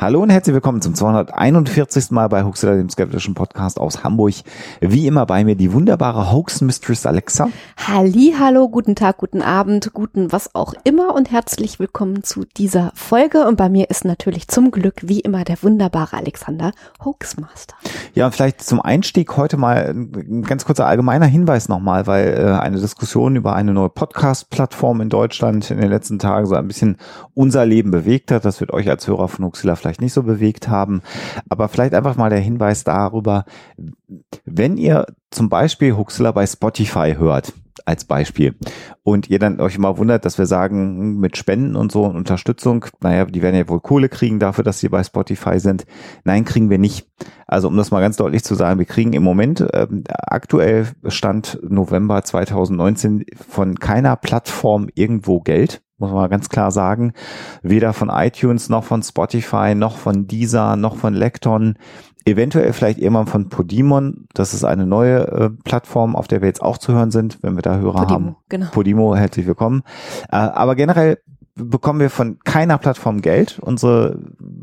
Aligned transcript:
Hallo 0.00 0.22
und 0.22 0.30
herzlich 0.30 0.54
willkommen 0.54 0.80
zum 0.80 0.94
241. 0.94 2.12
Mal 2.12 2.28
bei 2.28 2.44
Hoaxilla, 2.44 2.76
dem 2.76 2.88
skeptischen 2.88 3.34
Podcast 3.34 3.80
aus 3.80 4.04
Hamburg. 4.04 4.32
Wie 4.80 5.08
immer 5.08 5.26
bei 5.26 5.42
mir 5.42 5.56
die 5.56 5.72
wunderbare 5.72 6.30
Hoax 6.30 6.60
Mistress 6.60 7.04
Alexa. 7.04 7.48
Halli, 7.76 8.32
hallo, 8.38 8.68
guten 8.68 8.94
Tag, 8.94 9.16
guten 9.16 9.42
Abend, 9.42 9.92
guten 9.94 10.30
was 10.30 10.54
auch 10.54 10.72
immer 10.84 11.16
und 11.16 11.32
herzlich 11.32 11.80
willkommen 11.80 12.22
zu 12.22 12.44
dieser 12.44 12.92
Folge. 12.94 13.44
Und 13.44 13.56
bei 13.56 13.68
mir 13.68 13.90
ist 13.90 14.04
natürlich 14.04 14.46
zum 14.46 14.70
Glück 14.70 15.00
wie 15.02 15.18
immer 15.18 15.42
der 15.42 15.60
wunderbare 15.64 16.16
Alexander 16.16 16.70
Hoaxmaster. 17.04 17.74
Ja, 18.14 18.30
vielleicht 18.30 18.62
zum 18.62 18.80
Einstieg 18.80 19.36
heute 19.36 19.56
mal 19.56 19.88
ein 19.88 20.44
ganz 20.44 20.64
kurzer 20.64 20.86
allgemeiner 20.86 21.26
Hinweis 21.26 21.68
nochmal, 21.68 22.06
weil 22.06 22.38
äh, 22.38 22.56
eine 22.60 22.78
Diskussion 22.78 23.34
über 23.34 23.56
eine 23.56 23.72
neue 23.72 23.88
Podcast-Plattform 23.88 25.00
in 25.00 25.08
Deutschland 25.08 25.72
in 25.72 25.80
den 25.80 25.90
letzten 25.90 26.20
Tagen 26.20 26.46
so 26.46 26.54
ein 26.54 26.68
bisschen 26.68 26.98
unser 27.34 27.66
Leben 27.66 27.90
bewegt 27.90 28.30
hat. 28.30 28.44
Das 28.44 28.60
wird 28.60 28.72
euch 28.72 28.88
als 28.88 29.08
Hörer 29.08 29.26
von 29.26 29.44
Hoaxilla 29.44 29.74
vielleicht 29.74 29.87
vielleicht 29.88 30.02
nicht 30.02 30.12
so 30.12 30.22
bewegt 30.22 30.68
haben. 30.68 31.02
Aber 31.48 31.68
vielleicht 31.68 31.94
einfach 31.94 32.16
mal 32.16 32.30
der 32.30 32.40
Hinweis 32.40 32.84
darüber, 32.84 33.44
wenn 34.44 34.76
ihr 34.76 35.06
zum 35.30 35.48
Beispiel 35.48 35.96
Huxler 35.96 36.32
bei 36.32 36.46
Spotify 36.46 37.14
hört, 37.18 37.54
als 37.86 38.04
Beispiel. 38.04 38.54
Und 39.02 39.30
ihr 39.30 39.38
dann 39.38 39.60
euch 39.60 39.78
mal 39.78 39.96
wundert, 39.96 40.26
dass 40.26 40.36
wir 40.36 40.44
sagen, 40.44 40.98
hm, 40.98 41.20
mit 41.20 41.36
Spenden 41.36 41.74
und 41.74 41.90
so 41.90 42.04
und 42.04 42.16
Unterstützung, 42.16 42.84
naja, 43.00 43.24
die 43.24 43.40
werden 43.40 43.56
ja 43.56 43.68
wohl 43.68 43.80
Kohle 43.80 44.10
kriegen 44.10 44.38
dafür, 44.38 44.64
dass 44.64 44.80
sie 44.80 44.90
bei 44.90 45.02
Spotify 45.02 45.58
sind. 45.58 45.86
Nein, 46.24 46.44
kriegen 46.44 46.68
wir 46.68 46.78
nicht. 46.78 47.08
Also 47.46 47.68
um 47.68 47.76
das 47.76 47.90
mal 47.90 48.00
ganz 48.00 48.16
deutlich 48.16 48.44
zu 48.44 48.54
sagen, 48.54 48.78
wir 48.78 48.86
kriegen 48.86 49.14
im 49.14 49.22
Moment 49.22 49.60
äh, 49.60 49.86
aktuell 50.06 50.88
Stand 51.06 51.58
November 51.62 52.22
2019 52.22 53.24
von 53.48 53.78
keiner 53.78 54.16
Plattform 54.16 54.88
irgendwo 54.94 55.40
Geld 55.40 55.82
muss 55.98 56.12
man 56.12 56.30
ganz 56.30 56.48
klar 56.48 56.70
sagen. 56.70 57.12
Weder 57.62 57.92
von 57.92 58.08
iTunes 58.08 58.68
noch 58.68 58.84
von 58.84 59.02
Spotify 59.02 59.74
noch 59.74 59.96
von 59.96 60.26
Deezer 60.26 60.76
noch 60.76 60.96
von 60.96 61.14
Lecton. 61.14 61.76
Eventuell 62.24 62.72
vielleicht 62.72 62.98
irgendwann 62.98 63.26
von 63.26 63.48
Podimon. 63.48 64.26
Das 64.34 64.54
ist 64.54 64.64
eine 64.64 64.86
neue 64.86 65.26
äh, 65.28 65.50
Plattform, 65.64 66.14
auf 66.14 66.28
der 66.28 66.40
wir 66.40 66.48
jetzt 66.48 66.62
auch 66.62 66.78
zu 66.78 66.92
hören 66.92 67.10
sind, 67.10 67.38
wenn 67.42 67.56
wir 67.56 67.62
da 67.62 67.78
Hörer 67.78 68.04
Podimo, 68.04 68.10
haben. 68.10 68.36
Genau. 68.48 68.66
Podimo, 68.70 69.16
herzlich 69.16 69.46
willkommen. 69.46 69.82
Äh, 70.30 70.36
aber 70.36 70.76
generell 70.76 71.18
bekommen 71.54 72.00
wir 72.00 72.10
von 72.10 72.38
keiner 72.44 72.78
Plattform 72.78 73.20
Geld. 73.20 73.58
Unsere 73.60 74.20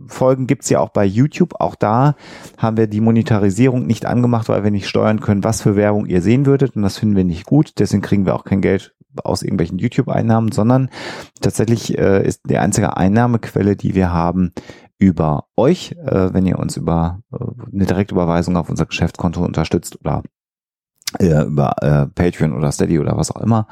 Folgen 0.07 0.47
gibt's 0.47 0.69
ja 0.69 0.79
auch 0.79 0.89
bei 0.89 1.03
YouTube. 1.03 1.55
Auch 1.59 1.75
da 1.75 2.15
haben 2.57 2.77
wir 2.77 2.87
die 2.87 3.01
Monetarisierung 3.01 3.85
nicht 3.85 4.05
angemacht, 4.05 4.47
weil 4.47 4.63
wir 4.63 4.71
nicht 4.71 4.87
steuern 4.87 5.19
können, 5.19 5.43
was 5.43 5.61
für 5.61 5.75
Werbung 5.75 6.05
ihr 6.05 6.21
sehen 6.21 6.45
würdet. 6.45 6.75
Und 6.75 6.83
das 6.83 6.97
finden 6.97 7.15
wir 7.15 7.25
nicht 7.25 7.45
gut. 7.45 7.73
Deswegen 7.79 8.01
kriegen 8.01 8.25
wir 8.25 8.35
auch 8.35 8.45
kein 8.45 8.61
Geld 8.61 8.95
aus 9.23 9.43
irgendwelchen 9.43 9.77
YouTube-Einnahmen, 9.77 10.51
sondern 10.51 10.89
tatsächlich 11.41 11.97
äh, 11.97 12.25
ist 12.25 12.41
die 12.49 12.57
einzige 12.57 12.97
Einnahmequelle, 12.97 13.75
die 13.75 13.95
wir 13.95 14.11
haben, 14.11 14.51
über 14.97 15.47
euch, 15.57 15.91
äh, 15.91 16.33
wenn 16.33 16.45
ihr 16.45 16.57
uns 16.57 16.77
über 16.77 17.19
äh, 17.31 17.37
eine 17.73 17.85
Direktüberweisung 17.85 18.55
auf 18.55 18.69
unser 18.69 18.85
Geschäftskonto 18.85 19.43
unterstützt 19.43 19.99
oder 19.99 20.23
äh, 21.19 21.43
über 21.43 21.75
äh, 21.81 22.07
Patreon 22.07 22.53
oder 22.53 22.71
Steady 22.71 22.99
oder 22.99 23.17
was 23.17 23.31
auch 23.31 23.41
immer 23.41 23.67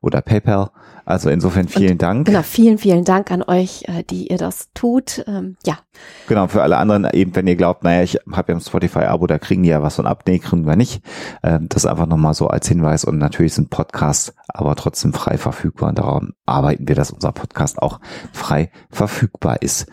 oder 0.00 0.20
PayPal. 0.22 0.70
Also 1.08 1.30
insofern 1.30 1.68
vielen 1.68 1.92
Und, 1.92 2.02
Dank. 2.02 2.26
Genau, 2.26 2.42
vielen, 2.42 2.76
vielen 2.76 3.02
Dank 3.02 3.30
an 3.30 3.42
euch, 3.42 3.84
äh, 3.84 4.04
die 4.04 4.28
ihr 4.28 4.36
das 4.36 4.68
tut. 4.74 5.24
Ähm, 5.26 5.56
ja. 5.64 5.78
Genau, 6.26 6.48
für 6.48 6.60
alle 6.60 6.76
anderen 6.76 7.08
eben, 7.10 7.34
wenn 7.34 7.46
ihr 7.46 7.56
glaubt, 7.56 7.82
naja, 7.82 8.02
ich 8.02 8.18
habe 8.30 8.52
ja 8.52 8.58
ein 8.58 8.60
Spotify-Abo, 8.60 9.26
da 9.26 9.38
kriegen 9.38 9.62
die 9.62 9.70
ja 9.70 9.82
was 9.82 9.96
von 9.96 10.06
ab. 10.06 10.24
Nee, 10.26 10.38
kriegen 10.38 10.66
wir 10.66 10.76
nicht. 10.76 11.00
Ähm, 11.42 11.66
das 11.70 11.86
einfach 11.86 12.04
nochmal 12.04 12.34
so 12.34 12.48
als 12.48 12.68
Hinweis. 12.68 13.04
Und 13.04 13.16
natürlich 13.16 13.54
sind 13.54 13.70
Podcasts 13.70 14.34
aber 14.48 14.76
trotzdem 14.76 15.14
frei 15.14 15.38
verfügbar. 15.38 15.88
Und 15.88 15.98
daran 15.98 16.34
arbeiten 16.44 16.86
wir, 16.86 16.94
dass 16.94 17.10
unser 17.10 17.32
Podcast 17.32 17.80
auch 17.80 18.00
frei 18.34 18.70
verfügbar 18.90 19.62
ist. 19.62 19.86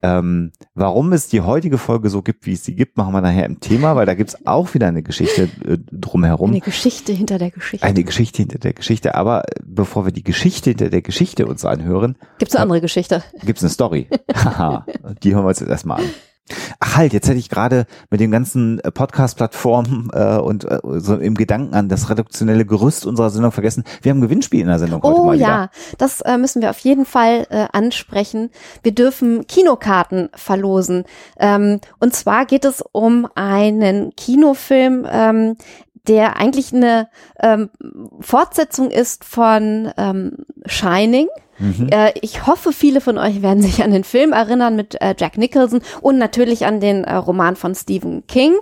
Ähm, 0.00 0.52
warum 0.74 1.12
es 1.12 1.28
die 1.28 1.40
heutige 1.40 1.76
Folge 1.76 2.08
so 2.08 2.22
gibt, 2.22 2.46
wie 2.46 2.52
es 2.52 2.64
sie 2.64 2.76
gibt, 2.76 2.96
machen 2.96 3.12
wir 3.12 3.20
nachher 3.20 3.46
im 3.46 3.58
Thema, 3.58 3.96
weil 3.96 4.06
da 4.06 4.14
gibt's 4.14 4.46
auch 4.46 4.74
wieder 4.74 4.86
eine 4.86 5.02
Geschichte 5.02 5.48
äh, 5.66 5.78
drumherum. 5.90 6.50
Eine 6.50 6.60
Geschichte 6.60 7.12
hinter 7.12 7.38
der 7.38 7.50
Geschichte. 7.50 7.84
Eine 7.84 8.04
Geschichte 8.04 8.42
hinter 8.42 8.58
der 8.58 8.74
Geschichte. 8.74 9.16
Aber 9.16 9.42
bevor 9.64 10.04
wir 10.04 10.12
die 10.12 10.22
Geschichte 10.22 10.70
hinter 10.70 10.90
der 10.90 11.02
Geschichte 11.02 11.46
uns 11.46 11.64
anhören. 11.64 12.16
Gibt 12.38 12.50
es 12.50 12.56
eine 12.56 12.62
andere 12.62 12.80
Geschichte? 12.80 13.24
Gibt 13.42 13.58
es 13.58 13.64
eine 13.64 13.70
Story? 13.70 14.08
Haha, 14.34 14.86
die 15.22 15.34
hören 15.34 15.44
wir 15.44 15.48
uns 15.48 15.60
jetzt 15.60 15.70
erstmal 15.70 16.00
an. 16.00 16.10
Ach 16.80 16.96
halt, 16.96 17.12
jetzt 17.12 17.28
hätte 17.28 17.38
ich 17.38 17.48
gerade 17.48 17.86
mit 18.10 18.20
den 18.20 18.30
ganzen 18.30 18.80
äh, 18.80 18.90
Podcast-Plattformen 18.90 20.10
äh, 20.14 20.36
und 20.38 20.64
äh, 20.64 20.78
so 20.96 21.16
im 21.16 21.34
Gedanken 21.34 21.74
an 21.74 21.88
das 21.88 22.10
reduktionelle 22.10 22.64
Gerüst 22.64 23.06
unserer 23.06 23.30
Sendung 23.30 23.52
vergessen. 23.52 23.84
Wir 24.02 24.10
haben 24.10 24.18
ein 24.18 24.22
Gewinnspiel 24.22 24.60
in 24.60 24.68
der 24.68 24.78
Sendung 24.78 25.00
oh, 25.02 25.10
heute 25.10 25.22
mal 25.22 25.36
ja, 25.36 25.46
wieder. 25.46 25.70
das 25.98 26.20
äh, 26.22 26.38
müssen 26.38 26.62
wir 26.62 26.70
auf 26.70 26.78
jeden 26.78 27.06
Fall 27.06 27.46
äh, 27.50 27.66
ansprechen. 27.72 28.50
Wir 28.82 28.92
dürfen 28.92 29.46
Kinokarten 29.46 30.28
verlosen. 30.34 31.04
Ähm, 31.38 31.80
und 31.98 32.14
zwar 32.14 32.46
geht 32.46 32.64
es 32.64 32.82
um 32.92 33.28
einen 33.34 34.14
Kinofilm, 34.16 35.06
ähm, 35.10 35.56
der 36.08 36.36
eigentlich 36.36 36.72
eine 36.72 37.08
ähm, 37.40 37.70
Fortsetzung 38.20 38.90
ist 38.90 39.24
von 39.24 39.92
ähm, 39.96 40.32
Shining. 40.66 41.28
Mhm. 41.58 41.88
Äh, 41.90 42.12
ich 42.20 42.46
hoffe, 42.46 42.72
viele 42.72 43.00
von 43.00 43.18
euch 43.18 43.42
werden 43.42 43.62
sich 43.62 43.82
an 43.82 43.90
den 43.90 44.04
Film 44.04 44.32
erinnern 44.32 44.76
mit 44.76 45.00
äh, 45.00 45.14
Jack 45.18 45.38
Nicholson 45.38 45.80
und 46.00 46.18
natürlich 46.18 46.66
an 46.66 46.80
den 46.80 47.04
äh, 47.04 47.14
Roman 47.14 47.56
von 47.56 47.74
Stephen 47.74 48.26
King. 48.26 48.54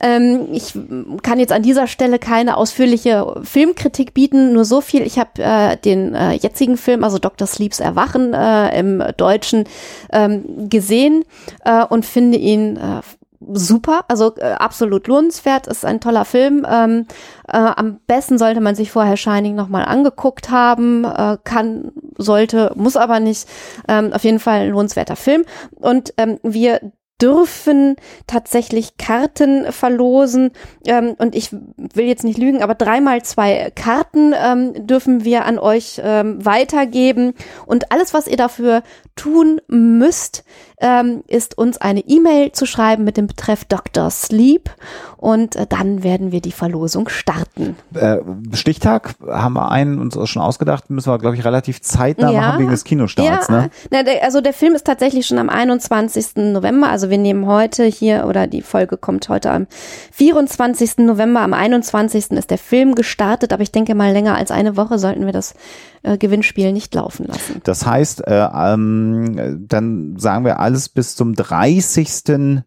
Ähm, 0.00 0.48
ich 0.52 0.74
kann 1.22 1.40
jetzt 1.40 1.52
an 1.52 1.62
dieser 1.62 1.86
Stelle 1.86 2.18
keine 2.18 2.56
ausführliche 2.56 3.40
Filmkritik 3.42 4.14
bieten, 4.14 4.52
nur 4.52 4.64
so 4.64 4.80
viel. 4.80 5.02
Ich 5.02 5.18
habe 5.18 5.42
äh, 5.42 5.76
den 5.76 6.14
äh, 6.14 6.32
jetzigen 6.34 6.76
Film, 6.76 7.02
also 7.02 7.18
Dr. 7.18 7.46
Sleeps 7.46 7.80
Erwachen 7.80 8.32
äh, 8.32 8.78
im 8.78 9.02
Deutschen 9.16 9.64
ähm, 10.12 10.68
gesehen 10.68 11.24
äh, 11.64 11.84
und 11.84 12.06
finde 12.06 12.38
ihn 12.38 12.76
äh, 12.76 13.00
super, 13.40 14.04
also 14.08 14.34
äh, 14.36 14.52
absolut 14.52 15.06
lohnenswert, 15.06 15.66
ist 15.66 15.84
ein 15.84 16.00
toller 16.00 16.24
Film. 16.24 16.66
Ähm, 16.68 17.06
äh, 17.46 17.56
am 17.56 18.00
besten 18.06 18.38
sollte 18.38 18.60
man 18.60 18.74
sich 18.74 18.90
vorher 18.90 19.16
Shining 19.16 19.54
nochmal 19.54 19.84
angeguckt 19.84 20.50
haben, 20.50 21.04
äh, 21.04 21.38
kann, 21.44 21.92
sollte, 22.16 22.72
muss 22.74 22.96
aber 22.96 23.20
nicht. 23.20 23.48
Ähm, 23.88 24.12
auf 24.12 24.24
jeden 24.24 24.40
Fall 24.40 24.60
ein 24.62 24.70
lohnenswerter 24.70 25.16
Film. 25.16 25.44
Und 25.76 26.12
ähm, 26.16 26.38
wir 26.42 26.80
dürfen 27.20 27.96
tatsächlich 28.26 28.96
Karten 28.96 29.72
verlosen. 29.72 30.52
Ähm, 30.86 31.14
und 31.18 31.34
ich 31.34 31.52
will 31.52 32.06
jetzt 32.06 32.24
nicht 32.24 32.38
lügen, 32.38 32.62
aber 32.62 32.74
dreimal 32.74 33.22
zwei 33.22 33.72
Karten 33.74 34.34
ähm, 34.40 34.86
dürfen 34.86 35.24
wir 35.24 35.44
an 35.44 35.58
euch 35.58 36.00
ähm, 36.02 36.44
weitergeben. 36.44 37.34
Und 37.66 37.92
alles, 37.92 38.14
was 38.14 38.26
ihr 38.26 38.36
dafür 38.36 38.82
tun 39.16 39.60
müsst, 39.68 40.44
ähm, 40.80 41.24
ist 41.26 41.58
uns 41.58 41.78
eine 41.78 42.00
E-Mail 42.00 42.52
zu 42.52 42.66
schreiben 42.66 43.04
mit 43.04 43.16
dem 43.16 43.26
Betreff 43.26 43.64
Dr. 43.64 44.10
Sleep 44.10 44.70
und 45.16 45.56
äh, 45.56 45.66
dann 45.66 46.04
werden 46.04 46.30
wir 46.30 46.40
die 46.40 46.52
Verlosung 46.52 47.08
starten. 47.08 47.76
Äh, 47.94 48.18
Stichtag 48.52 49.16
haben 49.26 49.54
wir 49.54 49.70
einen 49.70 49.98
uns 49.98 50.16
schon 50.28 50.40
ausgedacht, 50.40 50.88
müssen 50.90 51.10
wir 51.10 51.18
glaube 51.18 51.36
ich 51.36 51.44
relativ 51.44 51.82
zeitnah 51.82 52.30
ja, 52.30 52.40
machen 52.40 52.60
wegen 52.60 52.70
des 52.70 52.84
Kinostarts. 52.84 53.48
Ja, 53.48 53.62
ne? 53.62 53.70
Na, 53.90 54.02
der, 54.04 54.22
also 54.22 54.40
der 54.40 54.52
Film 54.52 54.74
ist 54.74 54.86
tatsächlich 54.86 55.26
schon 55.26 55.38
am 55.38 55.48
21. 55.48 56.36
November, 56.36 56.88
also 56.88 57.07
wir 57.10 57.18
nehmen 57.18 57.46
heute 57.46 57.84
hier 57.84 58.26
oder 58.26 58.46
die 58.46 58.62
Folge 58.62 58.96
kommt 58.96 59.28
heute 59.28 59.50
am 59.50 59.66
24. 60.12 60.98
November, 60.98 61.40
am 61.40 61.52
21. 61.52 62.32
ist 62.32 62.50
der 62.50 62.58
Film 62.58 62.94
gestartet, 62.94 63.52
aber 63.52 63.62
ich 63.62 63.72
denke 63.72 63.94
mal 63.94 64.12
länger 64.12 64.36
als 64.36 64.50
eine 64.50 64.76
Woche 64.76 64.98
sollten 64.98 65.26
wir 65.26 65.32
das 65.32 65.54
äh, 66.02 66.18
Gewinnspiel 66.18 66.72
nicht 66.72 66.94
laufen 66.94 67.26
lassen. 67.26 67.60
Das 67.64 67.86
heißt, 67.86 68.26
äh, 68.26 68.48
ähm, 68.54 69.66
dann 69.68 70.16
sagen 70.18 70.44
wir 70.44 70.60
alles 70.60 70.88
bis 70.88 71.16
zum 71.16 71.34
30. 71.34 72.62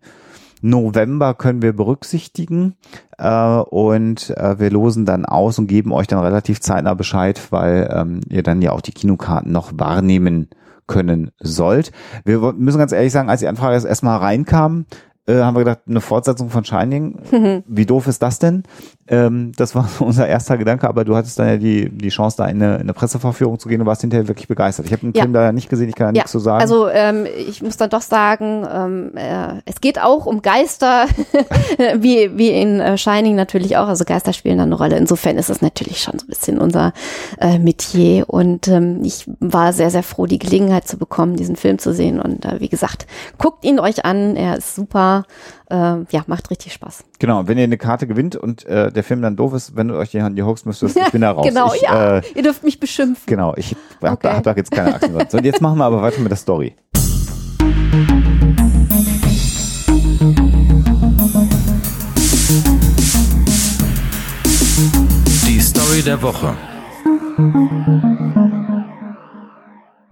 November 0.61 1.33
können 1.33 1.61
wir 1.61 1.73
berücksichtigen 1.73 2.75
äh, 3.17 3.57
und 3.57 4.29
äh, 4.37 4.59
wir 4.59 4.69
losen 4.69 5.05
dann 5.05 5.25
aus 5.25 5.57
und 5.57 5.67
geben 5.67 5.91
euch 5.91 6.07
dann 6.07 6.19
relativ 6.19 6.61
zeitnah 6.61 6.93
Bescheid, 6.93 7.41
weil 7.49 7.89
ähm, 7.91 8.21
ihr 8.29 8.43
dann 8.43 8.61
ja 8.61 8.71
auch 8.71 8.81
die 8.81 8.91
Kinokarten 8.91 9.51
noch 9.51 9.71
wahrnehmen 9.75 10.49
können 10.87 11.31
sollt. 11.39 11.91
Wir 12.25 12.39
müssen 12.53 12.79
ganz 12.79 12.91
ehrlich 12.91 13.11
sagen, 13.11 13.29
als 13.29 13.39
die 13.39 13.47
Anfrage 13.47 13.87
erstmal 13.87 14.17
reinkam, 14.17 14.85
äh, 15.27 15.35
haben 15.35 15.55
wir 15.55 15.59
gedacht, 15.59 15.81
eine 15.87 16.01
Fortsetzung 16.01 16.49
von 16.49 16.65
Shining. 16.65 17.63
Wie 17.67 17.85
doof 17.85 18.07
ist 18.07 18.23
das 18.23 18.39
denn? 18.39 18.63
Ähm, 19.07 19.51
das 19.55 19.75
war 19.75 19.87
unser 19.99 20.27
erster 20.27 20.57
Gedanke, 20.57 20.87
aber 20.87 21.05
du 21.05 21.15
hattest 21.15 21.37
dann 21.37 21.47
ja 21.47 21.57
die, 21.57 21.89
die 21.89 22.09
Chance, 22.09 22.37
da 22.37 22.47
in 22.47 22.61
eine, 22.61 22.75
in 22.75 22.81
eine 22.81 22.93
Presseverführung 22.93 23.59
zu 23.59 23.69
gehen 23.69 23.81
und 23.81 23.87
warst 23.87 24.01
hinterher 24.01 24.27
wirklich 24.27 24.47
begeistert. 24.47 24.87
Ich 24.87 24.93
habe 24.93 25.01
den 25.01 25.13
ja. 25.13 25.21
Film 25.21 25.33
da 25.33 25.51
nicht 25.51 25.69
gesehen, 25.69 25.89
ich 25.89 25.95
kann 25.95 26.05
da 26.05 26.09
ja. 26.09 26.13
nichts 26.13 26.31
zu 26.31 26.39
sagen. 26.39 26.61
Also 26.61 26.89
ähm, 26.89 27.27
ich 27.47 27.61
muss 27.61 27.77
dann 27.77 27.91
doch 27.91 28.01
sagen, 28.01 28.65
ähm, 28.73 29.11
äh, 29.15 29.61
es 29.65 29.79
geht 29.79 30.01
auch 30.01 30.25
um 30.25 30.41
Geister, 30.41 31.05
wie, 31.97 32.35
wie 32.37 32.49
in 32.49 32.79
äh, 32.79 32.97
Shining 32.97 33.35
natürlich 33.35 33.77
auch. 33.77 33.87
Also 33.87 34.05
Geister 34.05 34.33
spielen 34.33 34.57
da 34.57 34.63
eine 34.63 34.75
Rolle. 34.75 34.97
Insofern 34.97 35.37
ist 35.37 35.49
es 35.49 35.61
natürlich 35.61 36.01
schon 36.01 36.17
so 36.17 36.25
ein 36.25 36.29
bisschen 36.29 36.57
unser 36.57 36.93
äh, 37.39 37.59
Metier. 37.59 38.27
Und 38.27 38.67
ähm, 38.69 39.01
ich 39.03 39.29
war 39.39 39.71
sehr, 39.73 39.91
sehr 39.91 40.03
froh, 40.03 40.25
die 40.25 40.39
Gelegenheit 40.39 40.87
zu 40.87 40.97
bekommen, 40.97 41.35
diesen 41.35 41.57
Film 41.57 41.77
zu 41.77 41.93
sehen. 41.93 42.19
Und 42.19 42.45
äh, 42.45 42.59
wie 42.59 42.69
gesagt, 42.69 43.05
guckt 43.37 43.65
ihn 43.65 43.79
euch 43.79 44.03
an, 44.03 44.35
er 44.35 44.57
ist 44.57 44.73
super 44.73 45.10
Drama. 45.11 45.23
Äh, 45.69 46.05
ja, 46.11 46.23
macht 46.27 46.49
richtig 46.51 46.73
Spaß. 46.73 47.03
Genau, 47.19 47.47
wenn 47.47 47.57
ihr 47.57 47.63
eine 47.65 47.77
Karte 47.77 48.07
gewinnt 48.07 48.35
und 48.35 48.65
äh, 48.65 48.91
der 48.91 49.03
Film 49.03 49.21
dann 49.21 49.35
doof 49.35 49.53
ist, 49.53 49.75
wenn 49.75 49.87
du 49.87 49.97
euch 49.97 50.11
die 50.11 50.21
Hand 50.21 50.37
die 50.37 50.43
hoax 50.43 50.65
müsstest, 50.65 50.97
ich 50.97 51.11
bin 51.11 51.21
da 51.21 51.31
raus. 51.33 51.45
genau, 51.47 51.73
ich, 51.73 51.81
ja. 51.81 52.17
Äh, 52.17 52.21
ihr 52.35 52.43
dürft 52.43 52.63
mich 52.63 52.79
beschimpfen. 52.79 53.23
genau, 53.25 53.53
ich 53.55 53.75
habe 54.01 54.13
Okay. 54.13 54.29
hab 54.35 54.43
da 54.43 54.53
jetzt 54.53 54.71
keine 54.71 54.95
Aktien 54.95 55.13
dran. 55.13 55.27
So, 55.29 55.37
und 55.37 55.45
jetzt 55.45 55.61
machen 55.61 55.77
wir 55.77 55.85
aber 55.85 56.01
weiter 56.01 56.19
mit 56.21 56.29
der 56.31 56.37
Story. 56.37 56.75
Die 65.47 65.59
Story 65.59 66.01
der 66.03 66.21
Woche. 66.21 66.53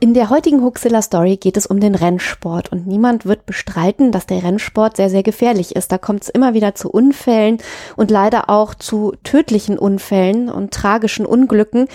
In 0.01 0.13
der 0.13 0.29
heutigen 0.29 0.63
Huxilla 0.63 1.01
Story 1.01 1.35
geht 1.35 1.57
es 1.57 1.65
um 1.65 1.81
den 1.81 1.93
Rennsport 1.93 2.71
und 2.71 2.87
niemand 2.87 3.25
wird 3.25 3.45
bestreiten, 3.45 4.13
dass 4.13 4.25
der 4.25 4.43
Rennsport 4.43 4.95
sehr, 4.95 5.09
sehr 5.09 5.23
gefährlich 5.23 5.75
ist. 5.75 5.91
Da 5.91 5.97
kommt 5.97 6.23
es 6.23 6.29
immer 6.29 6.53
wieder 6.53 6.73
zu 6.73 6.89
Unfällen 6.89 7.57
und 7.97 8.09
leider 8.09 8.49
auch 8.49 8.75
zu 8.75 9.11
tödlichen 9.25 9.77
Unfällen 9.77 10.47
und 10.47 10.73
tragischen 10.73 11.25
Unglücken. 11.25 11.89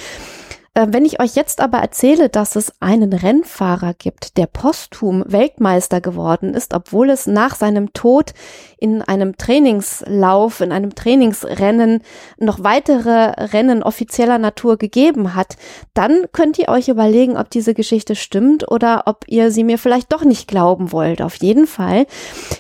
Äh, 0.75 0.89
Wenn 0.91 1.05
ich 1.05 1.21
euch 1.21 1.37
jetzt 1.37 1.61
aber 1.61 1.79
erzähle, 1.79 2.29
dass 2.29 2.57
es 2.57 2.73
einen 2.81 3.13
Rennfahrer 3.13 3.95
gibt, 3.95 4.37
der 4.37 4.47
posthum 4.47 5.25
Weltmeister 5.27 6.01
geworden 6.01 6.53
ist, 6.53 6.75
obwohl 6.75 7.11
es 7.11 7.27
nach 7.27 7.55
seinem 7.55 7.93
Tod 7.93 8.35
in 8.79 9.01
einem 9.01 9.37
Trainingslauf, 9.37 10.61
in 10.61 10.73
einem 10.73 10.95
Trainingsrennen 10.97 12.03
noch 12.39 12.65
weitere 12.65 13.31
Rennen 13.53 13.85
offizieller 13.85 14.39
Natur 14.39 14.77
gegeben 14.77 15.37
hat, 15.37 15.57
dann 15.95 16.27
könnt 16.33 16.59
ihr 16.59 16.69
euch 16.69 16.89
überlegen, 16.89 17.37
ob 17.37 17.51
diese 17.51 17.73
Geschichte 17.73 18.17
stimmt 18.17 18.71
oder 18.71 19.05
ob 19.07 19.25
ihr 19.29 19.53
sie 19.53 19.63
mir 19.63 19.79
vielleicht 19.79 20.13
doch 20.13 20.25
nicht 20.25 20.49
glauben 20.49 20.91
wollt. 20.91 21.23
Auf 21.23 21.37
jeden 21.37 21.69
Fall, 21.69 22.07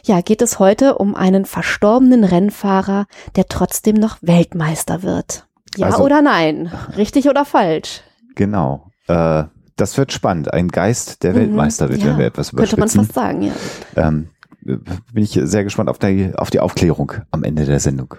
ja, 0.05 0.21
geht 0.21 0.41
es 0.41 0.61
heute 0.61 0.99
um 0.99 1.17
einen 1.17 1.45
verstorbenen 1.47 2.23
Rennfahrer, 2.23 3.07
der 3.35 3.49
trotzdem 3.49 3.97
noch 3.97 4.19
Weltmeister 4.21 5.03
wird. 5.03 5.47
Ja 5.77 5.87
Also- 5.89 6.05
oder 6.05 6.23
nein? 6.23 6.71
Richtig 6.97 7.29
oder 7.29 7.45
falsch? 7.45 8.03
Genau. 8.35 8.91
Äh, 9.09 9.45
das 9.77 9.97
wird 9.99 10.13
spannend. 10.13 10.53
Ein 10.53 10.69
Geist, 10.69 11.23
der 11.23 11.33
Mhm. 11.33 11.37
Weltmeister 11.37 11.89
wird, 11.89 12.01
Ja, 12.01 12.07
wenn 12.11 12.19
wir 12.19 12.27
etwas 12.27 12.51
Könnte 12.51 12.77
man 12.79 12.89
überspitzen. 12.89 13.05
fast 13.05 13.15
sagen, 13.15 13.43
ja. 13.43 13.53
Ähm, 13.97 14.29
bin 14.63 15.23
ich 15.25 15.39
sehr 15.43 15.65
gespannt 15.65 15.91
auf 15.91 15.99
die, 15.99 16.33
auf 16.37 16.51
die 16.51 16.61
Aufklärung 16.61 17.13
am 17.31 17.43
Ende 17.45 17.65
der 17.65 17.81
Sendung. 17.81 18.15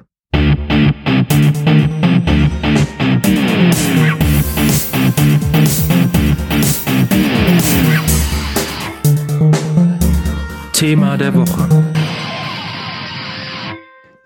Thema 10.73 11.17
der 11.17 11.33
Woche. 11.33 11.94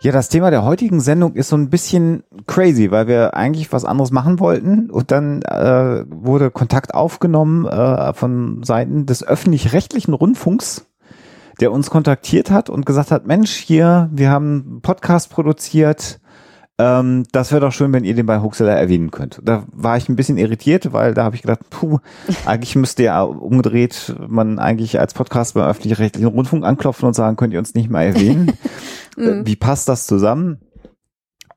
Ja, 0.02 0.14
das 0.14 0.30
Thema 0.30 0.50
der 0.50 0.64
heutigen 0.64 1.02
Sendung 1.02 1.34
ist 1.36 1.50
so 1.50 1.58
ein 1.58 1.70
bisschen 1.70 2.24
crazy, 2.48 2.90
weil 2.90 3.08
wir 3.08 3.34
eigentlich 3.36 3.74
was 3.74 3.84
anderes 3.84 4.12
machen 4.12 4.40
wollten. 4.40 4.90
Und 4.90 5.12
dann 5.12 5.42
äh, 5.42 6.06
wurde 6.08 6.52
Kontakt 6.52 6.94
aufgenommen 6.94 7.66
äh, 7.66 8.14
von 8.14 8.64
Seiten 8.64 9.06
des 9.06 9.28
öffentlich-rechtlichen 9.28 10.14
Rundfunks, 10.14 10.86
der 11.60 11.74
uns 11.74 11.90
kontaktiert 11.90 12.50
hat 12.50 12.70
und 12.70 12.86
gesagt 12.86 13.12
hat, 13.12 13.28
Mensch, 13.28 13.52
hier, 13.52 14.10
wir 14.14 14.30
haben 14.30 14.64
einen 14.70 14.82
Podcast 14.82 15.32
produziert, 15.32 16.22
ähm, 16.80 17.26
das 17.34 17.52
wäre 17.52 17.60
doch 17.60 17.74
schön, 17.74 17.92
wenn 17.92 18.06
ihr 18.06 18.16
den 18.16 18.26
bei 18.26 18.42
Hoaxilla 18.42 18.72
erwähnen 18.72 19.12
könnt. 19.12 19.42
Da 19.44 19.64
war 19.74 19.98
ich 19.98 20.08
ein 20.08 20.16
bisschen 20.16 20.38
irritiert, 20.38 20.94
weil 20.94 21.14
da 21.14 21.26
habe 21.26 21.36
ich 21.36 21.42
gedacht, 21.42 21.70
puh, 21.70 22.00
eigentlich 22.46 22.76
müsste 22.78 23.04
ja 23.04 23.22
umgedreht 23.22 24.16
man 24.28 24.60
eigentlich 24.60 24.98
als 24.98 25.14
Podcast 25.14 25.56
beim 25.56 25.66
öffentlich-rechtlichen 25.66 26.30
Rundfunk 26.30 26.64
anklopfen 26.64 27.08
und 27.08 27.14
sagen, 27.14 27.36
könnt 27.36 27.54
ihr 27.54 27.60
uns 27.60 27.76
nicht 27.76 27.90
mal 27.90 28.04
erwähnen? 28.04 28.54
Äh, 29.18 29.42
Wie 29.44 29.58
passt 29.58 29.90
das 29.90 30.08
zusammen? 30.08 30.60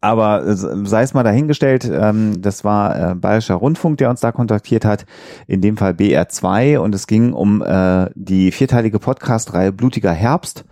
Aber 0.01 0.45
äh, 0.45 0.57
sei 0.57 1.03
es 1.03 1.15
mal 1.15 1.23
dahingestellt, 1.23 1.89
ähm, 1.89 2.43
das 2.43 2.65
war 2.65 3.13
äh, 3.13 3.15
Bayerischer 3.15 3.55
Rundfunk, 3.55 3.99
der 3.99 4.11
uns 4.11 4.21
da 4.21 4.33
kontaktiert 4.33 4.85
hat, 4.85 5.07
in 5.47 5.61
dem 5.61 5.77
Fall 5.77 5.93
BR2 5.93 6.79
und 6.79 6.93
es 6.93 7.07
ging 7.07 7.33
um 7.33 7.63
äh, 7.63 8.11
die 8.17 8.51
vierteilige 8.51 8.99
Podcast-Reihe 8.99 9.71
Blutiger 9.71 10.11
Herbst 10.11 10.65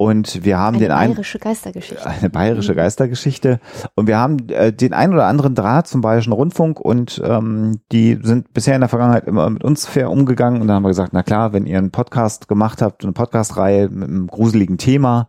und 0.00 0.46
wir 0.46 0.56
haben 0.56 0.76
Eine 0.76 0.86
den 0.86 0.92
einen 0.92 1.12
bayerische 1.12 1.38
Geistergeschichte. 1.38 2.06
eine 2.06 2.30
bayerische 2.30 2.74
Geistergeschichte. 2.74 3.60
Und 3.96 4.06
wir 4.06 4.16
haben 4.16 4.48
äh, 4.48 4.72
den 4.72 4.94
ein 4.94 5.12
oder 5.12 5.26
anderen 5.26 5.54
Draht 5.54 5.88
zum 5.88 6.00
Bayerischen 6.00 6.32
Rundfunk 6.32 6.80
und 6.80 7.20
ähm, 7.22 7.80
die 7.92 8.18
sind 8.22 8.54
bisher 8.54 8.76
in 8.76 8.80
der 8.80 8.88
Vergangenheit 8.88 9.26
immer 9.26 9.50
mit 9.50 9.62
uns 9.62 9.84
fair 9.84 10.10
umgegangen. 10.10 10.62
Und 10.62 10.68
dann 10.68 10.76
haben 10.76 10.84
wir 10.84 10.88
gesagt, 10.88 11.12
na 11.12 11.22
klar, 11.22 11.52
wenn 11.52 11.66
ihr 11.66 11.76
einen 11.76 11.90
Podcast 11.90 12.48
gemacht 12.48 12.80
habt, 12.80 13.04
eine 13.04 13.12
Podcast-Reihe 13.12 13.90
mit 13.90 14.08
einem 14.08 14.26
gruseligen 14.28 14.78
Thema, 14.78 15.28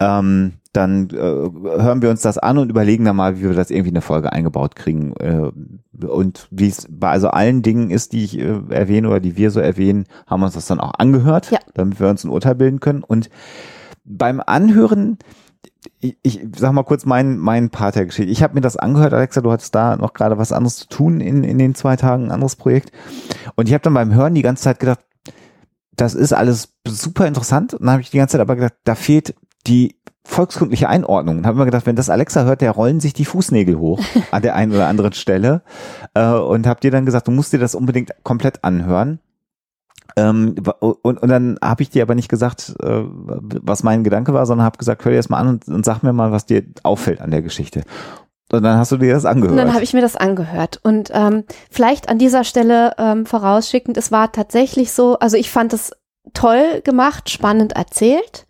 ähm, 0.00 0.52
dann 0.74 1.08
äh, 1.08 1.14
hören 1.16 2.02
wir 2.02 2.10
uns 2.10 2.20
das 2.20 2.36
an 2.36 2.58
und 2.58 2.68
überlegen 2.68 3.06
dann 3.06 3.16
mal, 3.16 3.38
wie 3.38 3.44
wir 3.44 3.54
das 3.54 3.70
irgendwie 3.70 3.88
in 3.88 3.96
eine 3.96 4.02
Folge 4.02 4.30
eingebaut 4.34 4.76
kriegen. 4.76 5.14
Äh, 5.16 5.50
und 6.06 6.46
wie 6.50 6.68
es 6.68 6.86
bei 6.90 7.08
also 7.08 7.28
allen 7.28 7.62
Dingen 7.62 7.88
ist, 7.90 8.12
die 8.12 8.24
ich 8.24 8.38
äh, 8.38 8.60
erwähne 8.68 9.08
oder 9.08 9.20
die 9.20 9.38
wir 9.38 9.50
so 9.50 9.60
erwähnen, 9.60 10.04
haben 10.26 10.40
wir 10.40 10.44
uns 10.46 10.56
das 10.56 10.66
dann 10.66 10.80
auch 10.80 10.92
angehört, 10.98 11.50
Ja. 11.50 11.60
damit 11.72 12.00
wir 12.00 12.08
uns 12.10 12.22
ein 12.22 12.28
Urteil 12.28 12.54
bilden 12.56 12.80
können. 12.80 13.02
Und 13.02 13.30
beim 14.04 14.40
Anhören, 14.44 15.18
ich, 16.00 16.16
ich 16.22 16.40
sag 16.56 16.72
mal 16.72 16.82
kurz 16.82 17.04
meinen 17.04 17.38
meinen 17.38 17.70
Part 17.70 17.96
der 17.96 18.06
Geschichte. 18.06 18.30
Ich 18.30 18.42
habe 18.42 18.54
mir 18.54 18.60
das 18.60 18.76
angehört, 18.76 19.12
Alexa, 19.12 19.40
du 19.40 19.50
hattest 19.50 19.74
da 19.74 19.96
noch 19.96 20.12
gerade 20.12 20.38
was 20.38 20.52
anderes 20.52 20.76
zu 20.76 20.88
tun 20.88 21.20
in, 21.20 21.44
in 21.44 21.58
den 21.58 21.74
zwei 21.74 21.96
Tagen, 21.96 22.26
ein 22.26 22.30
anderes 22.30 22.56
Projekt. 22.56 22.92
Und 23.54 23.68
ich 23.68 23.74
habe 23.74 23.82
dann 23.82 23.94
beim 23.94 24.14
Hören 24.14 24.34
die 24.34 24.42
ganze 24.42 24.64
Zeit 24.64 24.80
gedacht, 24.80 25.00
das 25.96 26.14
ist 26.14 26.32
alles 26.32 26.74
super 26.86 27.26
interessant. 27.26 27.74
Und 27.74 27.82
dann 27.82 27.92
habe 27.92 28.02
ich 28.02 28.10
die 28.10 28.18
ganze 28.18 28.32
Zeit 28.32 28.40
aber 28.40 28.56
gedacht, 28.56 28.74
da 28.84 28.94
fehlt 28.94 29.34
die 29.66 29.96
volkskundliche 30.24 30.88
Einordnung. 30.88 31.38
Und 31.38 31.46
habe 31.46 31.58
mir 31.58 31.64
gedacht, 31.66 31.86
wenn 31.86 31.96
das 31.96 32.10
Alexa 32.10 32.44
hört, 32.44 32.60
der 32.60 32.70
rollen 32.70 33.00
sich 33.00 33.12
die 33.12 33.24
Fußnägel 33.24 33.78
hoch 33.78 34.00
an 34.30 34.42
der 34.42 34.54
einen 34.54 34.72
oder 34.72 34.88
anderen 34.88 35.12
Stelle. 35.12 35.62
Äh, 36.14 36.30
und 36.30 36.66
habe 36.66 36.80
dir 36.80 36.90
dann 36.90 37.06
gesagt, 37.06 37.28
du 37.28 37.32
musst 37.32 37.52
dir 37.52 37.58
das 37.58 37.74
unbedingt 37.74 38.12
komplett 38.22 38.64
anhören. 38.64 39.20
Ähm, 40.16 40.54
und, 40.80 41.22
und 41.22 41.28
dann 41.28 41.58
habe 41.62 41.82
ich 41.82 41.90
dir 41.90 42.02
aber 42.02 42.14
nicht 42.14 42.28
gesagt, 42.28 42.74
äh, 42.82 43.02
was 43.04 43.82
mein 43.82 44.04
Gedanke 44.04 44.32
war, 44.32 44.46
sondern 44.46 44.64
habe 44.64 44.78
gesagt, 44.78 45.04
hör 45.04 45.12
dir 45.12 45.18
das 45.18 45.28
mal 45.28 45.38
an 45.38 45.48
und, 45.48 45.68
und 45.68 45.84
sag 45.84 46.02
mir 46.02 46.12
mal, 46.12 46.30
was 46.30 46.46
dir 46.46 46.64
auffällt 46.82 47.20
an 47.20 47.30
der 47.30 47.42
Geschichte. 47.42 47.82
Und 48.52 48.62
dann 48.62 48.78
hast 48.78 48.92
du 48.92 48.98
dir 48.98 49.14
das 49.14 49.24
angehört. 49.24 49.52
Und 49.52 49.56
dann 49.56 49.74
habe 49.74 49.82
ich 49.82 49.94
mir 49.94 50.02
das 50.02 50.16
angehört. 50.16 50.78
Und 50.82 51.10
ähm, 51.12 51.44
vielleicht 51.70 52.08
an 52.08 52.18
dieser 52.18 52.44
Stelle 52.44 52.92
ähm, 52.98 53.26
vorausschickend, 53.26 53.96
es 53.96 54.12
war 54.12 54.32
tatsächlich 54.32 54.92
so, 54.92 55.18
also 55.18 55.36
ich 55.36 55.50
fand 55.50 55.72
es 55.72 55.92
toll 56.34 56.80
gemacht, 56.84 57.30
spannend 57.30 57.72
erzählt. 57.72 58.46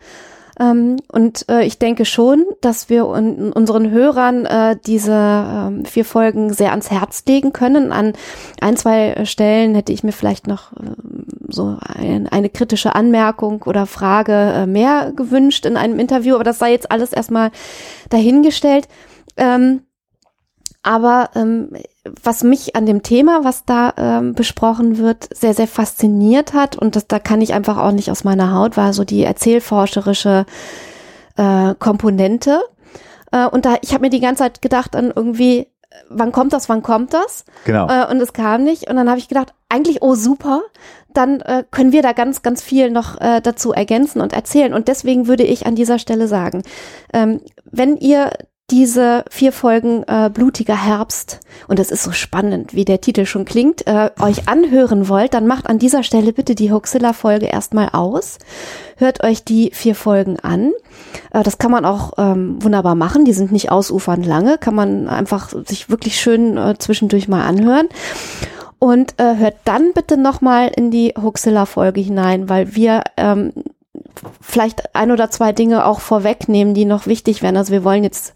Ähm, 0.60 0.96
und 1.10 1.48
äh, 1.48 1.64
ich 1.64 1.78
denke 1.78 2.04
schon, 2.04 2.44
dass 2.60 2.88
wir 2.88 3.06
un 3.06 3.52
unseren 3.52 3.90
Hörern 3.90 4.46
äh, 4.46 4.76
diese 4.86 5.12
ähm, 5.12 5.84
vier 5.84 6.04
Folgen 6.04 6.52
sehr 6.52 6.70
ans 6.70 6.90
Herz 6.90 7.24
legen 7.26 7.52
können. 7.52 7.90
An 7.90 8.12
ein, 8.60 8.76
zwei 8.76 9.24
Stellen 9.24 9.74
hätte 9.74 9.92
ich 9.92 10.04
mir 10.04 10.12
vielleicht 10.12 10.46
noch 10.46 10.72
ähm, 10.74 11.13
so 11.54 11.78
ein, 11.80 12.28
eine 12.28 12.50
kritische 12.50 12.94
Anmerkung 12.94 13.62
oder 13.62 13.86
Frage 13.86 14.32
äh, 14.32 14.66
mehr 14.66 15.12
gewünscht 15.14 15.64
in 15.64 15.76
einem 15.76 15.98
Interview, 15.98 16.34
aber 16.34 16.44
das 16.44 16.58
sei 16.58 16.72
jetzt 16.72 16.90
alles 16.90 17.12
erstmal 17.12 17.50
dahingestellt. 18.10 18.88
Ähm, 19.36 19.82
aber 20.82 21.30
ähm, 21.34 21.70
was 22.22 22.44
mich 22.44 22.76
an 22.76 22.84
dem 22.84 23.02
Thema, 23.02 23.42
was 23.42 23.64
da 23.64 23.94
ähm, 23.96 24.34
besprochen 24.34 24.98
wird, 24.98 25.34
sehr, 25.34 25.54
sehr 25.54 25.66
fasziniert 25.66 26.52
hat, 26.52 26.76
und 26.76 26.94
das, 26.94 27.06
da 27.06 27.18
kann 27.18 27.40
ich 27.40 27.54
einfach 27.54 27.78
auch 27.78 27.92
nicht 27.92 28.10
aus 28.10 28.22
meiner 28.22 28.52
Haut, 28.52 28.76
war 28.76 28.92
so 28.92 29.04
die 29.04 29.22
erzählforscherische 29.22 30.44
äh, 31.36 31.74
Komponente. 31.78 32.60
Äh, 33.32 33.46
und 33.46 33.64
da, 33.64 33.76
ich 33.80 33.94
habe 33.94 34.02
mir 34.02 34.10
die 34.10 34.20
ganze 34.20 34.42
Zeit 34.42 34.60
gedacht 34.60 34.94
an 34.94 35.10
irgendwie, 35.16 35.68
wann 36.08 36.32
kommt 36.32 36.52
das, 36.52 36.68
wann 36.68 36.82
kommt 36.82 37.14
das? 37.14 37.44
genau. 37.64 37.88
Äh, 37.88 38.10
und 38.10 38.20
es 38.20 38.32
kam 38.32 38.64
nicht. 38.64 38.88
Und 38.88 38.96
dann 38.96 39.08
habe 39.08 39.18
ich 39.18 39.28
gedacht, 39.28 39.54
eigentlich, 39.68 40.02
oh 40.02 40.14
super, 40.14 40.62
dann 41.12 41.40
äh, 41.40 41.64
können 41.70 41.92
wir 41.92 42.02
da 42.02 42.12
ganz, 42.12 42.42
ganz 42.42 42.62
viel 42.62 42.90
noch 42.90 43.20
äh, 43.20 43.40
dazu 43.40 43.72
ergänzen 43.72 44.20
und 44.20 44.32
erzählen. 44.32 44.74
Und 44.74 44.88
deswegen 44.88 45.26
würde 45.26 45.44
ich 45.44 45.66
an 45.66 45.74
dieser 45.74 45.98
Stelle 45.98 46.28
sagen, 46.28 46.62
ähm, 47.12 47.40
wenn 47.64 47.96
ihr 47.96 48.30
diese 48.70 49.24
vier 49.30 49.52
Folgen 49.52 50.04
äh, 50.04 50.30
Blutiger 50.32 50.82
Herbst, 50.82 51.40
und 51.68 51.78
das 51.78 51.90
ist 51.90 52.02
so 52.02 52.12
spannend, 52.12 52.74
wie 52.74 52.84
der 52.84 53.00
Titel 53.00 53.26
schon 53.26 53.44
klingt, 53.44 53.86
äh, 53.86 54.10
euch 54.20 54.48
anhören 54.48 55.08
wollt, 55.08 55.34
dann 55.34 55.46
macht 55.46 55.66
an 55.66 55.78
dieser 55.78 56.02
Stelle 56.02 56.32
bitte 56.32 56.54
die 56.54 56.72
Hoaxilla-Folge 56.72 57.46
erstmal 57.46 57.90
aus. 57.90 58.38
Hört 58.96 59.22
euch 59.22 59.44
die 59.44 59.70
vier 59.74 59.94
Folgen 59.94 60.38
an. 60.40 60.72
Äh, 61.32 61.42
das 61.42 61.58
kann 61.58 61.70
man 61.70 61.84
auch 61.84 62.14
ähm, 62.16 62.62
wunderbar 62.62 62.94
machen. 62.94 63.26
Die 63.26 63.34
sind 63.34 63.52
nicht 63.52 63.70
ausufernd 63.70 64.24
lange. 64.24 64.56
Kann 64.56 64.74
man 64.74 65.08
einfach 65.08 65.50
sich 65.66 65.90
wirklich 65.90 66.18
schön 66.18 66.56
äh, 66.56 66.74
zwischendurch 66.78 67.28
mal 67.28 67.46
anhören. 67.46 67.88
Und 68.78 69.14
äh, 69.18 69.36
hört 69.36 69.56
dann 69.64 69.92
bitte 69.94 70.16
nochmal 70.16 70.70
in 70.74 70.90
die 70.90 71.14
Hoaxilla-Folge 71.20 72.00
hinein, 72.00 72.48
weil 72.48 72.74
wir 72.74 73.02
ähm, 73.16 73.52
vielleicht 74.40 74.94
ein 74.94 75.10
oder 75.10 75.30
zwei 75.30 75.52
Dinge 75.52 75.86
auch 75.86 76.00
vorwegnehmen, 76.00 76.74
die 76.74 76.84
noch 76.84 77.06
wichtig 77.06 77.42
wären. 77.42 77.56
Also 77.56 77.72
wir 77.72 77.84
wollen 77.84 78.04
jetzt 78.04 78.34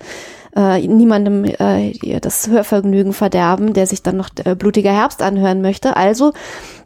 äh, 0.56 0.86
niemandem 0.86 1.44
äh, 1.44 2.20
das 2.20 2.48
Hörvergnügen 2.48 3.12
verderben, 3.12 3.74
der 3.74 3.86
sich 3.86 4.02
dann 4.02 4.16
noch 4.16 4.30
äh, 4.44 4.54
blutiger 4.54 4.92
Herbst 4.92 5.22
anhören 5.22 5.62
möchte. 5.62 5.96
Also 5.96 6.32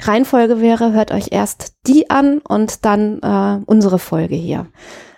Reihenfolge 0.03 0.61
wäre, 0.61 0.93
hört 0.93 1.13
euch 1.13 1.29
erst 1.31 1.75
die 1.87 2.11
an 2.11 2.39
und 2.39 2.85
dann 2.85 3.21
äh, 3.23 3.63
unsere 3.67 3.99
Folge 3.99 4.35
hier. 4.35 4.67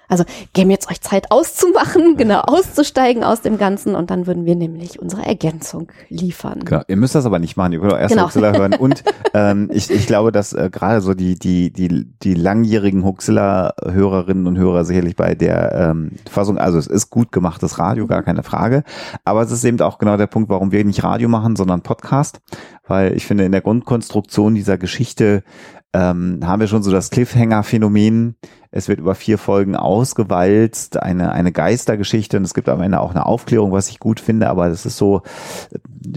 Also 0.09 0.25
geben 0.53 0.71
jetzt 0.71 0.91
euch 0.91 1.01
Zeit 1.01 1.31
auszumachen, 1.31 2.17
genau, 2.17 2.41
auszusteigen 2.41 3.23
aus 3.23 3.43
dem 3.43 3.59
Ganzen 3.59 3.95
und 3.95 4.11
dann 4.11 4.27
würden 4.27 4.47
wir 4.47 4.57
nämlich 4.57 5.01
unsere 5.01 5.27
Ergänzung 5.27 5.93
liefern. 6.09 6.61
Genau. 6.65 6.83
Ihr 6.89 6.97
müsst 6.97 7.15
das 7.15 7.27
aber 7.27 7.39
nicht 7.39 7.57
machen, 7.57 7.73
ihr 7.73 7.81
könnt 7.81 7.93
auch 7.93 7.99
erst 7.99 8.15
Genau. 8.15 8.27
Huxilla 8.27 8.53
hören. 8.53 8.75
Und 8.75 9.03
ähm, 9.35 9.71
ich, 9.73 9.91
ich 9.91 10.07
glaube, 10.07 10.33
dass 10.33 10.53
äh, 10.53 10.71
gerade 10.71 11.01
so 11.01 11.15
die, 11.15 11.37
die, 11.39 11.73
die, 11.73 12.07
die 12.23 12.35
langjährigen 12.35 13.05
Huxilla-Hörerinnen 13.05 14.47
und 14.47 14.57
Hörer 14.57 14.85
sicherlich 14.85 15.17
bei 15.17 15.35
der 15.35 15.73
ähm, 15.75 16.13
Fassung, 16.31 16.59
also 16.59 16.79
es 16.79 16.87
ist 16.87 17.11
gut 17.11 17.33
gemachtes 17.33 17.79
Radio, 17.79 18.07
gar 18.07 18.23
keine 18.23 18.43
Frage. 18.43 18.85
Aber 19.25 19.43
es 19.43 19.51
ist 19.51 19.65
eben 19.65 19.81
auch 19.81 19.99
genau 19.99 20.17
der 20.17 20.27
Punkt, 20.27 20.49
warum 20.49 20.73
wir 20.73 20.85
nicht 20.85 21.03
Radio 21.03 21.29
machen, 21.29 21.57
sondern 21.57 21.83
Podcast. 21.83 22.41
Weil 22.87 23.15
ich 23.15 23.27
finde, 23.27 23.45
in 23.45 23.53
der 23.53 23.63
Grundkonstruktion 23.63 24.55
dieser 24.55 24.79
Geschichte 24.79 25.43
ähm, 25.95 26.41
haben 26.45 26.61
wir 26.61 26.67
schon 26.67 26.83
so 26.83 26.91
das 26.91 27.11
Cliffhanger-Phänomen. 27.11 28.35
Es 28.77 28.89
wird 28.89 28.99
über 28.99 29.15
vier 29.15 29.39
Folgen 29.39 29.77
ausgewalzt, 29.77 31.01
eine, 31.01 31.31
eine 31.31 31.53
Geistergeschichte 31.53 32.37
und 32.37 32.43
es 32.43 32.55
gibt 32.55 32.69
am 32.69 32.83
Ende 32.83 32.99
auch 32.99 33.13
eine 33.13 33.25
Aufklärung, 33.25 33.71
was 33.71 33.89
ich 33.89 34.01
gut 34.01 34.19
finde, 34.19 34.51
aber 34.51 34.69
das 34.69 34.85
ist 34.85 34.97
so, 34.97 35.23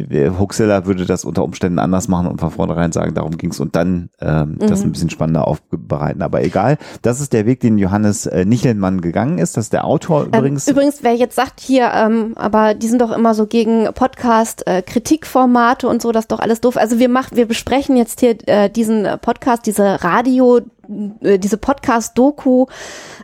äh, 0.10 0.32
Huxilla 0.32 0.88
würde 0.88 1.06
das 1.06 1.24
unter 1.24 1.44
Umständen 1.44 1.78
anders 1.78 2.08
machen 2.08 2.26
und 2.26 2.40
von 2.40 2.50
vornherein 2.50 2.92
sagen, 2.92 3.14
darum 3.14 3.38
ging's 3.38 3.60
und 3.60 3.76
dann 3.76 4.10
ähm, 4.20 4.58
das 4.58 4.82
ein 4.82 4.92
bisschen 4.92 5.12
spannender 5.12 5.48
aufbereiten. 5.48 6.24
Aber 6.24 6.44
egal, 6.44 6.80
das 7.04 7.22
ist 7.22 7.32
der 7.32 7.46
Weg, 7.46 7.60
den 7.60 7.78
Johannes 7.78 8.26
äh, 8.26 8.44
Nichelmann 8.44 9.02
gegangen 9.02 9.38
ist. 9.38 9.56
Das 9.56 9.66
ist 9.66 9.74
der 9.74 9.86
Autor 9.86 10.26
übrigens. 10.26 10.68
Ähm, 10.68 10.74
übrigens, 10.74 11.04
wer 11.04 11.14
jetzt 11.14 11.36
sagt 11.36 11.60
hier, 11.60 11.92
ähm, 11.94 12.34
aber 12.38 12.74
die 12.74 12.88
sind 12.88 13.02
doch 13.02 13.16
immer 13.16 13.36
so 13.36 13.46
gegen 13.46 13.88
Podcast, 13.94 14.66
äh, 14.66 14.82
Kritikformate 14.82 15.88
und 15.88 16.02
so, 16.02 16.12
das 16.12 16.28
doch 16.28 16.40
alles 16.40 16.57
doof. 16.62 16.78
Also 16.78 17.00
wir 17.00 17.10
machen, 17.10 17.38
wir 17.38 17.48
besprechen 17.48 17.98
jetzt 17.98 18.20
hier 18.20 18.38
äh, 18.48 18.70
diesen 18.70 19.06
äh, 19.06 19.18
Podcast, 19.18 19.66
diese 19.66 20.04
Radio, 20.04 20.62
diese 20.88 21.58
Podcast-Doku, 21.58 22.66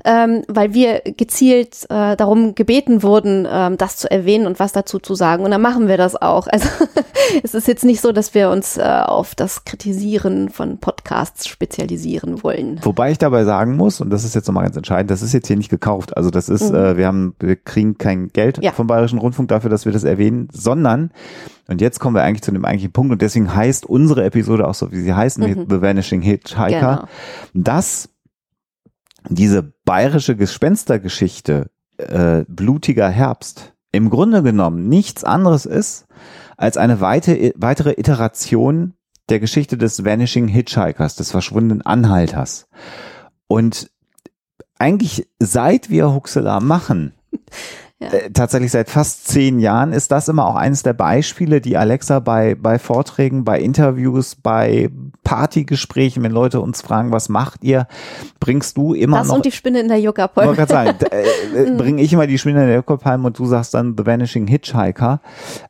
ähm, 0.05 0.43
weil 0.47 0.73
wir 0.73 1.01
gezielt 1.17 1.85
äh, 1.89 2.15
darum 2.15 2.55
gebeten 2.55 3.03
wurden, 3.03 3.47
ähm, 3.49 3.77
das 3.77 3.97
zu 3.97 4.09
erwähnen 4.11 4.47
und 4.47 4.59
was 4.59 4.71
dazu 4.73 4.99
zu 4.99 5.15
sagen. 5.15 5.43
Und 5.45 5.51
dann 5.51 5.61
machen 5.61 5.87
wir 5.87 5.97
das 5.97 6.15
auch. 6.21 6.47
Also 6.53 6.67
es 7.41 7.53
ist 7.55 7.67
jetzt 7.69 7.85
nicht 7.85 8.01
so, 8.01 8.11
dass 8.11 8.33
wir 8.33 8.49
uns 8.49 8.77
äh, 8.77 8.81
auf 8.83 9.33
das 9.33 9.63
Kritisieren 9.63 10.49
von 10.49 10.77
Podcasts 10.79 11.47
spezialisieren 11.47 12.43
wollen. 12.43 12.79
Wobei 12.83 13.11
ich 13.11 13.17
dabei 13.17 13.45
sagen 13.45 13.77
muss, 13.77 14.01
und 14.01 14.09
das 14.09 14.23
ist 14.25 14.35
jetzt 14.35 14.47
nochmal 14.47 14.65
ganz 14.65 14.75
entscheidend, 14.75 15.09
das 15.09 15.21
ist 15.21 15.31
jetzt 15.33 15.47
hier 15.47 15.55
nicht 15.55 15.69
gekauft. 15.69 16.17
Also 16.17 16.29
das 16.29 16.49
ist, 16.49 16.69
Mhm. 16.71 16.75
äh, 16.75 16.97
wir 16.97 17.07
haben, 17.07 17.35
wir 17.39 17.55
kriegen 17.55 17.97
kein 17.97 18.27
Geld 18.27 18.59
Ja. 18.61 18.71
vom 18.73 18.87
Bayerischen 18.87 19.19
Rundfunk 19.19 19.47
dafür, 19.47 19.69
dass 19.69 19.85
wir 19.85 19.93
das 19.93 20.03
erwähnen, 20.03 20.49
sondern, 20.51 21.11
und 21.69 21.79
jetzt 21.79 21.99
kommen 22.01 22.15
wir 22.15 22.23
eigentlich 22.23 22.41
zu 22.43 22.51
dem 22.51 22.65
eigentlichen 22.65 22.91
Punkt, 22.91 23.13
und 23.13 23.21
deswegen 23.21 23.55
heißt 23.55 23.85
unsere 23.85 24.25
Episode 24.25 24.67
auch 24.67 24.73
so, 24.75 24.91
wie 24.91 24.99
sie 25.01 25.13
heißt, 25.13 25.39
nämlich 25.39 25.65
The 25.69 25.81
Vanishing 25.81 26.21
Hitchhiker, 26.21 26.67
Genau. 26.69 27.03
Dass 27.53 28.09
diese 29.29 29.63
bayerische 29.85 30.35
Gespenstergeschichte 30.35 31.71
äh, 31.97 32.43
blutiger 32.47 33.09
Herbst 33.09 33.73
im 33.91 34.09
Grunde 34.09 34.43
genommen 34.43 34.89
nichts 34.89 35.23
anderes 35.23 35.65
ist 35.65 36.07
als 36.57 36.77
eine 36.77 36.99
weite, 36.99 37.53
weitere 37.55 37.91
Iteration 37.91 38.93
der 39.29 39.39
Geschichte 39.39 39.77
des 39.77 40.03
Vanishing 40.03 40.47
Hitchhikers, 40.47 41.15
des 41.15 41.31
verschwundenen 41.31 41.81
Anhalters. 41.81 42.67
Und 43.47 43.91
eigentlich 44.77 45.29
seit 45.39 45.89
wir 45.89 46.13
Huxela 46.13 46.59
machen, 46.59 47.13
Ja. 48.03 48.19
äh, 48.19 48.31
tatsächlich 48.31 48.71
seit 48.71 48.89
fast 48.89 49.27
zehn 49.27 49.59
Jahren, 49.59 49.93
ist 49.93 50.11
das 50.11 50.27
immer 50.27 50.47
auch 50.47 50.55
eines 50.55 50.83
der 50.83 50.93
Beispiele, 50.93 51.61
die 51.61 51.77
Alexa 51.77 52.19
bei, 52.19 52.55
bei 52.55 52.79
Vorträgen, 52.79 53.43
bei 53.43 53.59
Interviews, 53.59 54.35
bei 54.35 54.89
Partygesprächen, 55.23 56.21
wenn 56.23 56.31
Leute 56.31 56.59
uns 56.61 56.81
fragen, 56.81 57.11
was 57.11 57.29
macht 57.29 57.63
ihr, 57.63 57.87
bringst 58.39 58.77
du 58.77 58.93
immer 58.93 59.19
Das 59.19 59.29
noch 59.29 59.37
und 59.37 59.45
die 59.45 59.51
Spinne 59.51 59.79
in 59.79 59.87
der 59.87 59.97
ich 59.97 60.05
Yucca-Palme. 60.05 60.49
wollte 60.49 60.65
gerade 60.67 60.95
sagen, 60.95 60.97
äh, 61.11 61.63
äh, 61.63 61.77
bringe 61.77 62.01
ich 62.01 62.11
immer 62.13 62.27
die 62.27 62.37
Spinne 62.37 62.63
in 62.63 62.67
der 62.67 62.79
Ökopalm 62.79 63.25
und 63.25 63.39
du 63.39 63.45
sagst 63.45 63.73
dann 63.73 63.95
The 63.97 64.05
Vanishing 64.05 64.47
Hitchhiker. 64.47 65.21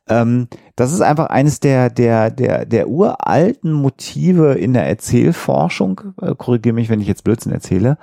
Ähm, 0.10 0.48
das 0.76 0.92
ist 0.92 1.02
einfach 1.02 1.28
eines 1.28 1.60
der, 1.60 1.90
der, 1.90 2.32
der, 2.32 2.66
der 2.66 2.88
uralten 2.90 3.72
Motive 3.72 4.54
in 4.54 4.74
der 4.74 4.88
Erzählforschung. 4.88 6.02
Äh, 6.22 6.34
Korrigiere 6.36 6.74
mich, 6.74 6.90
wenn 6.90 7.00
ich 7.00 7.08
jetzt 7.08 7.24
Blödsinn 7.24 7.52
erzähle. 7.52 7.98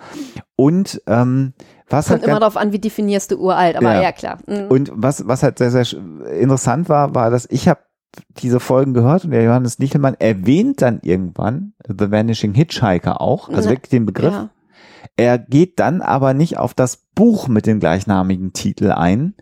Und 0.57 1.03
ähm, 1.07 1.53
was 1.91 2.07
Kommt 2.09 2.21
halt 2.23 2.29
immer 2.31 2.41
darauf 2.41 2.57
an, 2.57 2.73
wie 2.73 2.79
definierst 2.79 3.31
du 3.33 3.37
uralt, 3.39 3.77
aber 3.77 3.95
Ja. 3.95 4.03
ja, 4.03 4.13
klar. 4.13 4.39
Mhm. 4.47 4.67
und 4.69 4.93
was, 4.95 5.27
was 5.27 5.43
halt 5.43 5.59
sehr, 5.59 5.71
sehr 5.71 5.87
interessant 6.39 6.89
war, 6.89 7.15
war, 7.15 7.31
dass 7.31 7.47
ich 7.51 7.69
habe 7.69 7.81
diese 8.39 8.59
Folgen 8.61 8.93
gehört 8.95 9.25
und 9.25 9.31
der 9.31 9.43
Johannes 9.45 9.79
Nichelmann 9.79 10.15
erwähnt 10.19 10.83
dann 10.83 10.99
irgendwann 11.03 11.75
The 11.87 12.11
Vanishing 12.11 12.55
Hitchhiker 12.55 13.21
auch, 13.21 13.49
also 13.49 13.69
Na, 13.69 13.75
wirklich 13.77 13.91
den 13.91 14.07
Begriff. 14.07 14.33
ja. 14.33 14.51
Er 15.17 15.39
geht 15.39 15.79
dann 15.79 16.01
aber 16.03 16.35
nicht 16.35 16.57
auf 16.59 16.73
das 16.75 16.97
Buch 17.15 17.47
mit 17.49 17.67
dem 17.67 17.79
gleichnamigen 17.79 18.53
Titel 18.53 18.91
ein, 18.91 19.35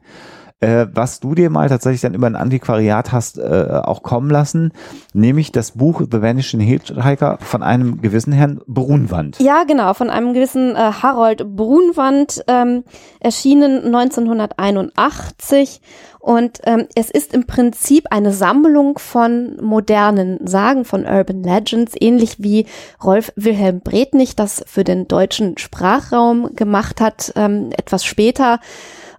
äh, 0.60 0.86
was 0.92 1.20
du 1.20 1.34
dir 1.34 1.50
mal 1.50 1.68
tatsächlich 1.68 2.00
dann 2.00 2.14
über 2.14 2.26
ein 2.26 2.36
Antiquariat 2.36 3.12
hast 3.12 3.38
äh, 3.38 3.80
auch 3.84 4.02
kommen 4.02 4.30
lassen, 4.30 4.72
nämlich 5.12 5.52
das 5.52 5.72
Buch 5.72 6.02
The 6.10 6.20
Vanishing 6.20 6.60
Hitchhiker 6.60 7.38
von 7.40 7.62
einem 7.62 8.00
gewissen 8.00 8.32
Herrn 8.32 8.60
Brunwand. 8.66 9.38
Ja, 9.40 9.64
genau, 9.64 9.94
von 9.94 10.10
einem 10.10 10.34
gewissen 10.34 10.74
äh, 10.74 10.92
Harold 11.00 11.56
Brunwand, 11.56 12.44
ähm, 12.48 12.84
erschienen 13.20 13.94
1981. 13.94 15.80
Und 16.18 16.60
ähm, 16.64 16.86
es 16.94 17.10
ist 17.10 17.32
im 17.32 17.46
Prinzip 17.46 18.06
eine 18.10 18.32
Sammlung 18.32 18.98
von 18.98 19.56
modernen 19.62 20.46
Sagen, 20.46 20.84
von 20.84 21.06
Urban 21.06 21.42
Legends, 21.42 21.94
ähnlich 21.98 22.42
wie 22.42 22.66
Rolf 23.02 23.32
Wilhelm 23.36 23.80
Bretnich 23.80 24.34
das 24.34 24.62
für 24.66 24.82
den 24.82 25.06
deutschen 25.06 25.56
Sprachraum 25.56 26.54
gemacht 26.56 27.00
hat, 27.00 27.32
ähm, 27.36 27.70
etwas 27.76 28.04
später. 28.04 28.58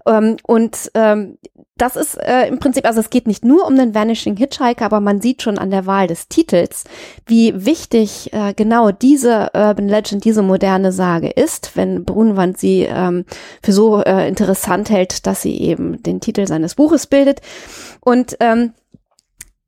Ähm, 0.09 0.37
und 0.43 0.91
ähm, 0.95 1.37
das 1.77 1.95
ist 1.95 2.15
äh, 2.15 2.47
im 2.47 2.59
Prinzip, 2.59 2.85
also 2.85 2.99
es 2.99 3.09
geht 3.09 3.27
nicht 3.27 3.45
nur 3.45 3.65
um 3.65 3.77
den 3.77 3.95
Vanishing 3.95 4.35
Hitchhiker, 4.35 4.85
aber 4.85 4.99
man 4.99 5.21
sieht 5.21 5.41
schon 5.41 5.57
an 5.57 5.71
der 5.71 5.85
Wahl 5.85 6.07
des 6.07 6.27
Titels, 6.27 6.83
wie 7.25 7.65
wichtig 7.65 8.33
äh, 8.33 8.53
genau 8.53 8.91
diese 8.91 9.51
Urban 9.53 9.87
Legend, 9.87 10.25
diese 10.25 10.41
moderne 10.41 10.91
Sage 10.91 11.29
ist, 11.29 11.77
wenn 11.77 12.03
Brunwand 12.03 12.57
sie 12.57 12.81
ähm, 12.81 13.25
für 13.63 13.71
so 13.71 14.01
äh, 14.01 14.27
interessant 14.27 14.89
hält, 14.89 15.25
dass 15.25 15.41
sie 15.41 15.57
eben 15.57 16.03
den 16.03 16.19
Titel 16.19 16.47
seines 16.47 16.75
Buches 16.75 17.07
bildet. 17.07 17.41
Und 18.01 18.35
ähm, 18.41 18.73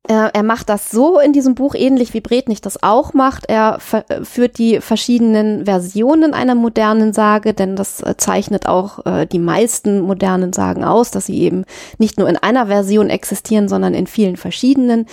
er, 0.08 0.42
macht 0.42 0.68
das 0.68 0.90
so 0.90 1.20
in 1.20 1.32
diesem 1.32 1.54
Buch, 1.54 1.76
ähnlich 1.76 2.12
wie 2.12 2.20
Bretnich 2.20 2.60
das 2.60 2.82
auch 2.82 3.14
macht. 3.14 3.46
Er 3.46 3.78
äh, 3.92 4.24
führt 4.24 4.58
die 4.58 4.80
verschiedenen 4.80 5.64
Versionen 5.64 6.34
einer 6.34 6.56
modernen 6.56 7.12
Sage, 7.12 7.54
denn 7.54 7.76
das 7.76 8.02
äh, 8.02 8.16
zeichnet 8.16 8.66
auch 8.66 9.06
äh, 9.06 9.26
die 9.26 9.38
meisten 9.38 10.00
modernen 10.00 10.52
Sagen 10.52 10.82
aus, 10.82 11.12
dass 11.12 11.26
sie 11.26 11.38
eben 11.40 11.64
nicht 11.98 12.18
nur 12.18 12.28
in 12.28 12.36
einer 12.36 12.66
Version 12.66 13.10
existieren, 13.10 13.68
sondern 13.68 13.94
in 13.94 14.08
vielen 14.08 14.36
verschiedenen. 14.36 15.06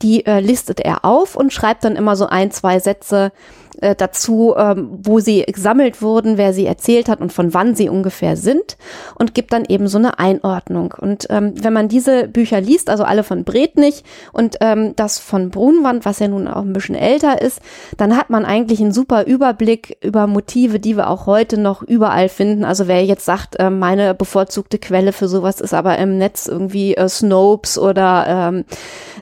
Die 0.00 0.24
äh, 0.24 0.40
listet 0.40 0.80
er 0.80 1.04
auf 1.04 1.36
und 1.36 1.52
schreibt 1.52 1.84
dann 1.84 1.96
immer 1.96 2.16
so 2.16 2.26
ein, 2.26 2.50
zwei 2.50 2.78
Sätze 2.80 3.32
äh, 3.80 3.94
dazu, 3.94 4.54
ähm, 4.56 4.88
wo 5.02 5.20
sie 5.20 5.42
gesammelt 5.42 6.02
wurden, 6.02 6.36
wer 6.36 6.52
sie 6.52 6.66
erzählt 6.66 7.08
hat 7.08 7.20
und 7.20 7.32
von 7.32 7.54
wann 7.54 7.74
sie 7.74 7.88
ungefähr 7.88 8.36
sind 8.36 8.76
und 9.14 9.34
gibt 9.34 9.52
dann 9.52 9.64
eben 9.64 9.88
so 9.88 9.98
eine 9.98 10.18
Einordnung. 10.18 10.94
Und 10.98 11.26
ähm, 11.30 11.54
wenn 11.56 11.72
man 11.72 11.88
diese 11.88 12.28
Bücher 12.28 12.60
liest, 12.60 12.90
also 12.90 13.04
alle 13.04 13.22
von 13.22 13.44
Bretnich 13.44 14.02
und 14.32 14.56
ähm, 14.60 14.94
das 14.96 15.18
von 15.18 15.50
Brunwand, 15.50 16.04
was 16.04 16.18
ja 16.18 16.28
nun 16.28 16.48
auch 16.48 16.62
ein 16.62 16.72
bisschen 16.72 16.94
älter 16.94 17.40
ist, 17.40 17.60
dann 17.96 18.16
hat 18.16 18.30
man 18.30 18.44
eigentlich 18.44 18.80
einen 18.80 18.92
super 18.92 19.26
Überblick 19.26 19.98
über 20.02 20.26
Motive, 20.26 20.80
die 20.80 20.96
wir 20.96 21.08
auch 21.08 21.26
heute 21.26 21.58
noch 21.58 21.82
überall 21.82 22.28
finden. 22.28 22.64
Also 22.64 22.88
wer 22.88 23.04
jetzt 23.04 23.24
sagt, 23.24 23.56
äh, 23.58 23.70
meine 23.70 24.14
bevorzugte 24.14 24.78
Quelle 24.78 25.12
für 25.12 25.28
sowas 25.28 25.60
ist 25.60 25.74
aber 25.74 25.96
im 25.98 26.18
Netz 26.18 26.46
irgendwie 26.46 26.96
äh, 26.96 27.08
Snopes 27.08 27.78
oder 27.78 28.24
ähm, 28.28 28.64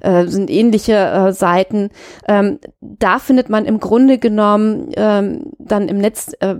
äh, 0.00 0.26
sind 0.26 0.50
ähnliche 0.50 0.95
äh, 0.95 1.33
Seiten, 1.33 1.90
ähm, 2.26 2.59
da 2.81 3.19
findet 3.19 3.50
man 3.50 3.64
im 3.64 3.81
Grunde 3.81 4.19
genommen 4.19 4.38
ähm, 4.38 5.52
dann 5.59 5.88
im 5.88 5.99
Netz 5.99 6.33
äh, 6.40 6.57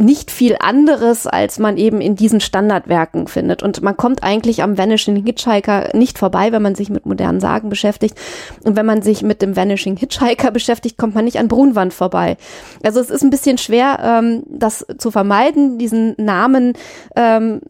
nicht 0.00 0.30
viel 0.30 0.56
anderes, 0.58 1.26
als 1.26 1.58
man 1.58 1.76
eben 1.76 2.00
in 2.00 2.16
diesen 2.16 2.40
Standardwerken 2.40 3.26
findet. 3.26 3.62
Und 3.62 3.82
man 3.82 3.96
kommt 3.96 4.22
eigentlich 4.22 4.62
am 4.62 4.78
Vanishing 4.78 5.24
Hitchhiker 5.24 5.90
nicht 5.94 6.18
vorbei, 6.18 6.52
wenn 6.52 6.62
man 6.62 6.74
sich 6.74 6.88
mit 6.88 7.06
modernen 7.06 7.40
Sagen 7.40 7.68
beschäftigt. 7.68 8.18
Und 8.64 8.76
wenn 8.76 8.86
man 8.86 9.02
sich 9.02 9.22
mit 9.22 9.42
dem 9.42 9.56
Vanishing 9.56 9.96
Hitchhiker 9.96 10.50
beschäftigt, 10.52 10.96
kommt 10.96 11.14
man 11.14 11.24
nicht 11.24 11.38
an 11.38 11.48
Brunwand 11.48 11.92
vorbei. 11.92 12.36
Also 12.82 13.00
es 13.00 13.10
ist 13.10 13.22
ein 13.22 13.30
bisschen 13.30 13.58
schwer, 13.58 13.98
ähm, 14.02 14.44
das 14.48 14.86
zu 14.98 15.10
vermeiden, 15.10 15.78
diesen 15.78 16.14
Namen 16.16 16.72
ähm, 17.14 17.60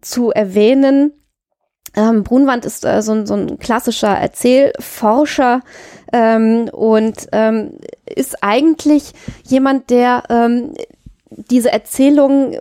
zu 0.00 0.30
erwähnen. 0.30 1.12
Ähm, 1.96 2.22
Brunwand 2.24 2.64
ist 2.64 2.84
äh, 2.84 3.02
so, 3.02 3.12
ein- 3.12 3.26
so 3.26 3.34
ein 3.34 3.58
klassischer 3.58 4.08
Erzählforscher 4.16 5.60
ähm, 6.12 6.68
und 6.72 7.28
ähm, 7.32 7.72
ist 8.06 8.42
eigentlich 8.42 9.12
jemand, 9.44 9.90
der 9.90 10.22
ähm, 10.28 10.74
diese 11.30 11.72
Erzählung 11.72 12.56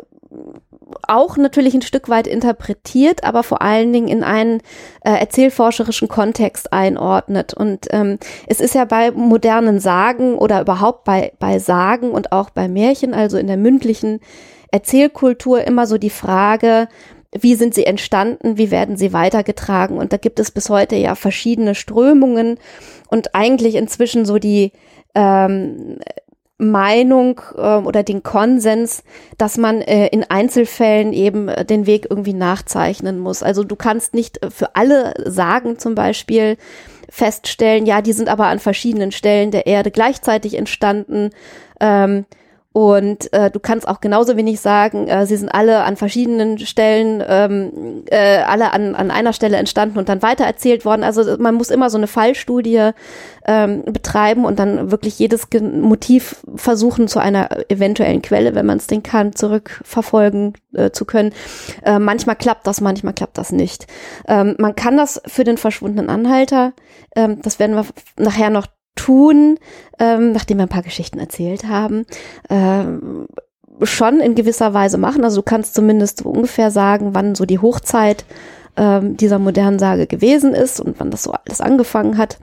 auch 1.07 1.37
natürlich 1.37 1.75
ein 1.75 1.83
Stück 1.83 2.09
weit 2.09 2.25
interpretiert, 2.25 3.23
aber 3.23 3.43
vor 3.43 3.61
allen 3.61 3.93
Dingen 3.93 4.07
in 4.07 4.23
einen 4.23 4.61
äh, 5.03 5.11
erzählforscherischen 5.11 6.07
Kontext 6.07 6.73
einordnet. 6.73 7.53
Und 7.53 7.87
ähm, 7.91 8.17
es 8.47 8.59
ist 8.59 8.73
ja 8.73 8.85
bei 8.85 9.11
modernen 9.11 9.79
Sagen 9.79 10.35
oder 10.35 10.61
überhaupt 10.61 11.03
bei, 11.03 11.33
bei 11.39 11.59
Sagen 11.59 12.11
und 12.11 12.31
auch 12.31 12.49
bei 12.49 12.67
Märchen, 12.67 13.13
also 13.13 13.37
in 13.37 13.45
der 13.47 13.57
mündlichen 13.57 14.19
Erzählkultur 14.71 15.63
immer 15.63 15.85
so 15.85 15.97
die 15.99 16.09
Frage, 16.09 16.87
wie 17.37 17.55
sind 17.55 17.75
sie 17.75 17.85
entstanden, 17.85 18.57
wie 18.57 18.71
werden 18.71 18.97
sie 18.97 19.13
weitergetragen. 19.13 19.97
Und 19.97 20.13
da 20.13 20.17
gibt 20.17 20.39
es 20.39 20.51
bis 20.51 20.69
heute 20.69 20.95
ja 20.95 21.15
verschiedene 21.15 21.75
Strömungen 21.75 22.57
und 23.09 23.35
eigentlich 23.35 23.75
inzwischen 23.75 24.25
so 24.25 24.39
die 24.39 24.71
ähm, 25.13 25.99
Meinung 26.57 27.41
äh, 27.55 27.77
oder 27.77 28.03
den 28.03 28.21
Konsens, 28.21 29.03
dass 29.37 29.57
man 29.57 29.81
äh, 29.81 30.07
in 30.07 30.25
Einzelfällen 30.29 31.13
eben 31.13 31.47
äh, 31.47 31.63
den 31.63 31.85
Weg 31.85 32.07
irgendwie 32.09 32.33
nachzeichnen 32.33 33.19
muss. 33.19 33.43
Also 33.43 33.63
du 33.63 33.75
kannst 33.75 34.13
nicht 34.13 34.43
äh, 34.43 34.49
für 34.51 34.75
alle 34.75 35.13
sagen 35.25 35.79
zum 35.79 35.95
Beispiel 35.95 36.57
feststellen, 37.09 37.85
ja, 37.85 38.01
die 38.01 38.13
sind 38.13 38.27
aber 38.27 38.47
an 38.47 38.59
verschiedenen 38.59 39.11
Stellen 39.11 39.51
der 39.51 39.67
Erde 39.67 39.89
gleichzeitig 39.89 40.55
entstanden. 40.55 41.29
Ähm, 41.79 42.25
und 42.71 43.33
äh, 43.33 43.49
du 43.49 43.59
kannst 43.59 43.87
auch 43.87 43.99
genauso 43.99 44.37
wenig 44.37 44.59
sagen, 44.59 45.07
äh, 45.07 45.25
sie 45.25 45.37
sind 45.37 45.49
alle 45.49 45.83
an 45.83 45.97
verschiedenen 45.97 46.59
Stellen, 46.59 47.23
ähm, 47.27 48.03
äh, 48.05 48.37
alle 48.43 48.73
an, 48.73 48.93
an 48.93 49.09
einer 49.09 49.33
Stelle 49.33 49.57
entstanden 49.57 49.97
und 49.97 50.07
dann 50.07 50.21
weitererzählt 50.21 50.85
worden. 50.85 51.03
Also 51.03 51.37
man 51.39 51.55
muss 51.55 51.71
immer 51.71 51.89
so 51.89 51.97
eine 51.97 52.05
Fallstudie 52.05 52.91
ähm, 53.45 53.83
betreiben 53.85 54.45
und 54.45 54.59
dann 54.59 54.91
wirklich 54.91 55.17
jedes 55.17 55.47
Motiv 55.59 56.43
versuchen, 56.55 57.07
zu 57.07 57.19
einer 57.19 57.49
eventuellen 57.69 58.21
Quelle, 58.21 58.53
wenn 58.53 58.67
man 58.67 58.77
es 58.77 58.85
denn 58.85 59.01
kann, 59.01 59.33
zurückverfolgen 59.33 60.53
äh, 60.73 60.91
zu 60.91 61.05
können. 61.05 61.33
Äh, 61.83 61.97
manchmal 61.97 62.35
klappt 62.35 62.67
das, 62.67 62.81
manchmal 62.81 63.13
klappt 63.13 63.39
das 63.39 63.51
nicht. 63.51 63.87
Ähm, 64.27 64.55
man 64.59 64.75
kann 64.75 64.95
das 64.95 65.19
für 65.25 65.43
den 65.43 65.57
verschwundenen 65.57 66.11
Anhalter, 66.11 66.73
ähm, 67.15 67.41
das 67.41 67.57
werden 67.57 67.75
wir 67.75 67.85
nachher 68.17 68.51
noch 68.51 68.67
tun, 68.95 69.57
ähm, 69.99 70.31
nachdem 70.31 70.57
wir 70.57 70.63
ein 70.63 70.69
paar 70.69 70.83
Geschichten 70.83 71.19
erzählt 71.19 71.67
haben, 71.67 72.05
ähm, 72.49 73.27
schon 73.83 74.19
in 74.19 74.35
gewisser 74.35 74.73
Weise 74.73 74.97
machen. 74.97 75.23
Also 75.23 75.37
du 75.37 75.43
kannst 75.43 75.73
zumindest 75.73 76.19
so 76.19 76.29
ungefähr 76.29 76.71
sagen, 76.71 77.13
wann 77.13 77.35
so 77.35 77.45
die 77.45 77.59
Hochzeit 77.59 78.25
ähm, 78.75 79.17
dieser 79.17 79.39
modernen 79.39 79.79
Sage 79.79 80.07
gewesen 80.07 80.53
ist 80.53 80.79
und 80.79 80.99
wann 80.99 81.11
das 81.11 81.23
so 81.23 81.31
alles 81.31 81.61
angefangen 81.61 82.17
hat. 82.17 82.39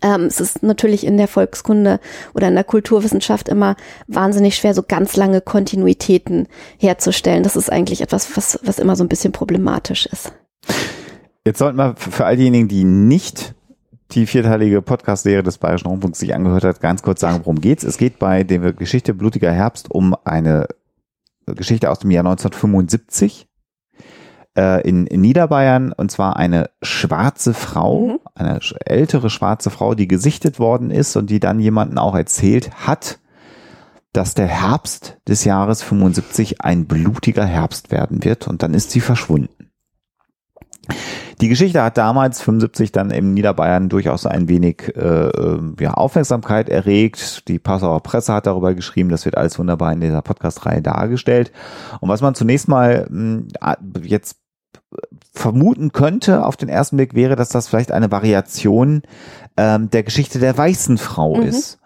Ähm, 0.00 0.22
es 0.22 0.40
ist 0.40 0.62
natürlich 0.62 1.06
in 1.06 1.16
der 1.16 1.28
Volkskunde 1.28 2.00
oder 2.34 2.48
in 2.48 2.54
der 2.54 2.64
Kulturwissenschaft 2.64 3.48
immer 3.48 3.76
wahnsinnig 4.08 4.56
schwer, 4.56 4.74
so 4.74 4.82
ganz 4.82 5.16
lange 5.16 5.40
Kontinuitäten 5.40 6.48
herzustellen. 6.78 7.42
Das 7.42 7.56
ist 7.56 7.70
eigentlich 7.70 8.00
etwas, 8.00 8.36
was, 8.36 8.58
was 8.62 8.78
immer 8.78 8.96
so 8.96 9.04
ein 9.04 9.08
bisschen 9.08 9.32
problematisch 9.32 10.06
ist. 10.06 10.32
Jetzt 11.44 11.58
sollten 11.58 11.76
wir 11.76 11.94
für 11.96 12.24
all 12.24 12.36
diejenigen, 12.36 12.68
die 12.68 12.84
nicht 12.84 13.54
die 14.14 14.26
vierteilige 14.26 14.82
Podcast-Serie 14.82 15.42
des 15.42 15.58
Bayerischen 15.58 15.88
Rundfunks 15.88 16.18
sich 16.18 16.34
angehört 16.34 16.64
hat, 16.64 16.80
ganz 16.80 17.02
kurz 17.02 17.20
sagen, 17.20 17.40
worum 17.40 17.60
geht's. 17.60 17.84
Es 17.84 17.98
geht 17.98 18.18
bei 18.18 18.44
der 18.44 18.72
Geschichte 18.72 19.14
Blutiger 19.14 19.52
Herbst 19.52 19.90
um 19.90 20.14
eine 20.24 20.68
Geschichte 21.46 21.90
aus 21.90 22.00
dem 22.00 22.10
Jahr 22.10 22.24
1975 22.24 23.48
äh, 24.56 24.86
in, 24.86 25.06
in 25.06 25.20
Niederbayern 25.20 25.92
und 25.92 26.10
zwar 26.10 26.36
eine 26.36 26.70
schwarze 26.82 27.54
Frau, 27.54 28.06
mhm. 28.06 28.18
eine 28.34 28.60
ältere 28.84 29.30
schwarze 29.30 29.70
Frau, 29.70 29.94
die 29.94 30.08
gesichtet 30.08 30.58
worden 30.58 30.90
ist 30.90 31.16
und 31.16 31.30
die 31.30 31.40
dann 31.40 31.60
jemanden 31.60 31.98
auch 31.98 32.14
erzählt 32.14 32.86
hat, 32.86 33.18
dass 34.12 34.34
der 34.34 34.46
Herbst 34.46 35.18
des 35.26 35.44
Jahres 35.44 35.82
75 35.82 36.60
ein 36.60 36.86
blutiger 36.86 37.46
Herbst 37.46 37.90
werden 37.90 38.24
wird 38.24 38.46
und 38.46 38.62
dann 38.62 38.74
ist 38.74 38.90
sie 38.90 39.00
verschwunden. 39.00 39.71
Die 41.40 41.48
Geschichte 41.48 41.82
hat 41.82 41.96
damals 41.96 42.40
75 42.40 42.92
dann 42.92 43.10
im 43.10 43.34
Niederbayern 43.34 43.88
durchaus 43.88 44.26
ein 44.26 44.48
wenig 44.48 44.92
äh, 44.96 45.28
ähm, 45.28 45.76
ja, 45.80 45.94
Aufmerksamkeit 45.94 46.68
erregt. 46.68 47.48
Die 47.48 47.58
Passauer 47.58 48.02
Presse 48.02 48.32
hat 48.32 48.46
darüber 48.46 48.74
geschrieben, 48.74 49.08
das 49.08 49.24
wird 49.24 49.36
alles 49.36 49.58
wunderbar 49.58 49.92
in 49.92 50.00
dieser 50.00 50.22
Podcast-Reihe 50.22 50.82
dargestellt. 50.82 51.52
Und 52.00 52.08
was 52.08 52.20
man 52.20 52.34
zunächst 52.34 52.68
mal 52.68 53.06
mh, 53.10 53.42
hm, 53.60 54.02
jetzt 54.02 54.41
vermuten 55.32 55.92
könnte 55.92 56.44
auf 56.44 56.56
den 56.56 56.68
ersten 56.68 56.96
Blick 56.96 57.14
wäre, 57.14 57.36
dass 57.36 57.48
das 57.48 57.68
vielleicht 57.68 57.90
eine 57.90 58.10
Variation 58.10 59.02
ähm, 59.56 59.90
der 59.90 60.02
Geschichte 60.02 60.38
der 60.38 60.56
weißen 60.56 60.98
Frau 60.98 61.36
mhm. 61.36 61.42
ist. 61.42 61.78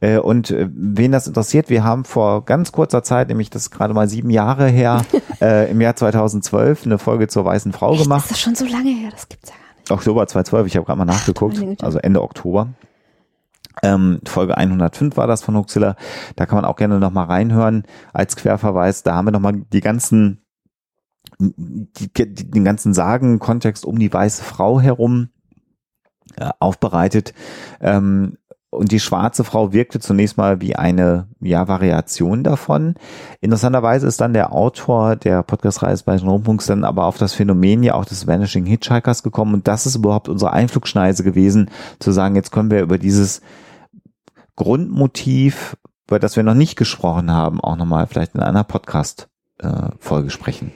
Äh, 0.00 0.18
und 0.18 0.50
äh, 0.50 0.68
wen 0.72 1.12
das 1.12 1.26
interessiert, 1.26 1.68
wir 1.68 1.84
haben 1.84 2.04
vor 2.04 2.44
ganz 2.44 2.72
kurzer 2.72 3.02
Zeit, 3.02 3.28
nämlich 3.28 3.50
das 3.50 3.62
ist 3.62 3.70
gerade 3.70 3.94
mal 3.94 4.08
sieben 4.08 4.30
Jahre 4.30 4.68
her, 4.68 5.04
äh, 5.40 5.70
im 5.70 5.80
Jahr 5.80 5.96
2012 5.96 6.86
eine 6.86 6.98
Folge 6.98 7.28
zur 7.28 7.44
weißen 7.44 7.72
Frau 7.72 7.92
Echt? 7.92 8.04
gemacht. 8.04 8.24
Ist 8.24 8.30
das 8.32 8.40
schon 8.40 8.54
so 8.54 8.64
lange 8.64 8.90
her? 8.90 9.10
Das 9.10 9.28
gibt's 9.28 9.50
ja 9.50 9.56
gar 9.56 9.78
nicht. 9.78 9.90
Oktober 9.90 10.26
2012, 10.26 10.66
ich 10.66 10.76
habe 10.76 10.86
gerade 10.86 10.98
mal 10.98 11.04
nachgeguckt, 11.04 11.62
also 11.82 11.98
Ende 11.98 12.22
Oktober. 12.22 12.68
Ähm, 13.82 14.20
Folge 14.24 14.56
105 14.56 15.16
war 15.16 15.26
das 15.26 15.42
von 15.42 15.56
Huxilla. 15.56 15.96
Da 16.36 16.46
kann 16.46 16.56
man 16.56 16.64
auch 16.64 16.76
gerne 16.76 17.00
nochmal 17.00 17.26
reinhören 17.26 17.84
als 18.12 18.36
Querverweis. 18.36 19.02
Da 19.02 19.14
haben 19.14 19.26
wir 19.26 19.32
nochmal 19.32 19.62
die 19.72 19.80
ganzen, 19.80 20.43
die, 21.56 22.12
die, 22.12 22.50
den 22.50 22.64
ganzen 22.64 22.94
Sagen-Kontext 22.94 23.84
um 23.84 23.98
die 23.98 24.12
weiße 24.12 24.42
Frau 24.42 24.80
herum 24.80 25.28
äh, 26.36 26.50
aufbereitet. 26.58 27.34
Ähm, 27.80 28.38
und 28.74 28.90
die 28.90 29.00
schwarze 29.00 29.44
Frau 29.44 29.72
wirkte 29.72 30.00
zunächst 30.00 30.36
mal 30.36 30.60
wie 30.60 30.76
eine 30.76 31.28
ja, 31.40 31.68
Variation 31.68 32.42
davon. 32.42 32.94
Interessanterweise 33.40 34.06
ist 34.06 34.20
dann 34.20 34.32
der 34.32 34.52
Autor 34.52 35.16
der 35.16 35.42
Podcast-Reihe 35.42 35.92
des 35.92 36.02
Bayerischen 36.02 36.28
Rundfunks 36.28 36.66
dann 36.66 36.84
aber 36.84 37.06
auf 37.06 37.16
das 37.16 37.34
Phänomen 37.34 37.82
ja 37.82 37.94
auch 37.94 38.04
des 38.04 38.26
Vanishing 38.26 38.66
Hitchhikers 38.66 39.22
gekommen. 39.22 39.54
Und 39.54 39.68
das 39.68 39.86
ist 39.86 39.94
überhaupt 39.94 40.28
unsere 40.28 40.52
Einflugschneise 40.52 41.22
gewesen, 41.22 41.70
zu 42.00 42.10
sagen, 42.10 42.34
jetzt 42.34 42.50
können 42.50 42.70
wir 42.70 42.82
über 42.82 42.98
dieses 42.98 43.40
Grundmotiv, 44.56 45.76
über 46.08 46.18
das 46.18 46.36
wir 46.36 46.42
noch 46.42 46.54
nicht 46.54 46.76
gesprochen 46.76 47.30
haben, 47.30 47.60
auch 47.60 47.76
nochmal 47.76 48.06
vielleicht 48.06 48.34
in 48.34 48.40
einer 48.40 48.64
Podcast-Folge 48.64 50.26
äh, 50.26 50.30
sprechen. 50.30 50.72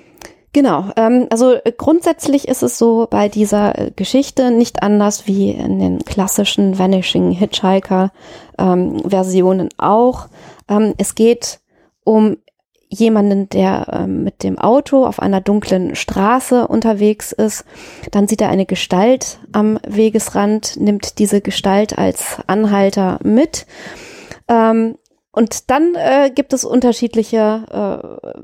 Genau, 0.52 0.86
ähm, 0.96 1.26
also 1.30 1.52
äh, 1.52 1.72
grundsätzlich 1.76 2.48
ist 2.48 2.62
es 2.62 2.78
so 2.78 3.06
bei 3.10 3.28
dieser 3.28 3.78
äh, 3.78 3.90
Geschichte 3.94 4.50
nicht 4.50 4.82
anders 4.82 5.26
wie 5.26 5.50
in 5.50 5.78
den 5.78 6.04
klassischen 6.04 6.78
Vanishing 6.78 7.32
Hitchhiker 7.32 8.12
ähm, 8.58 9.00
Versionen 9.06 9.68
auch. 9.76 10.28
Ähm, 10.68 10.94
es 10.96 11.14
geht 11.14 11.60
um 12.02 12.38
jemanden, 12.88 13.50
der 13.50 13.86
ähm, 13.92 14.24
mit 14.24 14.42
dem 14.42 14.58
Auto 14.58 15.04
auf 15.04 15.20
einer 15.20 15.42
dunklen 15.42 15.94
Straße 15.94 16.66
unterwegs 16.66 17.32
ist. 17.32 17.66
Dann 18.10 18.26
sieht 18.26 18.40
er 18.40 18.48
eine 18.48 18.64
Gestalt 18.64 19.40
am 19.52 19.78
Wegesrand, 19.86 20.78
nimmt 20.80 21.18
diese 21.18 21.42
Gestalt 21.42 21.98
als 21.98 22.38
Anhalter 22.46 23.18
mit. 23.22 23.66
Ähm, 24.48 24.96
und 25.32 25.70
dann 25.70 25.94
äh, 25.94 26.30
gibt 26.34 26.54
es 26.54 26.64
unterschiedliche 26.64 28.22
äh, 28.24 28.40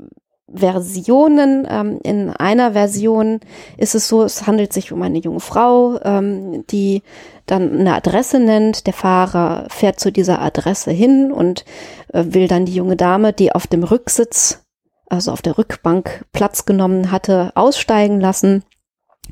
Versionen. 0.51 1.67
Ähm, 1.69 1.99
in 2.03 2.29
einer 2.29 2.73
Version 2.73 3.39
ist 3.77 3.95
es 3.95 4.07
so, 4.07 4.23
es 4.23 4.45
handelt 4.45 4.73
sich 4.73 4.91
um 4.91 5.01
eine 5.01 5.19
junge 5.19 5.39
Frau, 5.39 5.99
ähm, 6.03 6.65
die 6.67 7.01
dann 7.45 7.79
eine 7.79 7.95
Adresse 7.95 8.39
nennt. 8.39 8.87
Der 8.87 8.93
Fahrer 8.93 9.67
fährt 9.69 9.99
zu 9.99 10.11
dieser 10.11 10.41
Adresse 10.41 10.91
hin 10.91 11.31
und 11.31 11.65
äh, 12.13 12.23
will 12.27 12.47
dann 12.47 12.65
die 12.65 12.75
junge 12.75 12.95
Dame, 12.95 13.33
die 13.33 13.51
auf 13.51 13.67
dem 13.67 13.83
Rücksitz, 13.83 14.63
also 15.07 15.31
auf 15.31 15.41
der 15.41 15.57
Rückbank 15.57 16.25
Platz 16.31 16.65
genommen 16.65 17.11
hatte, 17.11 17.51
aussteigen 17.55 18.19
lassen, 18.19 18.63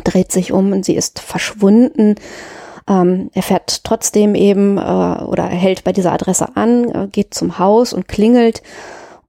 dreht 0.03 0.31
sich 0.31 0.51
um 0.51 0.71
und 0.71 0.83
sie 0.85 0.95
ist 0.95 1.19
verschwunden. 1.19 2.15
Ähm, 2.87 3.29
er 3.33 3.43
fährt 3.43 3.83
trotzdem 3.83 4.35
eben 4.35 4.77
äh, 4.77 4.81
oder 4.81 5.45
hält 5.45 5.83
bei 5.83 5.93
dieser 5.93 6.11
Adresse 6.11 6.55
an, 6.55 6.89
äh, 6.89 7.07
geht 7.07 7.33
zum 7.33 7.59
Haus 7.59 7.93
und 7.93 8.07
klingelt 8.07 8.61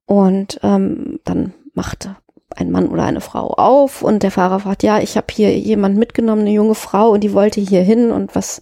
und 0.07 0.59
ähm, 0.63 1.21
dann 1.25 1.55
macht 1.75 2.09
ein 2.57 2.71
Mann 2.71 2.89
oder 2.89 3.05
eine 3.05 3.21
Frau 3.21 3.49
auf 3.49 4.03
und 4.03 4.23
der 4.23 4.31
Fahrer 4.31 4.61
fragt, 4.61 4.83
ja, 4.83 5.01
ich 5.01 5.17
habe 5.17 5.27
hier 5.31 5.57
jemand 5.59 5.97
mitgenommen, 5.97 6.43
eine 6.43 6.53
junge 6.53 6.75
Frau 6.75 7.11
und 7.11 7.23
die 7.23 7.33
wollte 7.33 7.61
hier 7.61 7.83
hin 7.83 8.11
und 8.11 8.35
was, 8.35 8.61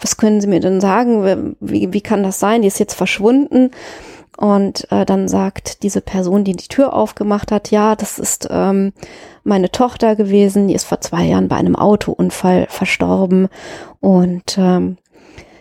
was 0.00 0.16
können 0.16 0.40
Sie 0.40 0.48
mir 0.48 0.60
denn 0.60 0.80
sagen? 0.80 1.56
Wie, 1.60 1.92
wie 1.92 2.00
kann 2.00 2.22
das 2.22 2.40
sein? 2.40 2.62
Die 2.62 2.68
ist 2.68 2.80
jetzt 2.80 2.94
verschwunden. 2.94 3.70
Und 4.36 4.86
äh, 4.92 5.04
dann 5.04 5.26
sagt 5.26 5.82
diese 5.82 6.00
Person, 6.00 6.44
die 6.44 6.52
die 6.52 6.68
Tür 6.68 6.94
aufgemacht 6.94 7.50
hat, 7.50 7.72
ja, 7.72 7.96
das 7.96 8.20
ist 8.20 8.46
ähm, 8.52 8.92
meine 9.42 9.72
Tochter 9.72 10.14
gewesen, 10.14 10.68
die 10.68 10.74
ist 10.74 10.84
vor 10.84 11.00
zwei 11.00 11.24
Jahren 11.24 11.48
bei 11.48 11.56
einem 11.56 11.74
Autounfall 11.74 12.66
verstorben. 12.68 13.48
Und 13.98 14.56
ähm, 14.56 14.96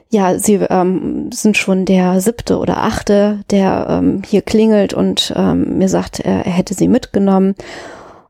ja, 0.10 0.40
sie 0.40 0.56
ähm, 0.56 1.32
sind 1.32 1.58
schon 1.58 1.86
der 1.86 2.22
siebte 2.22 2.58
oder 2.58 2.78
achte, 2.84 3.40
der 3.52 3.88
ähm, 3.90 4.22
hier 4.26 4.42
klingelt 4.42 4.94
und 4.94 5.34
ähm, 5.36 5.78
mir 5.78 5.90
sagt, 5.90 6.20
er, 6.20 6.46
er 6.46 6.52
hätte 6.52 6.74
sie 6.74 6.88
mitgenommen. 6.88 7.56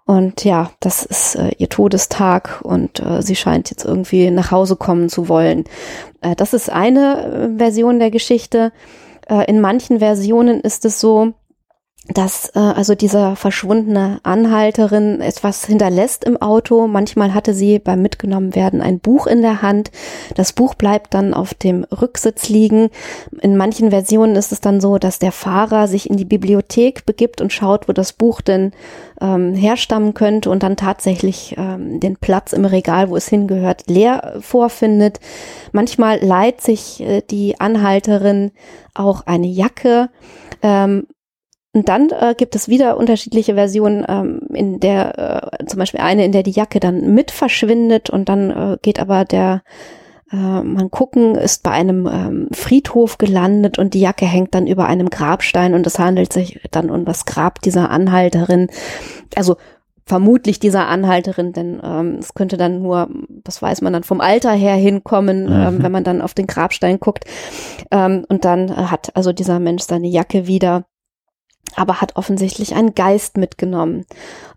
Und 0.05 0.45
ja, 0.45 0.71
das 0.79 1.03
ist 1.03 1.35
äh, 1.35 1.51
ihr 1.57 1.67
Todestag 1.67 2.61
und 2.63 3.01
äh, 3.01 3.21
sie 3.21 3.35
scheint 3.35 3.69
jetzt 3.69 3.83
irgendwie 3.83 4.31
nach 4.31 4.51
Hause 4.51 4.77
kommen 4.77 5.09
zu 5.09 5.27
wollen. 5.27 5.65
Äh, 6.21 6.35
das 6.35 6.53
ist 6.53 6.71
eine 6.71 7.51
äh, 7.53 7.57
Version 7.57 7.99
der 7.99 8.09
Geschichte. 8.09 8.71
Äh, 9.29 9.49
in 9.49 9.59
manchen 9.59 9.99
Versionen 9.99 10.61
ist 10.61 10.85
es 10.85 11.01
so, 11.01 11.33
dass 12.13 12.49
äh, 12.55 12.59
also 12.59 12.95
diese 12.95 13.35
verschwundene 13.35 14.19
Anhalterin 14.23 15.21
etwas 15.21 15.65
hinterlässt 15.65 16.23
im 16.23 16.41
Auto. 16.41 16.87
Manchmal 16.87 17.33
hatte 17.33 17.53
sie 17.53 17.79
beim 17.79 18.01
mitgenommen 18.01 18.55
werden 18.55 18.81
ein 18.81 18.99
Buch 18.99 19.27
in 19.27 19.41
der 19.41 19.61
Hand. 19.61 19.91
Das 20.35 20.53
Buch 20.53 20.75
bleibt 20.75 21.13
dann 21.13 21.33
auf 21.33 21.53
dem 21.53 21.83
Rücksitz 21.85 22.47
liegen. 22.49 22.89
In 23.41 23.57
manchen 23.57 23.89
Versionen 23.89 24.35
ist 24.35 24.51
es 24.51 24.61
dann 24.61 24.79
so, 24.79 24.97
dass 24.97 25.19
der 25.19 25.31
Fahrer 25.31 25.87
sich 25.87 26.09
in 26.09 26.17
die 26.17 26.25
Bibliothek 26.25 27.05
begibt 27.05 27.41
und 27.41 27.51
schaut, 27.51 27.89
wo 27.89 27.93
das 27.93 28.13
Buch 28.13 28.41
denn 28.41 28.71
ähm, 29.19 29.53
herstammen 29.55 30.13
könnte 30.13 30.49
und 30.49 30.63
dann 30.63 30.77
tatsächlich 30.77 31.55
ähm, 31.57 31.99
den 31.99 32.15
Platz 32.15 32.53
im 32.53 32.65
Regal, 32.65 33.09
wo 33.09 33.17
es 33.17 33.27
hingehört, 33.27 33.83
leer 33.87 34.37
vorfindet. 34.39 35.19
Manchmal 35.71 36.23
leiht 36.23 36.61
sich 36.61 37.01
äh, 37.01 37.21
die 37.29 37.59
Anhalterin 37.59 38.51
auch 38.93 39.25
eine 39.25 39.47
Jacke. 39.47 40.09
Ähm, 40.61 41.07
und 41.77 41.89
dann 41.89 42.09
äh, 42.09 42.33
gibt 42.35 42.55
es 42.55 42.67
wieder 42.67 42.97
unterschiedliche 42.97 43.53
Versionen, 43.53 44.03
ähm, 44.07 44.39
in 44.51 44.79
der 44.79 45.51
äh, 45.61 45.65
zum 45.67 45.77
Beispiel 45.77 45.99
eine, 45.99 46.25
in 46.25 46.31
der 46.31 46.41
die 46.41 46.49
Jacke 46.49 46.79
dann 46.79 47.13
mit 47.13 47.29
verschwindet 47.29 48.09
und 48.09 48.29
dann 48.29 48.49
äh, 48.49 48.77
geht 48.81 48.99
aber 48.99 49.25
der 49.25 49.61
äh, 50.31 50.35
man 50.35 50.89
gucken, 50.89 51.35
ist 51.35 51.61
bei 51.61 51.69
einem 51.69 52.07
ähm, 52.07 52.47
Friedhof 52.51 53.19
gelandet 53.19 53.77
und 53.77 53.93
die 53.93 53.99
Jacke 53.99 54.25
hängt 54.25 54.55
dann 54.55 54.65
über 54.65 54.87
einem 54.87 55.11
Grabstein 55.11 55.75
und 55.75 55.85
es 55.85 55.99
handelt 55.99 56.33
sich 56.33 56.59
dann 56.71 56.89
um 56.89 57.05
das 57.05 57.25
Grab 57.25 57.61
dieser 57.61 57.91
Anhalterin. 57.91 58.69
Also 59.35 59.57
vermutlich 60.07 60.59
dieser 60.59 60.87
Anhalterin, 60.87 61.53
denn 61.53 61.79
ähm, 61.83 62.15
es 62.19 62.33
könnte 62.33 62.57
dann 62.57 62.81
nur, 62.81 63.07
das 63.43 63.61
weiß 63.61 63.81
man 63.81 63.93
dann 63.93 64.03
vom 64.03 64.19
Alter 64.19 64.53
her 64.53 64.73
hinkommen, 64.73 65.45
ähm, 65.45 65.51
mhm. 65.51 65.67
ähm, 65.67 65.83
wenn 65.83 65.91
man 65.91 66.03
dann 66.03 66.23
auf 66.23 66.33
den 66.33 66.47
Grabstein 66.47 66.99
guckt. 66.99 67.25
Ähm, 67.91 68.25
und 68.29 68.45
dann 68.45 68.89
hat 68.89 69.15
also 69.15 69.31
dieser 69.31 69.59
Mensch 69.59 69.83
seine 69.83 70.07
Jacke 70.07 70.47
wieder 70.47 70.85
aber 71.77 72.01
hat 72.01 72.15
offensichtlich 72.15 72.75
einen 72.75 72.95
Geist 72.95 73.37
mitgenommen. 73.37 74.05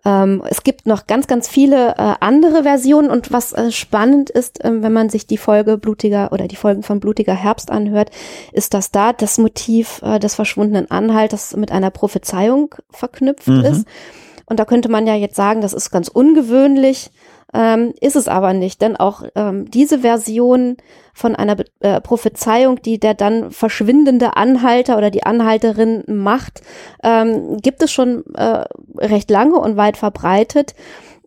Ähm, 0.04 0.42
es 0.48 0.62
gibt 0.62 0.86
noch 0.86 1.06
ganz, 1.06 1.26
ganz 1.26 1.48
viele 1.48 1.90
äh, 1.90 2.14
andere 2.20 2.62
Versionen 2.62 3.10
und 3.10 3.30
was 3.30 3.52
äh, 3.52 3.70
spannend 3.70 4.30
ist, 4.30 4.64
äh, 4.64 4.82
wenn 4.82 4.92
man 4.92 5.10
sich 5.10 5.26
die 5.26 5.36
Folge 5.36 5.76
blutiger 5.76 6.32
oder 6.32 6.48
die 6.48 6.56
Folgen 6.56 6.82
von 6.82 6.98
blutiger 6.98 7.34
Herbst 7.34 7.70
anhört, 7.70 8.10
ist, 8.52 8.72
dass 8.72 8.90
da 8.90 9.12
das 9.12 9.36
Motiv 9.36 10.00
äh, 10.02 10.18
des 10.18 10.34
verschwundenen 10.34 10.90
Anhalters 10.90 11.54
mit 11.54 11.70
einer 11.70 11.90
Prophezeiung 11.90 12.74
verknüpft 12.90 13.48
mhm. 13.48 13.64
ist. 13.64 13.86
Und 14.46 14.58
da 14.58 14.64
könnte 14.64 14.88
man 14.88 15.06
ja 15.06 15.14
jetzt 15.14 15.36
sagen, 15.36 15.60
das 15.60 15.74
ist 15.74 15.90
ganz 15.90 16.08
ungewöhnlich. 16.08 17.10
Ähm, 17.52 17.94
ist 18.00 18.16
es 18.16 18.28
aber 18.28 18.52
nicht, 18.52 18.80
denn 18.80 18.96
auch 18.96 19.24
ähm, 19.34 19.70
diese 19.70 20.00
Version 20.00 20.76
von 21.14 21.34
einer 21.34 21.56
äh, 21.80 22.00
Prophezeiung, 22.00 22.80
die 22.82 22.98
der 22.98 23.14
dann 23.14 23.50
verschwindende 23.50 24.36
Anhalter 24.36 24.96
oder 24.96 25.10
die 25.10 25.24
Anhalterin 25.24 26.04
macht, 26.06 26.62
ähm, 27.02 27.56
gibt 27.58 27.82
es 27.82 27.90
schon 27.92 28.24
äh, 28.34 28.64
recht 28.98 29.30
lange 29.30 29.56
und 29.56 29.76
weit 29.76 29.96
verbreitet. 29.96 30.74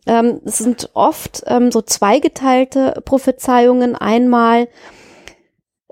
Ähm, 0.05 0.41
es 0.45 0.57
sind 0.57 0.89
oft 0.93 1.43
ähm, 1.47 1.71
so 1.71 1.81
zweigeteilte 1.81 3.01
Prophezeiungen. 3.05 3.95
Einmal 3.95 4.67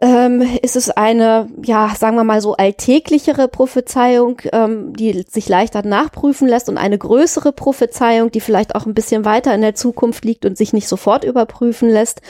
ähm, 0.02 0.42
ist 0.64 0.76
es 0.76 0.90
eine, 0.90 1.48
ja, 1.64 1.94
sagen 1.96 2.16
wir 2.16 2.24
mal 2.24 2.42
so 2.42 2.56
alltäglichere 2.56 3.48
Prophezeiung, 3.48 4.42
ähm, 4.52 4.94
die 4.96 5.24
sich 5.30 5.48
leichter 5.48 5.86
nachprüfen 5.86 6.48
lässt 6.48 6.70
und 6.70 6.80
eine 6.80 6.98
größere 6.98 7.52
Prophezeiung, 7.52 8.32
die 8.32 8.42
vielleicht 8.42 8.74
auch 8.74 8.88
ein 8.88 8.96
bisschen 8.96 9.26
weiter 9.26 9.54
in 9.54 9.62
der 9.62 9.76
Zukunft 9.76 10.26
liegt 10.26 10.44
und 10.46 10.58
sich 10.58 10.74
nicht 10.74 10.88
sofort 10.88 11.24
überprüfen 11.24 11.88
lässt. 11.88 12.22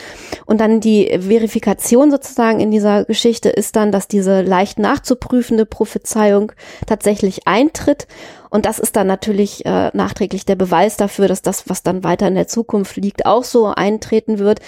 Und 0.44 0.60
dann 0.60 0.80
die 0.80 1.18
Verifikation 1.18 2.10
sozusagen 2.10 2.60
in 2.60 2.70
dieser 2.70 3.06
Geschichte 3.06 3.48
ist 3.48 3.74
dann, 3.74 3.90
dass 3.90 4.06
diese 4.06 4.42
leicht 4.42 4.78
nachzuprüfende 4.78 5.64
Prophezeiung 5.64 6.52
tatsächlich 6.86 7.46
eintritt. 7.48 8.06
Und 8.50 8.66
das 8.66 8.80
ist 8.80 8.96
dann 8.96 9.06
natürlich 9.06 9.64
äh, 9.64 9.90
nachträglich 9.94 10.44
der 10.44 10.56
Beweis 10.56 10.98
dafür, 10.98 11.26
dass 11.26 11.40
das, 11.40 11.70
was 11.70 11.82
dann 11.82 12.04
weiter 12.04 12.28
in 12.28 12.34
der 12.34 12.48
Zukunft 12.48 12.96
liegt, 12.96 13.24
auch 13.24 13.44
so 13.44 13.68
eintreten 13.68 14.38
wird. 14.38 14.60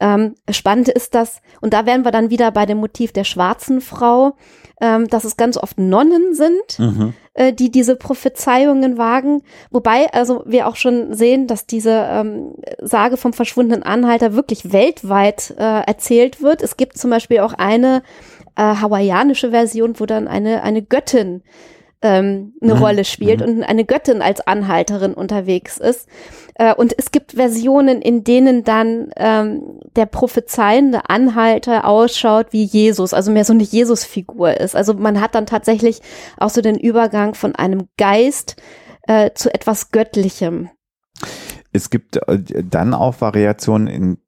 Ähm, 0.00 0.34
spannend 0.50 0.88
ist 0.88 1.14
das, 1.14 1.42
und 1.60 1.74
da 1.74 1.84
wären 1.84 2.04
wir 2.04 2.10
dann 2.10 2.30
wieder 2.30 2.50
bei 2.50 2.64
dem 2.66 2.78
Motiv 2.78 3.12
der 3.12 3.24
schwarzen 3.24 3.80
Frau, 3.80 4.34
ähm, 4.80 5.08
dass 5.08 5.24
es 5.24 5.36
ganz 5.36 5.58
oft 5.58 5.78
Nonnen 5.78 6.34
sind, 6.34 6.78
mhm. 6.78 7.12
äh, 7.34 7.52
die 7.52 7.70
diese 7.70 7.96
Prophezeiungen 7.96 8.96
wagen. 8.96 9.42
Wobei, 9.70 10.10
also 10.12 10.42
wir 10.46 10.66
auch 10.66 10.76
schon 10.76 11.12
sehen, 11.12 11.46
dass 11.46 11.66
diese 11.66 12.08
ähm, 12.10 12.54
Sage 12.80 13.18
vom 13.18 13.34
verschwundenen 13.34 13.82
Anhalter 13.82 14.32
wirklich 14.32 14.72
weltweit 14.72 15.54
äh, 15.58 15.82
erzählt 15.82 16.42
wird. 16.42 16.62
Es 16.62 16.78
gibt 16.78 16.96
zum 16.96 17.10
Beispiel 17.10 17.40
auch 17.40 17.52
eine 17.52 18.02
äh, 18.56 18.62
hawaiianische 18.62 19.50
Version, 19.50 20.00
wo 20.00 20.06
dann 20.06 20.28
eine, 20.28 20.62
eine 20.62 20.82
Göttin 20.82 21.42
ähm, 22.02 22.54
eine 22.62 22.74
mhm. 22.74 22.82
Rolle 22.82 23.04
spielt 23.04 23.40
mhm. 23.40 23.46
und 23.46 23.62
eine 23.62 23.84
Göttin 23.84 24.22
als 24.22 24.40
Anhalterin 24.40 25.14
unterwegs 25.14 25.78
ist. 25.78 26.08
Äh, 26.54 26.74
und 26.74 26.94
es 26.96 27.10
gibt 27.10 27.32
Versionen, 27.32 28.00
in 28.00 28.24
denen 28.24 28.64
dann 28.64 29.10
ähm, 29.16 29.80
der 29.96 30.06
prophezeiende 30.06 31.08
Anhalter 31.08 31.84
ausschaut 31.84 32.48
wie 32.50 32.64
Jesus, 32.64 33.12
also 33.12 33.30
mehr 33.30 33.44
so 33.44 33.52
eine 33.52 33.62
Jesus-Figur 33.62 34.58
ist. 34.58 34.74
Also 34.74 34.94
man 34.94 35.20
hat 35.20 35.34
dann 35.34 35.46
tatsächlich 35.46 36.00
auch 36.38 36.50
so 36.50 36.60
den 36.60 36.78
Übergang 36.78 37.34
von 37.34 37.54
einem 37.54 37.88
Geist 37.96 38.56
äh, 39.06 39.30
zu 39.34 39.52
etwas 39.52 39.90
Göttlichem. 39.90 40.70
Es 41.72 41.90
gibt 41.90 42.16
äh, 42.16 42.38
dann 42.64 42.94
auch 42.94 43.20
Variationen 43.20 43.86
in 43.88 44.18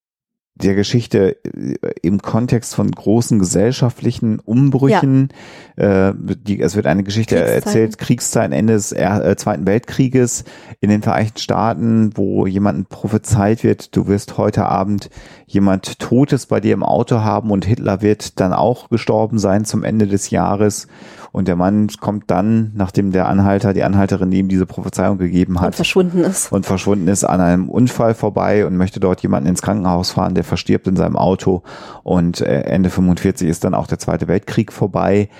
der 0.54 0.74
Geschichte 0.74 1.36
äh, 1.44 1.76
im 2.02 2.20
Kontext 2.20 2.74
von 2.74 2.90
großen 2.90 3.38
gesellschaftlichen 3.38 4.38
Umbrüchen. 4.38 5.28
Ja. 5.76 6.10
Äh, 6.10 6.14
die, 6.16 6.60
es 6.60 6.76
wird 6.76 6.86
eine 6.86 7.02
Geschichte 7.02 7.36
erzählt, 7.36 7.98
Kriegszeit, 7.98 8.52
Ende 8.52 8.74
des 8.74 8.92
äh, 8.92 9.34
Zweiten 9.36 9.66
Weltkrieges 9.66 10.44
in 10.80 10.90
den 10.90 11.02
Vereinigten 11.02 11.38
Staaten, 11.38 12.10
wo 12.16 12.46
jemandem 12.46 12.86
prophezeit 12.86 13.64
wird, 13.64 13.96
du 13.96 14.06
wirst 14.06 14.36
heute 14.36 14.66
Abend 14.66 15.08
jemand 15.46 15.98
Totes 15.98 16.46
bei 16.46 16.60
dir 16.60 16.74
im 16.74 16.82
Auto 16.82 17.20
haben 17.20 17.50
und 17.50 17.64
Hitler 17.64 18.02
wird 18.02 18.40
dann 18.40 18.52
auch 18.52 18.88
gestorben 18.90 19.38
sein 19.38 19.64
zum 19.64 19.84
Ende 19.84 20.06
des 20.06 20.30
Jahres. 20.30 20.86
Und 21.32 21.48
der 21.48 21.56
Mann 21.56 21.88
kommt 21.98 22.30
dann, 22.30 22.72
nachdem 22.74 23.10
der 23.10 23.26
Anhalter, 23.26 23.72
die 23.72 23.82
Anhalterin 23.82 24.30
ihm 24.32 24.48
diese 24.48 24.66
Prophezeiung 24.66 25.16
gegeben 25.16 25.60
hat. 25.60 25.68
Und 25.68 25.76
verschwunden 25.76 26.18
ist. 26.18 26.52
Und 26.52 26.66
verschwunden 26.66 27.08
ist 27.08 27.24
an 27.24 27.40
einem 27.40 27.70
Unfall 27.70 28.14
vorbei 28.14 28.66
und 28.66 28.76
möchte 28.76 29.00
dort 29.00 29.22
jemanden 29.22 29.48
ins 29.48 29.62
Krankenhaus 29.62 30.10
fahren, 30.10 30.34
der 30.34 30.44
verstirbt 30.44 30.86
in 30.86 30.96
seinem 30.96 31.16
Auto. 31.16 31.62
Und 32.02 32.42
äh, 32.42 32.60
Ende 32.60 32.90
45 32.90 33.48
ist 33.48 33.64
dann 33.64 33.74
auch 33.74 33.86
der 33.86 33.98
Zweite 33.98 34.28
Weltkrieg 34.28 34.72
vorbei. 34.72 35.30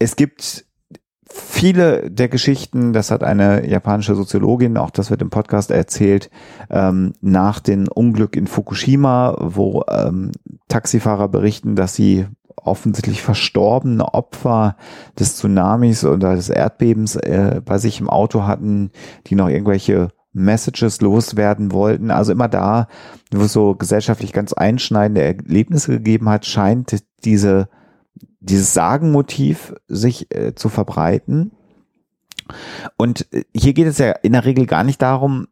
Es 0.00 0.16
gibt 0.16 0.64
viele 1.28 2.10
der 2.10 2.28
Geschichten, 2.28 2.92
das 2.92 3.10
hat 3.10 3.22
eine 3.22 3.68
japanische 3.68 4.14
Soziologin, 4.14 4.76
auch 4.76 4.90
das 4.90 5.10
wird 5.10 5.22
im 5.22 5.30
Podcast 5.30 5.70
erzählt, 5.70 6.30
ähm, 6.70 7.12
nach 7.20 7.60
dem 7.60 7.88
Unglück 7.88 8.36
in 8.36 8.46
Fukushima, 8.46 9.36
wo 9.40 9.84
ähm, 9.88 10.32
Taxifahrer 10.68 11.28
berichten, 11.28 11.76
dass 11.76 11.94
sie 11.94 12.26
offensichtlich 12.56 13.22
verstorbene 13.22 14.14
Opfer 14.14 14.76
des 15.18 15.36
Tsunamis 15.36 16.04
oder 16.04 16.34
des 16.34 16.48
Erdbebens 16.48 17.16
äh, 17.16 17.60
bei 17.64 17.78
sich 17.78 18.00
im 18.00 18.10
Auto 18.10 18.44
hatten, 18.44 18.90
die 19.26 19.34
noch 19.34 19.48
irgendwelche 19.48 20.08
Messages 20.32 21.00
loswerden 21.00 21.72
wollten. 21.72 22.10
Also 22.10 22.32
immer 22.32 22.48
da, 22.48 22.88
wo 23.32 23.42
es 23.42 23.52
so 23.52 23.74
gesellschaftlich 23.74 24.32
ganz 24.32 24.52
einschneidende 24.52 25.22
Erlebnisse 25.22 25.92
gegeben 25.92 26.28
hat, 26.28 26.44
scheint 26.44 27.02
diese, 27.24 27.68
dieses 28.40 28.74
Sagenmotiv 28.74 29.74
sich 29.88 30.34
äh, 30.34 30.54
zu 30.54 30.68
verbreiten. 30.68 31.52
Und 32.96 33.32
äh, 33.32 33.44
hier 33.54 33.72
geht 33.74 33.86
es 33.86 33.98
ja 33.98 34.10
in 34.10 34.32
der 34.32 34.44
Regel 34.44 34.66
gar 34.66 34.84
nicht 34.84 35.00
darum, 35.00 35.46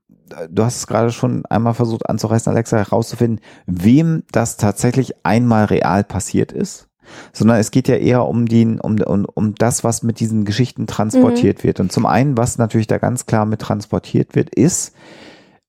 du 0.51 0.65
hast 0.65 0.77
es 0.77 0.87
gerade 0.87 1.11
schon 1.11 1.45
einmal 1.47 1.75
versucht 1.75 2.09
anzureißen, 2.09 2.53
Alexa, 2.53 2.79
herauszufinden, 2.79 3.41
wem 3.67 4.25
das 4.33 4.57
tatsächlich 4.57 5.25
einmal 5.25 5.67
real 5.67 6.05
passiert 6.05 6.53
ist, 6.53 6.89
sondern 7.33 7.59
es 7.59 7.71
geht 7.71 7.89
ja 7.89 7.97
eher 7.97 8.27
um, 8.27 8.47
den, 8.47 8.81
um, 8.81 9.01
um, 9.01 9.25
um 9.25 9.55
das, 9.55 9.85
was 9.85 10.03
mit 10.03 10.21
diesen 10.21 10.45
Geschichten 10.45 10.87
transportiert 10.87 11.59
mhm. 11.59 11.63
wird. 11.65 11.81
Und 11.81 11.93
zum 11.93 12.07
einen, 12.07 12.37
was 12.37 12.59
natürlich 12.59 12.87
da 12.87 12.99
ganz 12.99 13.27
klar 13.27 13.47
mit 13.47 13.61
transportiert 13.61 14.35
wird, 14.35 14.55
ist 14.55 14.95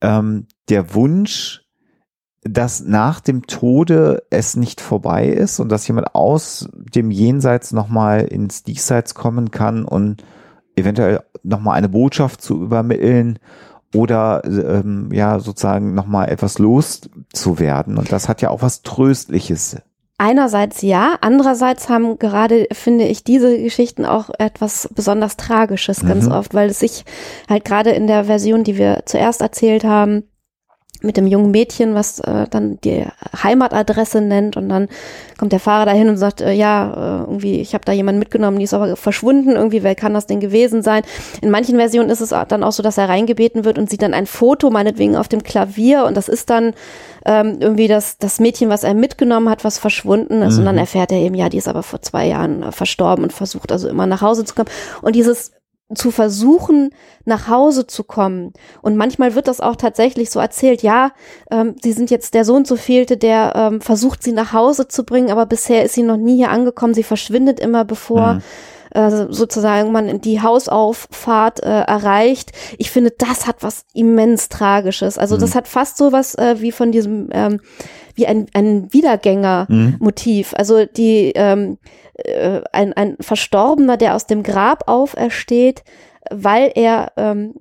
ähm, 0.02 0.48
der 0.70 0.94
Wunsch, 0.94 1.62
dass 2.44 2.84
nach 2.84 3.22
dem 3.22 3.48
Tode 3.48 4.24
es 4.30 4.56
nicht 4.56 4.82
vorbei 4.82 5.28
ist 5.28 5.60
und 5.60 5.70
dass 5.70 5.88
jemand 5.88 6.14
aus 6.14 6.68
dem 6.74 7.10
Jenseits 7.10 7.72
nochmal 7.72 8.22
ins 8.22 8.64
Diesseits 8.64 9.16
kommen 9.16 9.52
kann 9.52 9.86
und 9.86 10.24
eventuell 10.76 11.22
nochmal 11.44 11.78
eine 11.78 11.90
Botschaft 11.90 12.42
zu 12.42 12.62
übermitteln 12.62 13.40
oder 13.94 14.44
ähm, 14.44 15.10
ja 15.14 15.40
sozusagen 15.40 15.94
nochmal 15.94 16.30
etwas 16.30 16.60
loszuwerden. 16.60 17.98
Und 17.98 18.12
das 18.12 18.28
hat 18.28 18.42
ja 18.42 18.50
auch 18.50 18.62
was 18.62 18.82
Tröstliches 18.82 19.78
Einerseits 20.18 20.82
ja, 20.82 21.18
andererseits 21.22 21.90
haben 21.90 22.20
gerade, 22.20 22.68
finde 22.72 23.06
ich, 23.06 23.24
diese 23.24 23.58
Geschichten 23.62 24.06
auch 24.06 24.30
etwas 24.38 24.88
besonders 24.94 25.38
Tragisches 25.38 26.04
mhm. 26.04 26.08
ganz 26.08 26.28
oft, 26.28 26.54
weil 26.54 26.70
es 26.70 26.80
sich 26.80 27.04
halt 27.50 27.66
gerade 27.66 27.92
in 27.92 28.08
der 28.08 28.26
Version, 28.26 28.64
die 28.64 28.78
wir 28.78 29.04
zuerst 29.06 29.42
erzählt 29.42 29.84
haben, 29.84 30.24
mit 31.04 31.18
dem 31.18 31.28
jungen 31.28 31.52
Mädchen, 31.52 31.94
was 31.94 32.20
äh, 32.22 32.48
dann 32.50 32.80
die 32.82 33.06
Heimatadresse 33.44 34.22
nennt 34.22 34.58
und 34.58 34.70
dann 34.70 34.88
kommt 35.38 35.52
der 35.52 35.60
Fahrer 35.60 35.86
dahin 35.86 36.10
und 36.10 36.18
sagt, 36.18 36.42
äh, 36.42 36.54
ja, 36.54 36.94
äh, 36.94 37.24
irgendwie, 37.24 37.60
ich 37.60 37.74
habe 37.74 37.84
da 37.84 37.92
jemanden 37.92 38.20
mitgenommen, 38.20 38.58
die 38.58 38.64
ist 38.64 38.74
aber 38.74 38.96
verschwunden, 38.96 39.52
irgendwie, 39.52 39.84
wer 39.84 39.96
kann 39.96 40.14
das 40.14 40.28
denn 40.28 40.40
gewesen 40.40 40.82
sein? 40.82 41.04
In 41.42 41.52
manchen 41.52 41.76
Versionen 41.76 42.10
ist 42.10 42.22
es 42.22 42.34
dann 42.48 42.64
auch 42.64 42.72
so, 42.72 42.82
dass 42.82 42.98
er 42.98 43.10
reingebeten 43.10 43.66
wird 43.66 43.78
und 43.78 43.90
sieht 43.90 44.02
dann 44.02 44.14
ein 44.14 44.26
Foto, 44.26 44.70
meinetwegen 44.70 45.18
auf 45.18 45.28
dem 45.28 45.44
Klavier 45.44 46.06
und 46.06 46.16
das 46.16 46.30
ist 46.30 46.50
dann 46.50 46.74
ähm, 47.26 47.58
irgendwie 47.60 47.88
das, 47.88 48.18
das 48.18 48.40
Mädchen, 48.40 48.70
was 48.70 48.84
er 48.84 48.94
mitgenommen 48.94 49.50
hat, 49.50 49.64
was 49.64 49.78
verschwunden 49.78 50.42
ist 50.42 50.54
mhm. 50.54 50.60
und 50.60 50.66
dann 50.66 50.76
mhm. 50.76 50.82
erfährt 50.82 51.12
er 51.12 51.20
eben, 51.20 51.36
ja, 51.36 51.50
die 51.50 51.58
ist 51.58 51.68
aber 51.68 51.84
vor 51.84 52.02
zwei 52.02 52.28
Jahren 52.28 52.64
äh, 52.64 52.72
verstorben 52.72 53.24
und 53.24 53.34
versucht 53.34 53.72
also 53.72 53.90
immer 53.90 54.08
nach 54.08 54.22
Hause 54.22 54.46
zu 54.46 54.56
kommen 54.56 54.70
und 55.02 55.16
dieses 55.16 55.52
zu 55.96 56.12
versuchen, 56.12 56.92
nach 57.26 57.48
Hause 57.48 57.88
zu 57.88 58.04
kommen. 58.04 58.54
Und 58.82 58.98
manchmal 58.98 59.36
wird 59.36 59.48
das 59.48 59.62
auch 59.62 59.76
tatsächlich 59.76 60.30
so 60.30 60.40
erzählt, 60.40 60.84
ja, 60.84 61.12
ähm, 61.52 61.76
sie 61.82 61.94
sind 61.94 62.12
jetzt 62.12 62.34
der 62.34 62.46
Sohn 62.46 62.66
zu 62.66 62.76
fehlte, 62.76 63.18
der 63.18 63.54
ähm, 63.56 63.82
versucht, 63.82 64.24
sie 64.24 64.34
nach 64.34 64.54
Hause 64.54 64.88
zu 64.88 65.04
bringen, 65.04 65.32
aber 65.32 65.46
bisher 65.46 65.84
ist 65.84 65.94
sie 65.94 66.04
noch 66.04 66.18
nie 66.18 66.38
hier 66.38 66.52
angekommen. 66.52 66.94
Sie 66.94 67.04
verschwindet 67.04 67.60
immer, 67.60 67.86
bevor 67.86 68.36
mhm. 68.36 68.42
äh, 68.92 69.28
sozusagen 69.30 69.92
man 69.92 70.22
die 70.22 70.42
Hausauffahrt 70.42 71.64
äh, 71.64 71.82
erreicht. 71.82 72.52
Ich 72.78 72.92
finde, 72.92 73.12
das 73.18 73.48
hat 73.48 73.58
was 73.62 73.86
immens 73.94 74.50
Tragisches. 74.50 75.18
Also 75.18 75.36
mhm. 75.36 75.42
das 75.42 75.56
hat 75.56 75.68
fast 75.68 75.98
so 75.98 76.12
was 76.12 76.36
äh, 76.36 76.56
wie 76.60 76.72
von 76.72 76.92
diesem, 76.92 77.30
ähm, 77.32 77.62
wie 78.16 78.28
ein, 78.28 78.48
ein 78.54 78.92
Wiedergänger-Motiv. 78.92 80.52
Mhm. 80.52 80.58
Also 80.58 80.86
die, 80.86 81.32
ähm, 81.36 81.78
äh, 82.16 82.62
ein, 82.72 82.94
ein 82.94 83.18
Verstorbener, 83.20 83.98
der 83.98 84.16
aus 84.16 84.28
dem 84.28 84.44
Grab 84.44 84.88
aufersteht, 84.88 85.84
weil 86.30 86.72
er 86.76 87.12
ähm, 87.18 87.56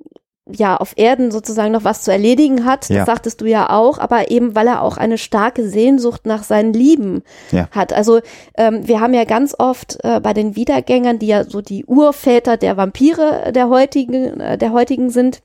ja 0.51 0.77
auf 0.77 0.95
Erden 0.97 1.31
sozusagen 1.31 1.73
noch 1.73 1.85
was 1.85 2.03
zu 2.03 2.11
erledigen 2.11 2.65
hat, 2.65 2.91
das 2.91 3.07
sagtest 3.07 3.41
du 3.41 3.47
ja 3.47 3.71
auch, 3.71 3.99
aber 3.99 4.31
eben 4.31 4.55
weil 4.55 4.67
er 4.67 4.83
auch 4.83 4.97
eine 4.97 5.19
starke 5.19 5.69
Sehnsucht 5.69 6.27
nach 6.27 6.43
seinen 6.43 6.73
Lieben 6.73 7.23
ja. 7.53 7.69
hat. 7.71 7.93
Also 7.93 8.21
ähm, 8.57 8.87
wir 8.87 9.01
haben 9.01 9.15
ja 9.15 9.25
ganz 9.25 9.55
oft 9.59 9.99
äh, 10.03 10.21
bei 10.21 10.35
den 10.35 10.57
Wiedergängern, 10.57 11.19
die 11.19 11.29
ja 11.29 11.45
so 11.45 11.61
die 11.61 11.85
Urväter 11.85 12.57
der 12.57 12.77
Vampire 12.77 13.53
der 13.53 13.69
heutigen, 13.69 14.41
äh, 14.41 14.59
der 14.59 14.73
heutigen 14.73 15.11
sind, 15.11 15.43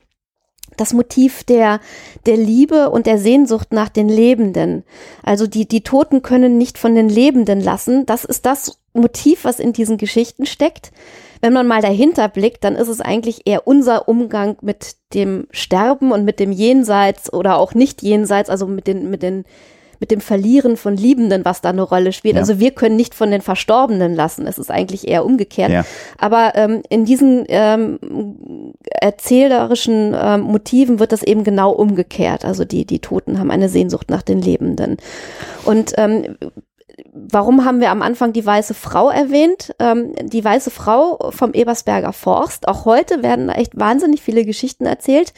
das 0.76 0.92
Motiv 0.92 1.44
der, 1.44 1.80
der 2.26 2.36
Liebe 2.36 2.90
und 2.90 3.06
der 3.06 3.18
Sehnsucht 3.18 3.72
nach 3.72 3.88
den 3.88 4.08
Lebenden. 4.08 4.84
Also 5.22 5.46
die, 5.46 5.66
die 5.66 5.82
Toten 5.82 6.22
können 6.22 6.58
nicht 6.58 6.78
von 6.78 6.94
den 6.94 7.08
Lebenden 7.08 7.60
lassen. 7.60 8.06
Das 8.06 8.24
ist 8.24 8.46
das 8.46 8.78
Motiv, 8.98 9.44
was 9.44 9.60
in 9.60 9.72
diesen 9.72 9.96
Geschichten 9.96 10.46
steckt. 10.46 10.92
Wenn 11.40 11.52
man 11.52 11.66
mal 11.66 11.80
dahinter 11.80 12.28
blickt, 12.28 12.64
dann 12.64 12.74
ist 12.74 12.88
es 12.88 13.00
eigentlich 13.00 13.46
eher 13.46 13.66
unser 13.66 14.08
Umgang 14.08 14.56
mit 14.60 14.96
dem 15.14 15.46
Sterben 15.50 16.10
und 16.12 16.24
mit 16.24 16.40
dem 16.40 16.52
Jenseits 16.52 17.32
oder 17.32 17.58
auch 17.58 17.74
nicht 17.74 18.02
Jenseits, 18.02 18.50
also 18.50 18.66
mit 18.66 18.86
den, 18.86 19.10
mit 19.10 19.22
den 19.22 19.44
mit 20.00 20.10
dem 20.10 20.20
Verlieren 20.20 20.76
von 20.76 20.96
Liebenden, 20.96 21.44
was 21.44 21.60
da 21.60 21.70
eine 21.70 21.82
Rolle 21.82 22.12
spielt. 22.12 22.36
Ja. 22.36 22.40
Also 22.40 22.60
wir 22.60 22.70
können 22.70 22.96
nicht 22.96 23.14
von 23.14 23.30
den 23.30 23.40
Verstorbenen 23.40 24.14
lassen. 24.14 24.46
Es 24.46 24.58
ist 24.58 24.70
eigentlich 24.70 25.08
eher 25.08 25.24
umgekehrt. 25.24 25.70
Ja. 25.70 25.84
Aber 26.18 26.52
ähm, 26.54 26.82
in 26.88 27.04
diesen 27.04 27.44
ähm, 27.48 27.98
erzählerischen 28.84 30.14
ähm, 30.16 30.42
Motiven 30.42 31.00
wird 31.00 31.12
das 31.12 31.22
eben 31.22 31.44
genau 31.44 31.72
umgekehrt. 31.72 32.44
Also 32.44 32.64
die, 32.64 32.84
die 32.84 33.00
Toten 33.00 33.38
haben 33.38 33.50
eine 33.50 33.68
Sehnsucht 33.68 34.10
nach 34.10 34.22
den 34.22 34.40
Lebenden. 34.40 34.98
Und 35.64 35.94
ähm, 35.96 36.36
warum 37.12 37.64
haben 37.64 37.80
wir 37.80 37.90
am 37.90 38.02
Anfang 38.02 38.32
die 38.32 38.44
weiße 38.44 38.74
Frau 38.74 39.10
erwähnt? 39.10 39.74
Ähm, 39.78 40.12
die 40.22 40.44
weiße 40.44 40.70
Frau 40.70 41.30
vom 41.30 41.52
Ebersberger 41.52 42.12
Forst. 42.12 42.68
Auch 42.68 42.84
heute 42.84 43.22
werden 43.22 43.48
echt 43.48 43.78
wahnsinnig 43.78 44.22
viele 44.22 44.44
Geschichten 44.44 44.86
erzählt. 44.86 45.32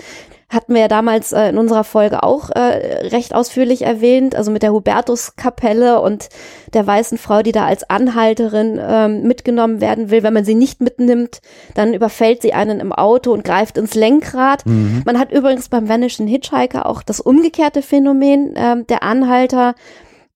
Hatten 0.48 0.74
wir 0.74 0.80
ja 0.80 0.88
damals 0.88 1.30
äh, 1.32 1.48
in 1.48 1.58
unserer 1.58 1.84
Folge 1.84 2.24
auch 2.24 2.50
äh, 2.50 3.06
recht 3.06 3.36
ausführlich 3.36 3.82
erwähnt, 3.82 4.34
also 4.34 4.50
mit 4.50 4.64
der 4.64 4.72
Hubertuskapelle 4.72 6.00
und 6.00 6.28
der 6.74 6.84
weißen 6.84 7.18
Frau, 7.18 7.42
die 7.42 7.52
da 7.52 7.66
als 7.66 7.88
Anhalterin 7.88 8.80
ähm, 8.82 9.22
mitgenommen 9.22 9.80
werden 9.80 10.10
will. 10.10 10.24
Wenn 10.24 10.34
man 10.34 10.44
sie 10.44 10.56
nicht 10.56 10.80
mitnimmt, 10.80 11.40
dann 11.74 11.94
überfällt 11.94 12.42
sie 12.42 12.52
einen 12.52 12.80
im 12.80 12.92
Auto 12.92 13.32
und 13.32 13.44
greift 13.44 13.78
ins 13.78 13.94
Lenkrad. 13.94 14.66
Mhm. 14.66 15.02
Man 15.06 15.20
hat 15.20 15.30
übrigens 15.30 15.68
beim 15.68 15.88
Vanishing 15.88 16.26
Hitchhiker 16.26 16.86
auch 16.86 17.02
das 17.02 17.20
umgekehrte 17.20 17.80
Phänomen, 17.80 18.54
ähm, 18.56 18.88
der 18.88 19.04
Anhalter 19.04 19.76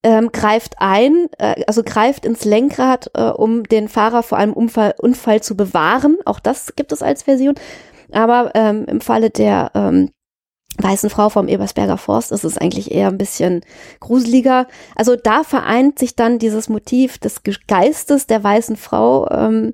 ähm, 0.04 0.30
greift 0.30 0.74
ein, 0.78 1.28
äh, 1.38 1.64
also 1.66 1.82
greift 1.82 2.26
ins 2.26 2.44
Lenkrad, 2.44 3.10
äh, 3.14 3.22
um 3.22 3.64
den 3.64 3.88
Fahrer 3.88 4.22
vor 4.22 4.38
einem 4.38 4.52
Unfall, 4.52 4.94
Unfall 4.98 5.42
zu 5.42 5.56
bewahren. 5.56 6.18
Auch 6.26 6.38
das 6.38 6.76
gibt 6.76 6.92
es 6.92 7.02
als 7.02 7.24
Version. 7.24 7.54
Aber 8.12 8.52
ähm, 8.54 8.84
im 8.84 9.00
Falle 9.00 9.30
der 9.30 9.72
ähm, 9.74 10.10
weißen 10.78 11.08
Frau 11.08 11.30
vom 11.30 11.48
Ebersberger 11.48 11.96
Forst 11.96 12.32
ist 12.32 12.44
es 12.44 12.58
eigentlich 12.58 12.92
eher 12.92 13.08
ein 13.08 13.18
bisschen 13.18 13.62
gruseliger. 14.00 14.66
Also 14.94 15.16
da 15.16 15.42
vereint 15.42 15.98
sich 15.98 16.16
dann 16.16 16.38
dieses 16.38 16.68
Motiv 16.68 17.18
des 17.18 17.42
Geistes 17.66 18.26
der 18.26 18.44
weißen 18.44 18.76
Frau 18.76 19.28
ähm, 19.30 19.72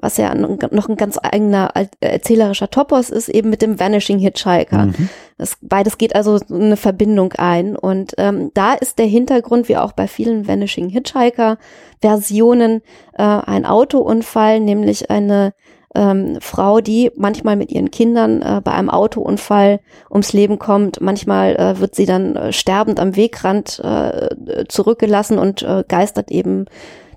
was 0.00 0.16
ja 0.16 0.34
noch 0.34 0.88
ein 0.88 0.96
ganz 0.96 1.18
eigener 1.22 1.72
erzählerischer 2.00 2.70
Topos 2.70 3.10
ist, 3.10 3.28
eben 3.28 3.50
mit 3.50 3.62
dem 3.62 3.78
Vanishing 3.78 4.18
Hitchhiker. 4.18 4.86
Mhm. 4.86 5.08
Das, 5.36 5.56
beides 5.60 5.98
geht 5.98 6.14
also 6.14 6.38
eine 6.50 6.76
Verbindung 6.76 7.34
ein. 7.34 7.76
Und 7.76 8.14
ähm, 8.18 8.50
da 8.54 8.74
ist 8.74 8.98
der 8.98 9.06
Hintergrund, 9.06 9.68
wie 9.68 9.76
auch 9.76 9.92
bei 9.92 10.08
vielen 10.08 10.48
Vanishing 10.48 10.88
Hitchhiker-Versionen, 10.88 12.82
äh, 13.12 13.22
ein 13.22 13.66
Autounfall, 13.66 14.60
nämlich 14.60 15.10
eine 15.10 15.52
ähm, 15.94 16.38
Frau, 16.40 16.80
die 16.80 17.10
manchmal 17.16 17.56
mit 17.56 17.72
ihren 17.72 17.90
Kindern 17.90 18.42
äh, 18.42 18.60
bei 18.62 18.72
einem 18.72 18.90
Autounfall 18.90 19.80
ums 20.10 20.32
Leben 20.32 20.58
kommt. 20.58 21.00
Manchmal 21.00 21.56
äh, 21.56 21.80
wird 21.80 21.94
sie 21.94 22.06
dann 22.06 22.36
äh, 22.36 22.52
sterbend 22.52 23.00
am 23.00 23.16
Wegrand 23.16 23.80
äh, 23.80 24.64
zurückgelassen 24.68 25.38
und 25.38 25.62
äh, 25.62 25.84
geistert 25.86 26.30
eben 26.30 26.66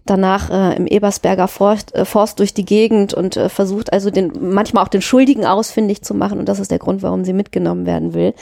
danach 0.06 0.50
äh, 0.50 0.76
im 0.76 0.88
Ebersberger 0.88 1.48
Forst, 1.48 1.96
äh, 1.96 2.06
Forst 2.06 2.40
durch 2.40 2.54
die 2.54 2.66
Gegend 2.66 3.14
und 3.14 3.38
äh, 3.38 3.50
versucht 3.50 3.94
also 3.94 4.10
den, 4.10 4.32
manchmal 4.42 4.84
auch 4.84 4.90
den 4.90 5.02
Schuldigen 5.02 5.46
ausfindig 5.46 6.02
zu 6.02 6.14
machen 6.14 6.40
und 6.40 6.50
das 6.50 6.60
ist 6.60 6.72
der 6.72 6.80
Grund, 6.80 7.02
warum 7.02 7.24
sie 7.24 7.34
mitgenommen 7.34 7.86
werden 7.86 8.14
will. 8.14 8.34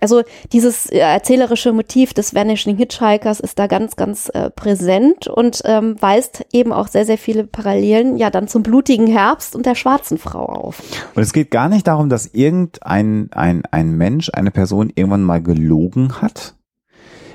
Also 0.00 0.22
dieses 0.52 0.86
äh, 0.86 0.98
erzählerische 0.98 1.72
Motiv 1.72 2.14
des 2.14 2.34
Vanishing 2.34 2.76
Hitchhikers 2.76 3.40
ist 3.40 3.58
da 3.58 3.66
ganz, 3.66 3.96
ganz 3.96 4.30
äh, 4.30 4.50
präsent 4.50 5.26
und 5.26 5.60
ähm, 5.64 5.96
weist 6.00 6.46
eben 6.52 6.72
auch 6.72 6.88
sehr, 6.88 7.04
sehr 7.04 7.18
viele 7.18 7.44
Parallelen 7.44 8.16
ja 8.16 8.30
dann 8.30 8.48
zum 8.48 8.62
blutigen 8.62 9.06
Herbst 9.06 9.54
und 9.54 9.66
der 9.66 9.74
schwarzen 9.74 10.18
Frau 10.18 10.46
auf. 10.46 10.82
Und 11.14 11.22
es 11.22 11.32
geht 11.32 11.50
gar 11.50 11.68
nicht 11.68 11.86
darum, 11.86 12.08
dass 12.08 12.26
irgendein 12.26 13.28
ein, 13.32 13.62
ein 13.70 13.96
Mensch, 13.96 14.30
eine 14.32 14.50
Person 14.50 14.90
irgendwann 14.94 15.22
mal 15.22 15.42
gelogen 15.42 16.22
hat, 16.22 16.54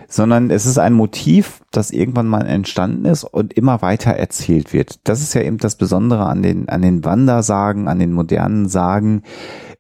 sondern 0.08 0.50
es 0.50 0.66
ist 0.66 0.78
ein 0.78 0.94
Motiv, 0.94 1.62
das 1.72 1.92
irgendwann 1.92 2.28
mal 2.28 2.46
entstanden 2.46 3.06
ist 3.06 3.24
und 3.24 3.54
immer 3.54 3.82
weiter 3.82 4.12
erzählt 4.12 4.74
wird. 4.74 5.00
Das 5.08 5.22
ist 5.22 5.34
ja 5.34 5.42
eben 5.42 5.58
das 5.58 5.76
Besondere 5.76 6.26
an 6.26 6.42
den, 6.42 6.70
an 6.70 6.82
den 6.82 7.04
Wandersagen, 7.04 7.88
an 7.88 8.00
den 8.00 8.14
modernen 8.14 8.68
Sagen 8.68 9.24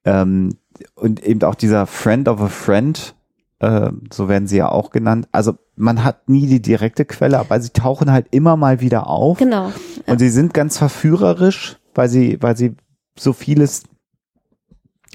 ähm, 0.03 0.57
und 0.95 1.23
eben 1.23 1.43
auch 1.43 1.55
dieser 1.55 1.87
Friend 1.87 2.27
of 2.27 2.41
a 2.41 2.47
Friend, 2.47 3.15
äh, 3.59 3.91
so 4.11 4.27
werden 4.27 4.47
sie 4.47 4.57
ja 4.57 4.69
auch 4.69 4.91
genannt. 4.91 5.27
Also 5.31 5.57
man 5.75 6.03
hat 6.03 6.29
nie 6.29 6.47
die 6.47 6.61
direkte 6.61 7.05
Quelle, 7.05 7.39
aber 7.39 7.59
sie 7.59 7.71
tauchen 7.71 8.11
halt 8.11 8.27
immer 8.31 8.57
mal 8.57 8.81
wieder 8.81 9.07
auf. 9.07 9.37
Genau. 9.37 9.71
Und 10.05 10.19
sie 10.19 10.29
sind 10.29 10.53
ganz 10.53 10.77
verführerisch, 10.77 11.77
weil 11.93 12.09
sie, 12.09 12.37
weil 12.41 12.57
sie 12.57 12.75
so 13.17 13.33
vieles 13.33 13.83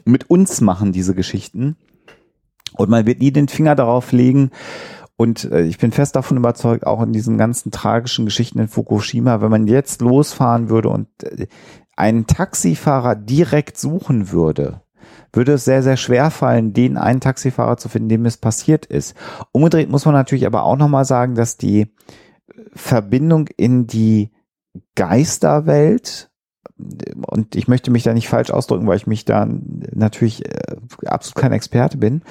mit 0.05 0.31
uns 0.31 0.61
machen, 0.61 0.92
diese 0.92 1.14
Geschichten. 1.14 1.77
Und 2.77 2.88
man 2.88 3.07
wird 3.07 3.20
nie 3.20 3.33
den 3.33 3.49
Finger 3.49 3.75
darauf 3.75 4.12
legen, 4.12 4.51
und 5.20 5.52
äh, 5.52 5.61
ich 5.61 5.76
bin 5.76 5.92
fest 5.92 6.16
davon 6.16 6.38
überzeugt, 6.38 6.87
auch 6.87 7.02
in 7.02 7.12
diesen 7.12 7.37
ganzen 7.37 7.70
tragischen 7.70 8.24
Geschichten 8.24 8.59
in 8.59 8.68
Fukushima, 8.68 9.42
wenn 9.42 9.50
man 9.50 9.66
jetzt 9.66 10.00
losfahren 10.00 10.70
würde 10.70 10.88
und 10.88 11.09
äh, 11.24 11.46
einen 11.94 12.26
Taxifahrer 12.26 13.16
direkt 13.16 13.76
suchen 13.76 14.33
würde, 14.33 14.80
würde 15.30 15.52
es 15.52 15.66
sehr, 15.66 15.83
sehr 15.83 15.98
schwer 15.98 16.30
fallen, 16.30 16.72
den 16.72 16.96
einen 16.96 17.20
Taxifahrer 17.20 17.76
zu 17.76 17.90
finden, 17.90 18.09
dem 18.09 18.24
es 18.24 18.38
passiert 18.38 18.87
ist. 18.87 19.14
Umgedreht 19.52 19.90
muss 19.90 20.06
man 20.06 20.14
natürlich 20.14 20.46
aber 20.46 20.62
auch 20.62 20.78
nochmal 20.78 21.04
sagen, 21.04 21.35
dass 21.35 21.59
die 21.59 21.94
Verbindung 22.72 23.48
in 23.59 23.87
die 23.87 24.30
Geisterwelt 24.94 26.30
und 27.26 27.56
ich 27.56 27.68
möchte 27.68 27.90
mich 27.90 28.04
da 28.04 28.14
nicht 28.14 28.28
falsch 28.28 28.50
ausdrücken, 28.50 28.87
weil 28.87 28.96
ich 28.96 29.06
mich 29.06 29.26
da 29.26 29.46
natürlich 29.46 30.46
äh, 30.46 30.76
absolut 31.04 31.37
kein 31.37 31.52
Experte 31.52 31.98
bin, 31.98 32.22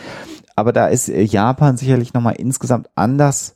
aber 0.60 0.74
da 0.74 0.88
ist 0.88 1.10
äh, 1.10 1.22
Japan 1.22 1.78
sicherlich 1.78 2.14
nochmal 2.14 2.36
insgesamt 2.38 2.90
anders 2.96 3.56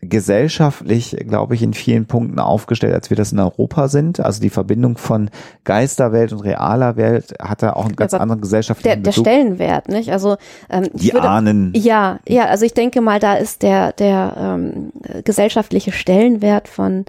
gesellschaftlich, 0.00 1.16
glaube 1.28 1.54
ich, 1.54 1.62
in 1.62 1.72
vielen 1.72 2.06
Punkten 2.06 2.38
aufgestellt, 2.40 2.94
als 2.94 3.10
wir 3.10 3.16
das 3.16 3.32
in 3.32 3.38
Europa 3.38 3.88
sind. 3.88 4.20
Also 4.20 4.40
die 4.40 4.50
Verbindung 4.50 4.96
von 4.96 5.30
Geisterwelt 5.64 6.32
und 6.32 6.40
realer 6.40 6.96
Welt 6.96 7.34
hat 7.40 7.62
da 7.62 7.74
auch 7.74 7.84
einen 7.84 7.96
ganz 7.96 8.14
Aber 8.14 8.22
anderen 8.22 8.40
gesellschaftlichen 8.40 9.02
der, 9.02 9.12
der 9.12 9.20
Stellenwert, 9.20 9.88
nicht? 9.88 10.10
Also 10.10 10.36
ähm, 10.68 10.88
die 10.92 11.12
würde, 11.12 11.28
Ahnen. 11.28 11.72
Ja, 11.76 12.18
ja. 12.26 12.46
Also 12.46 12.64
ich 12.64 12.74
denke 12.74 13.00
mal, 13.00 13.20
da 13.20 13.34
ist 13.34 13.62
der 13.62 13.92
der 13.92 14.34
ähm, 14.36 14.92
gesellschaftliche 15.24 15.92
Stellenwert 15.92 16.68
von 16.68 17.04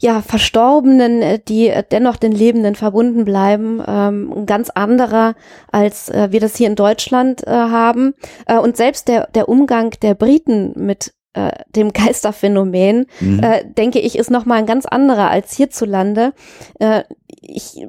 ja, 0.00 0.22
Verstorbenen, 0.22 1.22
äh, 1.22 1.38
die 1.40 1.68
äh, 1.68 1.82
dennoch 1.88 2.16
den 2.16 2.32
Lebenden 2.32 2.76
verbunden 2.76 3.24
bleiben, 3.24 3.82
ähm, 3.86 4.32
ein 4.32 4.46
ganz 4.46 4.70
anderer, 4.70 5.34
als 5.72 6.08
äh, 6.08 6.28
wir 6.30 6.40
das 6.40 6.56
hier 6.56 6.68
in 6.68 6.76
Deutschland 6.76 7.46
äh, 7.46 7.50
haben. 7.50 8.14
Äh, 8.46 8.58
und 8.58 8.76
selbst 8.76 9.08
der, 9.08 9.26
der 9.28 9.48
Umgang 9.48 9.90
der 10.02 10.14
Briten 10.14 10.72
mit 10.76 11.14
äh, 11.32 11.50
dem 11.74 11.92
Geisterphänomen, 11.92 13.06
mhm. 13.20 13.40
äh, 13.42 13.64
denke 13.64 13.98
ich, 13.98 14.16
ist 14.16 14.30
nochmal 14.30 14.58
ein 14.58 14.66
ganz 14.66 14.86
anderer 14.86 15.30
als 15.30 15.56
hierzulande. 15.56 16.32
Äh, 16.78 17.02
ich 17.40 17.84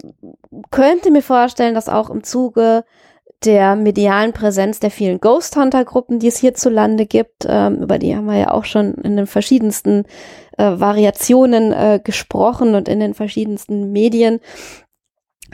könnte 0.71 1.11
mir 1.11 1.21
vorstellen, 1.21 1.75
dass 1.75 1.89
auch 1.89 2.09
im 2.09 2.23
Zuge 2.23 2.85
der 3.45 3.75
medialen 3.75 4.33
Präsenz 4.33 4.79
der 4.79 4.91
vielen 4.91 5.19
Ghost 5.19 5.55
Hunter 5.55 5.85
Gruppen, 5.85 6.19
die 6.19 6.27
es 6.27 6.37
hierzulande 6.37 7.05
gibt, 7.05 7.45
ähm, 7.47 7.81
über 7.81 7.97
die 7.97 8.15
haben 8.15 8.25
wir 8.25 8.37
ja 8.37 8.51
auch 8.51 8.65
schon 8.65 8.95
in 8.95 9.15
den 9.15 9.27
verschiedensten 9.27 10.05
äh, 10.57 10.79
Variationen 10.79 11.71
äh, 11.71 11.99
gesprochen 12.03 12.75
und 12.75 12.89
in 12.89 12.99
den 12.99 13.13
verschiedensten 13.13 13.91
Medien, 13.91 14.39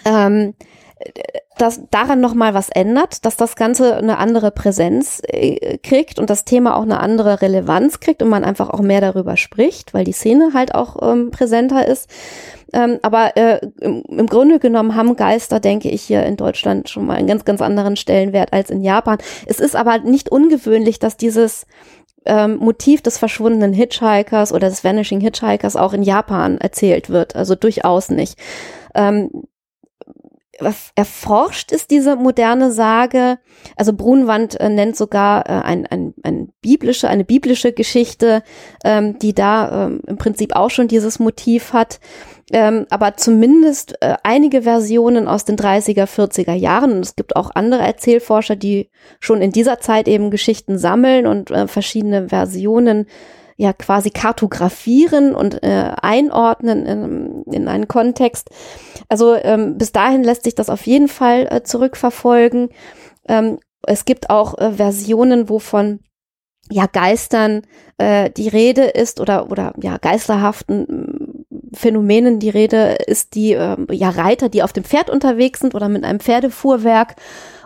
ähm, 0.04 0.56
dass 1.58 1.82
daran 1.90 2.22
noch 2.22 2.34
mal 2.34 2.54
was 2.54 2.70
ändert, 2.70 3.26
dass 3.26 3.38
das 3.38 3.56
Ganze 3.56 3.96
eine 3.96 4.18
andere 4.18 4.52
Präsenz 4.52 5.22
äh, 5.26 5.78
kriegt 5.78 6.20
und 6.20 6.30
das 6.30 6.46
Thema 6.46 6.76
auch 6.76 6.84
eine 6.84 7.00
andere 7.00 7.42
Relevanz 7.42 8.00
kriegt 8.00 8.22
und 8.22 8.30
man 8.30 8.44
einfach 8.44 8.70
auch 8.70 8.82
mehr 8.82 9.02
darüber 9.02 9.38
spricht, 9.38 9.94
weil 9.94 10.04
die 10.04 10.12
Szene 10.12 10.52
halt 10.54 10.76
auch 10.76 11.02
ähm, 11.02 11.32
präsenter 11.32 11.88
ist. 11.88 12.10
Ähm, 12.74 13.00
aber 13.02 13.38
äh, 13.38 13.60
im, 13.80 14.04
im, 14.08 14.28
Grunde 14.28 14.60
genommen 14.60 14.96
haben 14.96 15.16
Geister, 15.16 15.60
denke 15.60 15.90
ich, 15.90 16.02
hier 16.02 16.24
in 16.26 16.36
Deutschland 16.36 16.90
schon 16.90 17.06
mal 17.06 17.16
einen 17.16 17.28
ganz, 17.28 17.46
ganz 17.46 17.62
anderen 17.62 17.96
Stellenwert 17.96 18.52
als 18.52 18.70
in 18.70 18.82
Japan. 18.82 19.18
Es 19.46 19.60
ist 19.60 19.76
aber 19.76 20.00
nicht 20.00 20.30
ungewöhnlich, 20.30 21.00
dass 21.00 21.16
dieses 21.16 21.66
ähm, 22.26 22.58
Motiv 22.58 23.02
des 23.02 23.18
verschwundenen 23.18 23.72
Hitchhikers 23.72 24.52
oder 24.52 24.68
des 24.70 24.84
Vanishing 24.84 25.22
Hitchhikers 25.22 25.76
auch 25.76 25.94
in 25.94 26.04
Japan 26.04 26.58
erzählt 26.58 27.10
wird. 27.10 27.36
Also 27.36 27.56
durchaus 27.56 28.10
nicht. 28.10 28.38
Ähm, 28.94 29.30
erforscht 30.96 31.72
ist 31.72 31.92
diese 31.92 32.16
moderne 32.16 32.72
Sage. 32.72 33.40
Also 33.76 33.94
Brunwand 33.94 34.60
äh, 34.60 34.70
nennt 34.70 34.96
sogar 34.96 35.50
äh, 35.50 35.52
ein, 35.52 35.86
ein, 35.86 36.14
ein 36.24 36.50
biblische, 36.62 37.10
eine 37.10 37.26
biblische 37.26 37.74
Geschichte, 37.74 38.42
ähm, 38.84 39.20
die 39.20 39.34
da 39.34 39.88
ähm, 39.88 40.02
im 40.08 40.18
Prinzip 40.18 40.56
auch 40.56 40.70
schon 40.70 40.88
dieses 40.88 41.20
Motiv 41.20 41.74
hat. 41.74 42.00
Ähm, 42.52 42.86
aber 42.90 43.18
zumindest 43.18 43.96
äh, 44.02 44.16
einige 44.24 44.62
Versionen 44.62 45.28
aus 45.28 45.46
den 45.46 45.58
30er, 45.58 46.06
40er 46.06 46.54
Jahren. 46.54 46.94
Und 46.94 47.00
es 47.00 47.16
gibt 47.16 47.36
auch 47.36 47.52
andere 47.54 47.82
Erzählforscher, 47.82 48.56
die 48.56 48.90
schon 49.20 49.42
in 49.42 49.52
dieser 49.52 49.80
Zeit 49.80 50.08
eben 50.08 50.32
Geschichten 50.32 50.78
sammeln 50.78 51.28
und 51.28 51.52
äh, 51.52 51.68
verschiedene 51.68 52.30
Versionen 52.30 53.08
ja 53.58 53.74
quasi 53.74 54.10
kartografieren 54.10 55.34
und 55.34 55.64
äh, 55.64 55.92
einordnen 56.02 56.86
in, 56.86 57.44
in 57.54 57.68
einen 57.68 57.88
Kontext. 57.88 58.50
Also 59.08 59.36
ähm, 59.36 59.78
bis 59.78 59.92
dahin 59.92 60.24
lässt 60.24 60.44
sich 60.44 60.56
das 60.56 60.70
auf 60.70 60.86
jeden 60.86 61.08
Fall 61.08 61.48
äh, 61.50 61.64
zurückverfolgen. 61.64 62.70
Ähm, 63.28 63.60
es 63.84 64.06
gibt 64.06 64.30
auch 64.30 64.58
äh, 64.58 64.74
Versionen, 64.74 65.48
wo 65.48 65.60
von 65.60 66.00
ja 66.70 66.88
Geistern 66.88 67.62
äh, 67.98 68.30
die 68.32 68.48
Rede 68.48 68.84
ist 68.84 69.20
oder 69.22 69.52
oder 69.52 69.74
ja 69.82 69.98
geisterhaften 69.98 71.46
Phänomenen 71.74 72.40
die 72.40 72.50
Rede 72.50 72.98
ist, 73.06 73.36
die 73.36 73.54
äh, 73.54 73.78
ja 73.92 74.10
Reiter, 74.10 74.50
die 74.50 74.64
auf 74.64 74.74
dem 74.74 74.84
Pferd 74.84 75.10
unterwegs 75.10 75.60
sind 75.60 75.76
oder 75.76 75.90
mit 75.90 76.04
einem 76.04 76.20
Pferdefuhrwerk 76.20 77.16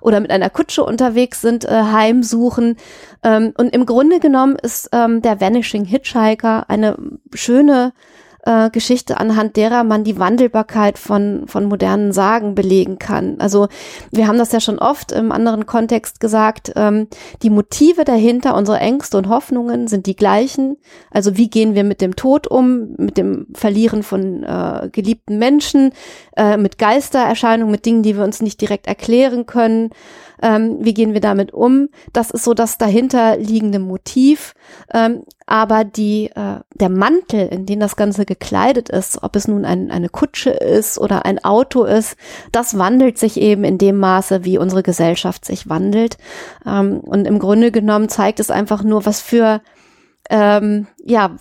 oder 0.01 0.19
mit 0.19 0.31
einer 0.31 0.49
Kutsche 0.49 0.83
unterwegs 0.83 1.41
sind, 1.41 1.65
äh, 1.65 1.69
heimsuchen. 1.69 2.77
Ähm, 3.23 3.53
und 3.57 3.73
im 3.73 3.85
Grunde 3.85 4.19
genommen 4.19 4.55
ist 4.55 4.89
ähm, 4.91 5.21
der 5.21 5.41
Vanishing 5.41 5.85
Hitchhiker 5.85 6.69
eine 6.69 6.97
schöne 7.33 7.93
äh, 8.45 8.69
Geschichte, 8.69 9.19
anhand 9.19 9.55
derer 9.55 9.83
man 9.83 10.03
die 10.03 10.19
Wandelbarkeit 10.19 10.97
von, 10.97 11.43
von 11.47 11.65
modernen 11.65 12.11
Sagen 12.11 12.55
belegen 12.55 12.99
kann. 12.99 13.35
Also 13.39 13.67
wir 14.11 14.27
haben 14.27 14.37
das 14.37 14.51
ja 14.51 14.59
schon 14.59 14.79
oft 14.79 15.11
im 15.11 15.31
anderen 15.31 15.65
Kontext 15.65 16.19
gesagt, 16.19 16.71
ähm, 16.75 17.07
die 17.43 17.49
Motive 17.49 18.05
dahinter, 18.05 18.55
unsere 18.55 18.79
Ängste 18.79 19.17
und 19.17 19.29
Hoffnungen 19.29 19.87
sind 19.87 20.05
die 20.05 20.15
gleichen. 20.15 20.77
Also 21.11 21.37
wie 21.37 21.49
gehen 21.49 21.75
wir 21.75 21.83
mit 21.83 22.01
dem 22.01 22.15
Tod 22.15 22.47
um, 22.47 22.93
mit 22.97 23.17
dem 23.17 23.47
Verlieren 23.53 24.03
von 24.03 24.43
äh, 24.43 24.89
geliebten 24.91 25.37
Menschen, 25.37 25.91
äh, 26.35 26.57
mit 26.57 26.77
Geistererscheinungen, 26.77 27.71
mit 27.71 27.85
Dingen, 27.85 28.03
die 28.03 28.15
wir 28.15 28.23
uns 28.23 28.41
nicht 28.41 28.61
direkt 28.61 28.87
erklären 28.87 29.45
können. 29.45 29.89
Ähm, 30.41 30.77
wie 30.79 30.93
gehen 30.93 31.13
wir 31.13 31.21
damit 31.21 31.53
um? 31.53 31.89
Das 32.13 32.31
ist 32.31 32.45
so 32.45 32.53
das 32.53 32.77
dahinter 32.77 33.37
liegende 33.37 33.79
Motiv. 33.79 34.53
Ähm, 34.93 35.23
aber 35.49 35.83
die, 35.83 36.27
äh, 36.35 36.59
der 36.75 36.89
Mantel, 36.89 37.47
in 37.47 37.65
den 37.65 37.79
das 37.79 37.95
Ganze 37.95 38.25
gekleidet 38.25 38.89
ist, 38.89 39.23
ob 39.23 39.35
es 39.35 39.47
nun 39.47 39.65
ein, 39.65 39.89
eine 39.89 40.07
Kutsche 40.07 40.51
ist 40.51 40.99
oder 40.99 41.25
ein 41.25 41.43
Auto 41.43 41.85
ist, 41.85 42.17
das 42.51 42.77
wandelt 42.77 43.17
sich 43.17 43.41
eben 43.41 43.63
in 43.63 43.79
dem 43.79 43.97
Maße, 43.97 44.45
wie 44.45 44.59
unsere 44.59 44.83
Gesellschaft 44.83 45.45
sich 45.45 45.67
wandelt. 45.67 46.19
Ähm, 46.67 46.99
und 46.99 47.25
im 47.25 47.39
Grunde 47.39 47.71
genommen 47.71 48.09
zeigt 48.09 48.39
es 48.39 48.51
einfach 48.51 48.83
nur, 48.83 49.07
was 49.07 49.21
für 49.21 49.61
ähm, 50.29 50.85
ja, 51.03 51.35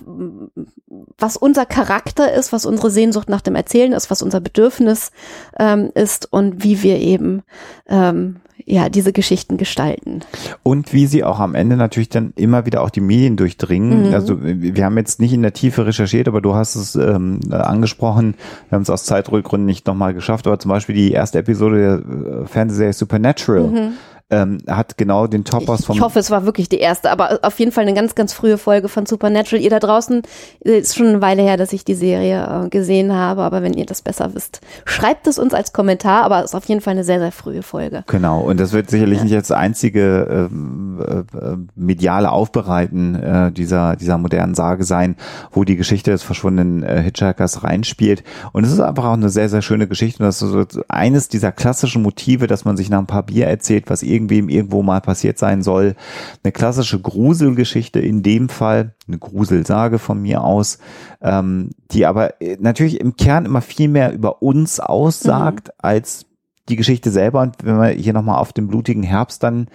was 1.18 1.36
unser 1.36 1.66
Charakter 1.66 2.32
ist, 2.32 2.50
was 2.54 2.64
unsere 2.64 2.90
Sehnsucht 2.90 3.28
nach 3.28 3.42
dem 3.42 3.56
Erzählen 3.56 3.92
ist, 3.92 4.10
was 4.10 4.22
unser 4.22 4.40
Bedürfnis 4.40 5.12
ähm, 5.58 5.90
ist 5.94 6.32
und 6.32 6.64
wie 6.64 6.82
wir 6.82 6.96
eben 6.96 7.42
ähm, 7.86 8.40
ja 8.68 8.88
diese 8.88 9.12
Geschichten 9.12 9.56
gestalten. 9.56 10.20
Und 10.62 10.92
wie 10.92 11.06
sie 11.06 11.24
auch 11.24 11.40
am 11.40 11.54
Ende 11.54 11.76
natürlich 11.76 12.08
dann 12.08 12.32
immer 12.36 12.66
wieder 12.66 12.82
auch 12.82 12.90
die 12.90 13.00
Medien 13.00 13.36
durchdringen. 13.36 14.08
Mhm. 14.08 14.14
Also 14.14 14.38
wir 14.40 14.84
haben 14.84 14.96
jetzt 14.98 15.20
nicht 15.20 15.32
in 15.32 15.42
der 15.42 15.52
Tiefe 15.52 15.86
recherchiert, 15.86 16.28
aber 16.28 16.40
du 16.40 16.54
hast 16.54 16.76
es 16.76 16.94
ähm, 16.94 17.40
angesprochen. 17.50 18.34
Wir 18.68 18.76
haben 18.76 18.82
es 18.82 18.90
aus 18.90 19.04
Zeitgründen 19.04 19.66
nicht 19.66 19.86
nochmal 19.86 20.14
geschafft, 20.14 20.46
aber 20.46 20.58
zum 20.58 20.70
Beispiel 20.70 20.94
die 20.94 21.12
erste 21.12 21.38
Episode 21.38 21.78
der 21.78 22.42
äh, 22.42 22.46
Fernsehserie 22.46 22.92
Supernatural. 22.92 23.68
Mhm 23.68 23.92
ähm, 24.30 24.58
hat 24.66 24.98
genau 24.98 25.26
den 25.26 25.44
Topos 25.44 25.86
vom. 25.86 25.96
Ich 25.96 26.02
hoffe, 26.02 26.18
es 26.18 26.30
war 26.30 26.44
wirklich 26.44 26.68
die 26.68 26.78
erste, 26.78 27.10
aber 27.10 27.40
auf 27.42 27.58
jeden 27.58 27.72
Fall 27.72 27.82
eine 27.82 27.94
ganz, 27.94 28.14
ganz 28.14 28.32
frühe 28.32 28.58
Folge 28.58 28.88
von 28.88 29.06
Supernatural. 29.06 29.62
Ihr 29.62 29.70
da 29.70 29.78
draußen 29.78 30.22
äh, 30.64 30.78
ist 30.78 30.96
schon 30.96 31.06
eine 31.06 31.22
Weile 31.22 31.42
her, 31.42 31.56
dass 31.56 31.72
ich 31.72 31.84
die 31.84 31.94
Serie 31.94 32.66
äh, 32.66 32.68
gesehen 32.68 33.14
habe, 33.14 33.42
aber 33.42 33.62
wenn 33.62 33.72
ihr 33.72 33.86
das 33.86 34.02
besser 34.02 34.34
wisst, 34.34 34.60
schreibt 34.84 35.26
es 35.26 35.38
uns 35.38 35.54
als 35.54 35.72
Kommentar, 35.72 36.24
aber 36.24 36.40
es 36.40 36.50
ist 36.50 36.54
auf 36.54 36.66
jeden 36.66 36.82
Fall 36.82 36.92
eine 36.92 37.04
sehr, 37.04 37.20
sehr 37.20 37.32
frühe 37.32 37.62
Folge. 37.62 38.04
Genau, 38.06 38.40
und 38.40 38.60
das 38.60 38.72
wird 38.72 38.90
sicherlich 38.90 39.18
ja. 39.18 39.24
nicht 39.24 39.36
das 39.36 39.50
einzige 39.50 40.48
ähm, 40.50 41.00
äh, 41.00 41.56
mediale 41.74 42.30
Aufbereiten 42.30 43.14
äh, 43.14 43.52
dieser, 43.52 43.96
dieser 43.96 44.18
modernen 44.18 44.54
Sage 44.54 44.84
sein, 44.84 45.16
wo 45.52 45.64
die 45.64 45.76
Geschichte 45.76 46.10
des 46.10 46.22
verschwundenen 46.22 46.82
äh, 46.82 47.02
Hitchhikers 47.02 47.64
reinspielt. 47.64 48.24
Und 48.52 48.64
es 48.64 48.72
ist 48.72 48.80
einfach 48.80 49.04
auch 49.04 49.14
eine 49.14 49.30
sehr, 49.30 49.48
sehr 49.48 49.62
schöne 49.62 49.88
Geschichte. 49.88 50.22
Und 50.22 50.26
das 50.26 50.42
ist 50.42 50.50
so 50.50 50.82
eines 50.88 51.28
dieser 51.28 51.50
klassischen 51.52 52.02
Motive, 52.02 52.46
dass 52.46 52.66
man 52.66 52.76
sich 52.76 52.90
nach 52.90 52.98
ein 52.98 53.06
paar 53.06 53.22
Bier 53.22 53.46
erzählt, 53.46 53.88
was 53.88 54.02
ihr 54.02 54.17
irgendwem 54.18 54.48
irgendwo 54.48 54.82
mal 54.82 55.00
passiert 55.00 55.38
sein 55.38 55.62
soll. 55.62 55.94
Eine 56.42 56.52
klassische 56.52 57.00
Gruselgeschichte 57.00 58.00
in 58.00 58.22
dem 58.22 58.48
Fall, 58.48 58.94
eine 59.06 59.18
Gruselsage 59.18 59.98
von 59.98 60.20
mir 60.20 60.42
aus, 60.42 60.78
ähm, 61.22 61.70
die 61.92 62.04
aber 62.04 62.40
äh, 62.42 62.56
natürlich 62.60 63.00
im 63.00 63.16
Kern 63.16 63.46
immer 63.46 63.62
viel 63.62 63.88
mehr 63.88 64.12
über 64.12 64.42
uns 64.42 64.80
aussagt, 64.80 65.68
mhm. 65.68 65.72
als 65.78 66.26
die 66.68 66.76
Geschichte 66.76 67.10
selber. 67.10 67.40
Und 67.42 67.56
wenn 67.62 67.78
wir 67.78 67.88
hier 67.88 68.12
nochmal 68.12 68.38
auf 68.38 68.52
den 68.52 68.68
blutigen 68.68 69.02
Herbst 69.02 69.42
dann 69.42 69.68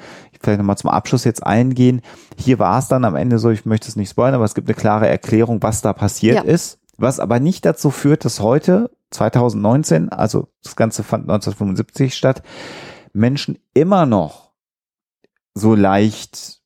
vielleicht 0.43 0.60
nochmal 0.60 0.77
zum 0.77 0.89
Abschluss 0.89 1.23
jetzt 1.23 1.45
eingehen. 1.45 2.01
Hier 2.38 2.60
war 2.60 2.79
es 2.79 2.88
dann 2.88 3.06
am 3.06 3.15
Ende 3.15 3.39
so, 3.39 3.49
ich 3.49 3.65
möchte 3.65 3.88
es 3.88 3.95
nicht 3.95 4.10
spoilern, 4.10 4.36
aber 4.36 4.45
es 4.45 4.56
gibt 4.56 4.67
eine 4.67 4.75
klare 4.75 5.08
Erklärung, 5.08 5.63
was 5.63 5.82
da 5.82 5.93
passiert 5.93 6.36
ja. 6.36 6.41
ist. 6.41 6.79
Was 6.97 7.19
aber 7.19 7.39
nicht 7.39 7.65
dazu 7.65 7.89
führt, 7.89 8.23
dass 8.25 8.39
heute 8.39 8.91
2019, 9.12 10.10
also 10.10 10.49
das 10.63 10.75
Ganze 10.75 11.03
fand 11.03 11.23
1975 11.23 12.13
statt, 12.13 12.43
Menschen 13.13 13.60
immer 13.73 14.06
noch 14.06 14.52
so 15.54 15.76
leicht 15.76 16.62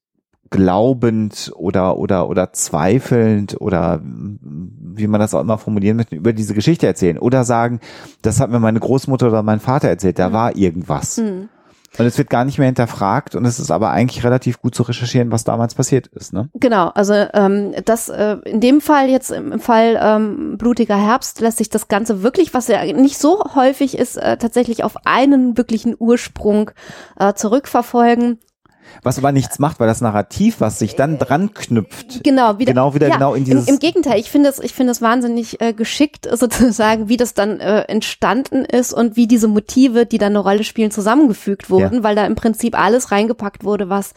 glaubend 0.49 1.51
oder 1.55 1.97
oder 1.97 2.29
oder 2.29 2.53
zweifelnd 2.53 3.59
oder 3.59 4.01
wie 4.01 5.07
man 5.07 5.19
das 5.19 5.33
auch 5.33 5.41
immer 5.41 5.57
formulieren 5.57 5.97
möchte 5.97 6.15
über 6.15 6.31
diese 6.31 6.53
Geschichte 6.53 6.87
erzählen 6.87 7.17
oder 7.17 7.43
sagen 7.43 7.81
das 8.21 8.39
hat 8.39 8.49
mir 8.49 8.59
meine 8.59 8.79
Großmutter 8.79 9.27
oder 9.27 9.43
mein 9.43 9.59
Vater 9.59 9.89
erzählt 9.89 10.19
da 10.19 10.29
mhm. 10.29 10.33
war 10.33 10.55
irgendwas 10.55 11.17
mhm. 11.17 11.49
Und 11.97 12.05
es 12.05 12.17
wird 12.17 12.29
gar 12.29 12.45
nicht 12.45 12.57
mehr 12.57 12.67
hinterfragt 12.67 13.35
und 13.35 13.45
es 13.45 13.59
ist 13.59 13.71
aber 13.71 13.91
eigentlich 13.91 14.23
relativ 14.23 14.61
gut 14.61 14.75
zu 14.75 14.83
recherchieren, 14.83 15.31
was 15.31 15.43
damals 15.43 15.73
passiert 15.75 16.07
ist. 16.07 16.33
Ne? 16.33 16.49
Genau, 16.53 16.89
also 16.89 17.13
ähm, 17.13 17.73
das 17.85 18.09
äh, 18.09 18.37
in 18.45 18.61
dem 18.61 18.81
Fall 18.81 19.09
jetzt 19.09 19.31
im 19.31 19.59
Fall 19.59 19.99
ähm, 20.01 20.57
blutiger 20.57 20.97
Herbst 20.97 21.41
lässt 21.41 21.57
sich 21.57 21.69
das 21.69 21.87
Ganze 21.87 22.21
wirklich, 22.21 22.53
was 22.53 22.67
ja 22.67 22.83
nicht 22.85 23.17
so 23.17 23.43
häufig 23.55 23.97
ist, 23.97 24.17
äh, 24.17 24.37
tatsächlich 24.37 24.83
auf 24.83 25.05
einen 25.05 25.57
wirklichen 25.57 25.95
Ursprung 25.97 26.71
äh, 27.19 27.33
zurückverfolgen. 27.33 28.39
Was 29.03 29.17
aber 29.17 29.31
nichts 29.31 29.59
macht, 29.59 29.79
weil 29.79 29.87
das 29.87 30.01
Narrativ, 30.01 30.59
was 30.59 30.79
sich 30.79 30.95
dann 30.95 31.17
dran 31.17 31.53
knüpft, 31.53 32.23
genau 32.23 32.59
wieder, 32.59 32.73
genau, 32.73 32.93
wieder 32.93 33.07
ja, 33.07 33.13
genau 33.15 33.33
in 33.33 33.45
dieses. 33.45 33.67
Im, 33.67 33.75
im 33.75 33.79
Gegenteil, 33.79 34.19
ich 34.19 34.29
finde 34.31 34.49
es, 34.49 34.59
ich 34.59 34.73
finde 34.73 34.91
es 34.91 35.01
wahnsinnig 35.01 35.61
äh, 35.61 35.73
geschickt, 35.73 36.27
sozusagen, 36.33 37.09
wie 37.09 37.17
das 37.17 37.33
dann 37.33 37.59
äh, 37.59 37.81
entstanden 37.81 38.65
ist 38.65 38.93
und 38.93 39.15
wie 39.15 39.27
diese 39.27 39.47
Motive, 39.47 40.05
die 40.05 40.17
dann 40.17 40.33
eine 40.33 40.39
Rolle 40.39 40.63
spielen, 40.63 40.91
zusammengefügt 40.91 41.69
wurden, 41.69 41.95
ja. 41.95 42.03
weil 42.03 42.15
da 42.15 42.25
im 42.25 42.35
Prinzip 42.35 42.77
alles 42.77 43.11
reingepackt 43.11 43.63
wurde, 43.63 43.89
was 43.89 44.13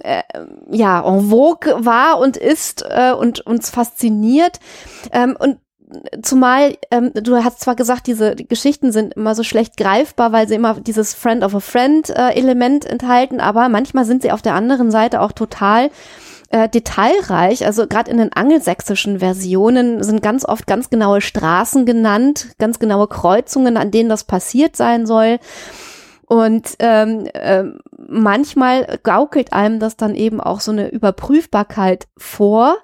äh, 0.00 0.22
ja 0.70 1.00
en 1.06 1.30
vogue 1.30 1.84
war 1.84 2.18
und 2.18 2.36
ist 2.36 2.84
äh, 2.88 3.12
und 3.12 3.40
uns 3.40 3.70
fasziniert. 3.70 4.60
Ähm, 5.12 5.36
und 5.38 5.58
zumal 6.22 6.76
ähm, 6.90 7.12
du 7.14 7.42
hast 7.42 7.60
zwar 7.60 7.76
gesagt, 7.76 8.06
diese 8.06 8.34
Geschichten 8.36 8.92
sind 8.92 9.14
immer 9.14 9.34
so 9.34 9.42
schlecht 9.42 9.76
greifbar, 9.76 10.32
weil 10.32 10.48
sie 10.48 10.54
immer 10.54 10.80
dieses 10.80 11.14
Friend 11.14 11.42
of 11.44 11.54
a 11.54 11.60
Friend 11.60 12.08
äh, 12.10 12.30
Element 12.30 12.84
enthalten, 12.84 13.40
aber 13.40 13.68
manchmal 13.68 14.04
sind 14.04 14.22
sie 14.22 14.32
auf 14.32 14.42
der 14.42 14.54
anderen 14.54 14.90
Seite 14.90 15.20
auch 15.20 15.32
total 15.32 15.90
äh, 16.50 16.68
detailreich. 16.68 17.66
Also 17.66 17.86
gerade 17.86 18.10
in 18.10 18.18
den 18.18 18.32
angelsächsischen 18.32 19.18
Versionen 19.18 20.02
sind 20.02 20.22
ganz 20.22 20.44
oft 20.44 20.66
ganz 20.66 20.90
genaue 20.90 21.20
Straßen 21.20 21.86
genannt, 21.86 22.48
ganz 22.58 22.78
genaue 22.78 23.08
Kreuzungen, 23.08 23.76
an 23.76 23.90
denen 23.90 24.08
das 24.08 24.24
passiert 24.24 24.76
sein 24.76 25.06
soll. 25.06 25.38
Und 26.26 26.76
ähm, 26.78 27.26
äh, 27.34 27.64
manchmal 28.08 28.98
gaukelt 29.02 29.52
einem 29.52 29.80
das 29.80 29.96
dann 29.96 30.14
eben 30.14 30.40
auch 30.40 30.60
so 30.60 30.72
eine 30.72 30.88
Überprüfbarkeit 30.88 32.06
vor. 32.16 32.76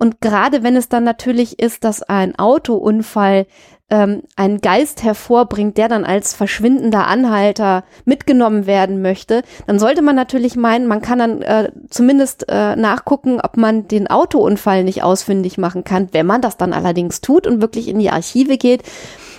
Und 0.00 0.22
gerade 0.22 0.62
wenn 0.62 0.76
es 0.76 0.88
dann 0.88 1.04
natürlich 1.04 1.58
ist, 1.58 1.84
dass 1.84 2.02
ein 2.02 2.36
Autounfall 2.38 3.46
ähm, 3.90 4.22
einen 4.34 4.62
Geist 4.62 5.02
hervorbringt, 5.02 5.76
der 5.76 5.88
dann 5.88 6.06
als 6.06 6.34
verschwindender 6.34 7.06
Anhalter 7.06 7.84
mitgenommen 8.06 8.66
werden 8.66 9.02
möchte, 9.02 9.42
dann 9.66 9.78
sollte 9.78 10.00
man 10.00 10.16
natürlich 10.16 10.56
meinen, 10.56 10.86
man 10.86 11.02
kann 11.02 11.18
dann 11.18 11.42
äh, 11.42 11.70
zumindest 11.90 12.46
äh, 12.48 12.76
nachgucken, 12.76 13.42
ob 13.42 13.58
man 13.58 13.88
den 13.88 14.06
Autounfall 14.06 14.84
nicht 14.84 15.02
ausfindig 15.02 15.58
machen 15.58 15.84
kann. 15.84 16.08
Wenn 16.12 16.24
man 16.24 16.40
das 16.40 16.56
dann 16.56 16.72
allerdings 16.72 17.20
tut 17.20 17.46
und 17.46 17.60
wirklich 17.60 17.86
in 17.86 17.98
die 17.98 18.10
Archive 18.10 18.56
geht 18.56 18.82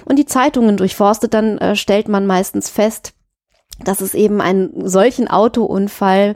und 0.05 0.19
die 0.19 0.27
Zeitungen 0.27 0.77
durchforstet, 0.77 1.33
dann 1.33 1.57
äh, 1.57 1.75
stellt 1.75 2.07
man 2.07 2.27
meistens 2.27 2.69
fest, 2.69 3.13
dass 3.83 3.99
es 3.99 4.13
eben 4.13 4.41
einen 4.41 4.87
solchen 4.87 5.27
Autounfall 5.27 6.35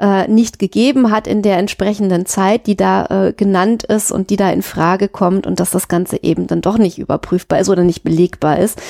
äh, 0.00 0.26
nicht 0.28 0.58
gegeben 0.58 1.10
hat 1.10 1.26
in 1.26 1.42
der 1.42 1.58
entsprechenden 1.58 2.26
Zeit, 2.26 2.66
die 2.66 2.76
da 2.76 3.06
äh, 3.06 3.32
genannt 3.32 3.84
ist 3.84 4.10
und 4.10 4.30
die 4.30 4.36
da 4.36 4.50
in 4.50 4.62
Frage 4.62 5.08
kommt 5.08 5.46
und 5.46 5.60
dass 5.60 5.70
das 5.70 5.88
Ganze 5.88 6.22
eben 6.22 6.46
dann 6.46 6.62
doch 6.62 6.78
nicht 6.78 6.98
überprüfbar 6.98 7.60
ist 7.60 7.68
oder 7.68 7.84
nicht 7.84 8.02
belegbar 8.02 8.58
ist. 8.58 8.80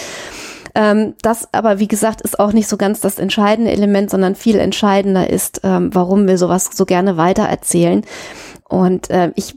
Ähm, 0.74 1.14
das 1.22 1.48
aber, 1.52 1.80
wie 1.80 1.88
gesagt, 1.88 2.20
ist 2.20 2.38
auch 2.38 2.52
nicht 2.52 2.68
so 2.68 2.76
ganz 2.76 3.00
das 3.00 3.18
entscheidende 3.18 3.72
Element, 3.72 4.10
sondern 4.10 4.36
viel 4.36 4.58
entscheidender 4.58 5.28
ist, 5.28 5.62
ähm, 5.64 5.90
warum 5.92 6.28
wir 6.28 6.38
sowas 6.38 6.70
so 6.72 6.84
gerne 6.86 7.16
weitererzählen. 7.16 8.04
Und 8.68 9.10
äh, 9.10 9.32
ich 9.34 9.56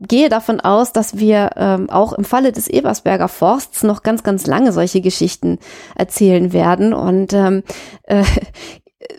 gehe 0.00 0.28
davon 0.28 0.60
aus, 0.60 0.92
dass 0.92 1.16
wir 1.16 1.52
ähm, 1.56 1.88
auch 1.88 2.12
im 2.12 2.24
Falle 2.24 2.52
des 2.52 2.68
Ebersberger 2.68 3.28
Forsts 3.28 3.82
noch 3.84 4.02
ganz, 4.02 4.22
ganz 4.22 4.46
lange 4.46 4.72
solche 4.72 5.00
Geschichten 5.00 5.58
erzählen 5.96 6.52
werden. 6.52 6.92
Und 6.92 7.32
ähm, 7.32 7.62
äh, 8.02 8.24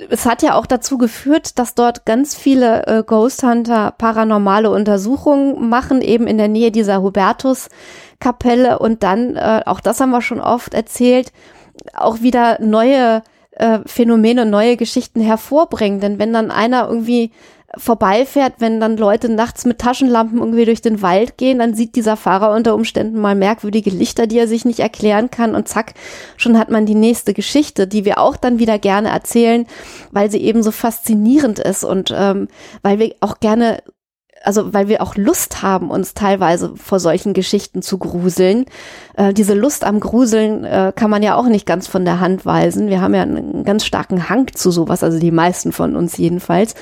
es 0.09 0.25
hat 0.25 0.41
ja 0.41 0.55
auch 0.55 0.65
dazu 0.65 0.97
geführt, 0.97 1.59
dass 1.59 1.75
dort 1.75 2.05
ganz 2.05 2.36
viele 2.36 2.86
äh, 2.88 3.03
Ghost 3.03 3.43
Hunter 3.43 3.93
paranormale 3.97 4.69
Untersuchungen 4.69 5.69
machen, 5.69 6.01
eben 6.01 6.27
in 6.27 6.38
der 6.38 6.47
Nähe 6.47 6.71
dieser 6.71 7.01
Hubertus-Kapelle. 7.01 8.79
Und 8.79 9.03
dann, 9.03 9.36
äh, 9.36 9.61
auch 9.65 9.79
das 9.79 9.99
haben 9.99 10.11
wir 10.11 10.21
schon 10.21 10.41
oft 10.41 10.73
erzählt, 10.73 11.31
auch 11.93 12.21
wieder 12.21 12.59
neue 12.61 13.21
äh, 13.56 13.80
Phänomene, 13.86 14.45
neue 14.45 14.78
Geschichten 14.78 15.22
hervorbringen. 15.22 15.99
Denn 15.99 16.20
wenn 16.20 16.34
dann 16.34 16.51
einer 16.51 16.88
irgendwie 16.88 17.32
vorbeifährt, 17.78 18.53
wenn 18.60 18.80
dann 18.80 18.97
Leute 18.97 19.30
nachts 19.30 19.66
mit 19.66 19.80
Taschenlampen 19.80 20.39
irgendwie 20.39 20.66
durch 20.66 20.82
den 20.82 21.01
Wald 21.01 21.38
gehen, 21.38 21.60
dann 21.60 21.74
sieht 21.74 21.95
dieser 21.95 22.16
Fahrer 22.16 22.56
unter 22.56 22.76
Umständen 22.76 23.20
mal 23.20 23.36
merkwürdige 23.36 23.89
Lichter, 23.89 24.28
die 24.28 24.38
er 24.38 24.47
sich 24.47 24.66
nicht 24.66 24.80
erklären 24.80 25.30
kann 25.30 25.56
und 25.56 25.68
zack, 25.68 25.93
schon 26.38 26.58
hat 26.58 26.70
man 26.70 26.86
die 26.86 26.95
nächste 26.95 27.34
Geschichte, 27.34 27.88
die 27.88 28.06
wir 28.06 28.20
auch 28.20 28.38
dann 28.38 28.60
wieder 28.60 28.80
gerne 28.80 29.10
erzählen, 29.10 29.66
weil 30.12 30.32
sie 30.32 30.41
eben 30.41 30.64
so 30.64 30.72
faszinierend 30.72 31.60
ist 31.60 31.84
und 31.84 32.14
ähm, 32.16 32.47
weil 32.82 32.99
wir 32.99 33.16
auch 33.20 33.39
gerne 33.39 33.80
also 34.46 34.74
weil 34.74 34.88
wir 34.88 35.02
auch 35.02 35.16
Lust 35.16 35.62
haben, 35.62 35.89
uns 35.89 36.14
teilweise 36.14 36.74
vor 36.76 37.00
solchen 37.00 37.34
Geschichten 37.34 37.82
zu 37.82 37.98
gruseln. 37.98 38.66
Äh, 39.16 39.34
diese 39.34 39.54
Lust 39.54 39.84
am 39.84 40.00
Gruseln 40.00 40.64
äh, 40.64 40.93
kann 40.96 41.10
man 41.10 41.24
ja 41.24 41.36
auch 41.36 41.48
nicht 41.48 41.66
ganz 41.66 41.88
von 41.88 42.06
der 42.06 42.20
Hand 42.20 42.46
weisen. 42.46 42.88
Wir 42.88 43.02
haben 43.02 43.14
ja 43.14 43.24
einen 43.24 43.64
ganz 43.64 43.86
starken 43.86 44.30
Hang 44.30 44.54
zu 44.54 44.72
sowas, 44.72 45.04
also 45.04 45.20
die 45.20 45.32
meisten 45.32 45.72
von 45.72 45.96
uns 45.96 46.18
jedenfalls. 46.18 46.76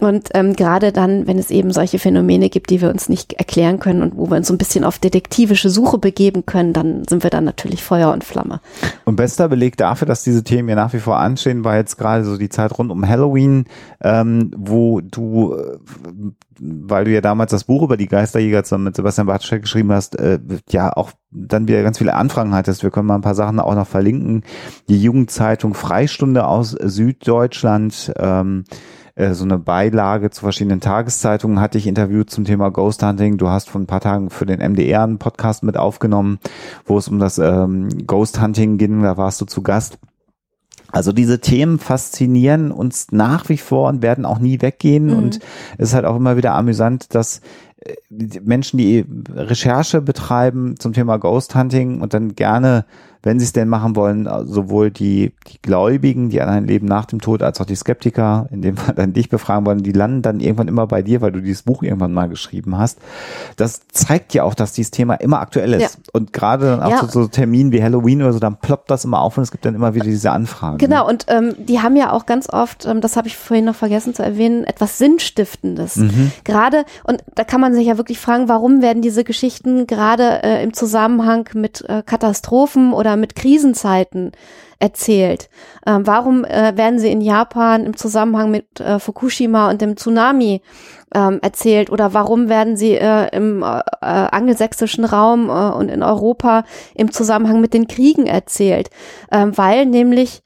Und 0.00 0.30
ähm, 0.32 0.54
gerade 0.56 0.92
dann, 0.92 1.26
wenn 1.26 1.38
es 1.38 1.50
eben 1.50 1.72
solche 1.72 1.98
Phänomene 1.98 2.48
gibt, 2.48 2.70
die 2.70 2.80
wir 2.80 2.88
uns 2.88 3.08
nicht 3.10 3.34
erklären 3.34 3.78
können 3.78 4.02
und 4.02 4.16
wo 4.16 4.30
wir 4.30 4.38
uns 4.38 4.48
so 4.48 4.54
ein 4.54 4.58
bisschen 4.58 4.82
auf 4.82 4.98
detektivische 4.98 5.68
Suche 5.68 5.98
begeben 5.98 6.46
können, 6.46 6.72
dann 6.72 7.04
sind 7.06 7.22
wir 7.22 7.30
dann 7.30 7.44
natürlich 7.44 7.84
Feuer 7.84 8.10
und 8.10 8.24
Flamme. 8.24 8.60
Und 9.04 9.16
bester 9.16 9.48
Beleg 9.48 9.76
dafür, 9.76 10.08
dass 10.08 10.24
diese 10.24 10.42
Themen 10.42 10.70
ja 10.70 10.74
nach 10.74 10.94
wie 10.94 11.00
vor 11.00 11.18
anstehen, 11.18 11.64
war 11.64 11.76
jetzt 11.76 11.98
gerade 11.98 12.24
so 12.24 12.38
die 12.38 12.48
Zeit 12.48 12.76
rund 12.78 12.90
um 12.90 13.06
Halloween, 13.06 13.66
ähm, 14.02 14.50
wo 14.56 15.00
du, 15.00 15.54
äh, 15.54 15.78
weil 16.58 17.04
du 17.04 17.12
ja 17.12 17.20
damals 17.20 17.50
das 17.50 17.64
Buch 17.64 17.82
über 17.82 17.96
die 17.96 18.08
Geisterjäger 18.08 18.64
zusammen 18.64 18.84
mit 18.84 18.96
Sebastian 18.96 19.26
Bartschek 19.26 19.62
geschrieben 19.62 19.92
hast, 19.92 20.18
äh, 20.18 20.38
ja 20.70 20.92
auch 20.92 21.12
dann 21.30 21.68
wieder 21.68 21.82
ganz 21.82 21.98
viele 21.98 22.14
Anfragen 22.14 22.54
hattest. 22.54 22.82
Wir 22.82 22.90
können 22.90 23.06
mal 23.06 23.16
ein 23.16 23.20
paar 23.20 23.34
Sachen 23.34 23.60
auch 23.60 23.74
noch 23.74 23.86
verlinken. 23.86 24.44
Die 24.88 25.00
Jugendzeitung 25.02 25.74
Freistunde 25.74 26.46
aus 26.46 26.70
Süddeutschland, 26.70 28.12
ähm, 28.16 28.64
äh, 29.14 29.34
so 29.34 29.44
eine 29.44 29.58
Beilage 29.58 30.30
zu 30.30 30.40
verschiedenen 30.40 30.80
Tageszeitungen 30.80 31.60
hatte 31.60 31.76
ich 31.76 31.86
interviewt 31.86 32.30
zum 32.30 32.44
Thema 32.44 32.70
Ghost 32.70 33.02
Hunting. 33.02 33.36
Du 33.36 33.48
hast 33.48 33.68
vor 33.68 33.80
ein 33.80 33.86
paar 33.86 34.00
Tagen 34.00 34.30
für 34.30 34.46
den 34.46 34.60
MDR 34.60 35.02
einen 35.02 35.18
Podcast 35.18 35.62
mit 35.62 35.76
aufgenommen, 35.76 36.38
wo 36.86 36.96
es 36.96 37.08
um 37.08 37.18
das 37.18 37.38
ähm, 37.38 37.88
Ghost 38.06 38.40
Hunting 38.40 38.78
ging. 38.78 39.02
Da 39.02 39.16
warst 39.18 39.40
du 39.40 39.44
zu 39.44 39.62
Gast. 39.62 39.98
Also 40.92 41.12
diese 41.12 41.40
Themen 41.40 41.78
faszinieren 41.78 42.72
uns 42.72 43.08
nach 43.10 43.48
wie 43.48 43.58
vor 43.58 43.88
und 43.88 44.02
werden 44.02 44.24
auch 44.24 44.38
nie 44.38 44.60
weggehen. 44.60 45.06
Mhm. 45.06 45.16
Und 45.16 45.40
es 45.78 45.90
ist 45.90 45.94
halt 45.94 46.04
auch 46.04 46.16
immer 46.16 46.36
wieder 46.36 46.54
amüsant, 46.54 47.14
dass 47.14 47.40
äh, 47.80 47.94
Menschen, 48.42 48.78
die 48.78 49.04
Recherche 49.32 50.00
betreiben 50.00 50.74
zum 50.78 50.92
Thema 50.92 51.18
Ghost 51.18 51.54
Hunting 51.54 52.00
und 52.00 52.14
dann 52.14 52.34
gerne 52.34 52.84
wenn 53.22 53.38
sie 53.38 53.44
es 53.44 53.52
denn 53.52 53.68
machen 53.68 53.96
wollen, 53.96 54.28
sowohl 54.46 54.90
die, 54.90 55.32
die 55.46 55.60
Gläubigen, 55.60 56.30
die 56.30 56.40
an 56.40 56.48
ein 56.48 56.66
Leben 56.66 56.86
nach 56.86 57.04
dem 57.04 57.20
Tod, 57.20 57.42
als 57.42 57.60
auch 57.60 57.66
die 57.66 57.74
Skeptiker, 57.76 58.48
in 58.50 58.62
dem 58.62 58.76
Fall 58.78 58.94
dann 58.94 59.12
dich 59.12 59.28
befragen 59.28 59.66
wollen, 59.66 59.82
die 59.82 59.92
landen 59.92 60.22
dann 60.22 60.40
irgendwann 60.40 60.68
immer 60.68 60.86
bei 60.86 61.02
dir, 61.02 61.20
weil 61.20 61.32
du 61.32 61.40
dieses 61.40 61.62
Buch 61.62 61.82
irgendwann 61.82 62.12
mal 62.12 62.28
geschrieben 62.28 62.78
hast. 62.78 62.98
Das 63.56 63.82
zeigt 63.88 64.32
ja 64.32 64.44
auch, 64.44 64.54
dass 64.54 64.72
dieses 64.72 64.90
Thema 64.90 65.14
immer 65.14 65.40
aktuell 65.40 65.74
ist. 65.74 65.80
Ja. 65.96 66.00
Und 66.12 66.32
gerade 66.32 66.84
auch 66.84 66.90
ja. 66.90 67.00
so, 67.00 67.06
so 67.06 67.28
Terminen 67.28 67.72
wie 67.72 67.82
Halloween 67.82 68.22
oder 68.22 68.32
so, 68.32 68.38
dann 68.38 68.56
ploppt 68.56 68.90
das 68.90 69.04
immer 69.04 69.20
auf 69.20 69.36
und 69.36 69.42
es 69.42 69.50
gibt 69.50 69.64
dann 69.64 69.74
immer 69.74 69.94
wieder 69.94 70.06
diese 70.06 70.30
Anfragen. 70.30 70.78
Genau, 70.78 71.06
und 71.06 71.26
ähm, 71.28 71.54
die 71.58 71.80
haben 71.80 71.96
ja 71.96 72.12
auch 72.12 72.24
ganz 72.24 72.48
oft, 72.48 72.86
ähm, 72.86 73.00
das 73.00 73.16
habe 73.16 73.28
ich 73.28 73.36
vorhin 73.36 73.66
noch 73.66 73.74
vergessen 73.74 74.14
zu 74.14 74.22
erwähnen, 74.22 74.64
etwas 74.64 74.98
Sinnstiftendes. 74.98 75.96
Mhm. 75.96 76.32
Gerade, 76.44 76.84
und 77.04 77.22
da 77.34 77.44
kann 77.44 77.60
man 77.60 77.74
sich 77.74 77.86
ja 77.86 77.98
wirklich 77.98 78.18
fragen, 78.18 78.48
warum 78.48 78.80
werden 78.80 79.02
diese 79.02 79.24
Geschichten 79.24 79.86
gerade 79.86 80.42
äh, 80.42 80.62
im 80.62 80.72
Zusammenhang 80.72 81.48
mit 81.54 81.84
äh, 81.88 82.02
Katastrophen 82.04 82.92
oder 82.92 83.09
oder 83.10 83.16
mit 83.16 83.34
Krisenzeiten 83.34 84.32
erzählt? 84.78 85.50
Ähm, 85.86 86.06
warum 86.06 86.44
äh, 86.44 86.76
werden 86.76 86.98
sie 86.98 87.10
in 87.10 87.20
Japan 87.20 87.84
im 87.84 87.96
Zusammenhang 87.96 88.50
mit 88.50 88.80
äh, 88.80 88.98
Fukushima 88.98 89.70
und 89.70 89.80
dem 89.80 89.96
Tsunami 89.96 90.62
ähm, 91.14 91.38
erzählt? 91.42 91.90
Oder 91.90 92.14
warum 92.14 92.48
werden 92.48 92.76
sie 92.76 92.94
äh, 92.94 93.34
im 93.36 93.62
äh, 93.62 93.82
angelsächsischen 94.00 95.04
Raum 95.04 95.48
äh, 95.48 95.76
und 95.76 95.88
in 95.88 96.02
Europa 96.02 96.64
im 96.94 97.10
Zusammenhang 97.10 97.60
mit 97.60 97.74
den 97.74 97.88
Kriegen 97.88 98.26
erzählt? 98.26 98.90
Ähm, 99.32 99.56
weil 99.56 99.86
nämlich 99.86 100.42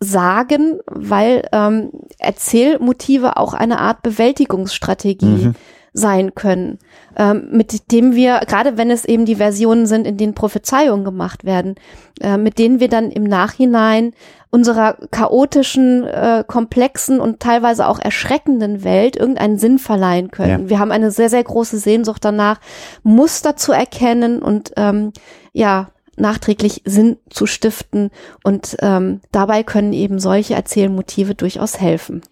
sagen, 0.00 0.78
weil 0.86 1.48
ähm, 1.52 1.90
Erzählmotive 2.18 3.38
auch 3.38 3.54
eine 3.54 3.78
Art 3.78 4.02
Bewältigungsstrategie 4.02 5.46
mhm 5.46 5.54
sein 5.96 6.34
können, 6.34 6.78
ähm, 7.16 7.48
mit 7.50 7.90
dem 7.90 8.14
wir, 8.14 8.40
gerade 8.46 8.76
wenn 8.76 8.90
es 8.90 9.06
eben 9.06 9.24
die 9.24 9.36
Versionen 9.36 9.86
sind, 9.86 10.06
in 10.06 10.18
denen 10.18 10.34
Prophezeiungen 10.34 11.04
gemacht 11.04 11.44
werden, 11.44 11.76
äh, 12.20 12.36
mit 12.36 12.58
denen 12.58 12.80
wir 12.80 12.88
dann 12.88 13.10
im 13.10 13.24
Nachhinein 13.24 14.12
unserer 14.50 14.98
chaotischen, 15.10 16.04
äh, 16.04 16.44
komplexen 16.46 17.18
und 17.18 17.40
teilweise 17.40 17.88
auch 17.88 17.98
erschreckenden 17.98 18.84
Welt 18.84 19.16
irgendeinen 19.16 19.58
Sinn 19.58 19.78
verleihen 19.78 20.30
können. 20.30 20.64
Ja. 20.64 20.68
Wir 20.68 20.78
haben 20.78 20.92
eine 20.92 21.10
sehr, 21.10 21.30
sehr 21.30 21.42
große 21.42 21.78
Sehnsucht 21.78 22.24
danach, 22.24 22.60
Muster 23.02 23.56
zu 23.56 23.72
erkennen 23.72 24.42
und 24.42 24.72
ähm, 24.76 25.12
ja, 25.52 25.88
nachträglich 26.16 26.82
Sinn 26.84 27.16
zu 27.30 27.46
stiften. 27.46 28.10
Und 28.44 28.76
ähm, 28.80 29.20
dabei 29.32 29.62
können 29.62 29.92
eben 29.94 30.18
solche 30.18 30.54
Erzählmotive 30.54 31.34
durchaus 31.34 31.80
helfen. 31.80 32.22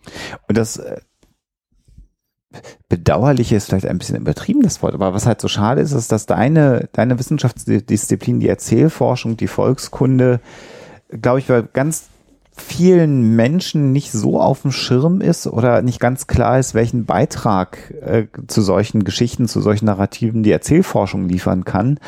Und 0.49 0.59
das 0.59 0.77
äh, 0.77 1.01
bedauerlich 2.89 3.53
ist 3.53 3.67
vielleicht 3.67 3.87
ein 3.87 3.99
bisschen 3.99 4.17
übertrieben, 4.17 4.63
das 4.63 4.83
Wort, 4.83 4.95
aber 4.95 5.15
was 5.15 5.27
halt 5.27 5.41
so 5.41 5.49
schade 5.49 5.81
ist, 5.81 5.93
ist, 5.93 6.13
dass 6.13 6.27
deine, 6.27 6.89
deine 6.93 7.19
Wissenschaftsdisziplin, 7.19 8.41
die 8.41 8.49
Erzählforschung, 8.49 9.37
die 9.37 9.49
Volkskunde, 9.49 10.41
glaube 11.21 11.39
ich, 11.39 11.47
bei 11.47 11.63
ganz 11.63 12.05
vielen 12.57 13.35
Menschen 13.35 13.93
nicht 13.93 14.13
so 14.13 14.41
auf 14.41 14.63
dem 14.63 14.71
Schirm 14.71 15.21
ist 15.21 15.49
oder 15.49 15.83
nicht 15.83 15.99
ganz 15.99 16.29
klar 16.29 16.61
ist, 16.61 16.73
welchen 16.73 17.05
Beitrag 17.05 17.93
äh, 18.01 18.27
zu 18.47 18.63
solchen 18.63 19.03
Geschichten, 19.03 19.49
zu 19.49 19.61
solchen 19.61 19.87
Narrativen 19.87 20.45
die 20.45 20.53
Erzählforschung 20.53 21.29
liefern 21.29 21.65
kann. 21.65 21.99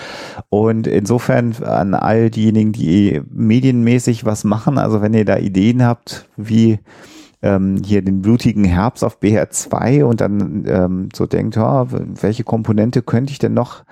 Und 0.48 0.86
insofern 0.86 1.54
an 1.64 1.94
all 1.94 2.30
diejenigen, 2.30 2.72
die 2.72 3.22
medienmäßig 3.28 4.24
was 4.24 4.44
machen, 4.44 4.78
also 4.78 5.02
wenn 5.02 5.14
ihr 5.14 5.24
da 5.24 5.36
Ideen 5.36 5.84
habt, 5.84 6.28
wie 6.36 6.78
ähm, 7.42 7.82
hier 7.84 8.02
den 8.02 8.22
blutigen 8.22 8.64
Herbst 8.64 9.04
auf 9.04 9.20
BR2 9.20 10.04
und 10.04 10.20
dann 10.20 10.64
ähm, 10.66 11.08
so 11.14 11.26
denkt, 11.26 11.56
oh, 11.58 11.86
welche 11.90 12.44
Komponente 12.44 13.02
könnte 13.02 13.32
ich 13.32 13.38
denn 13.38 13.54
noch 13.54 13.84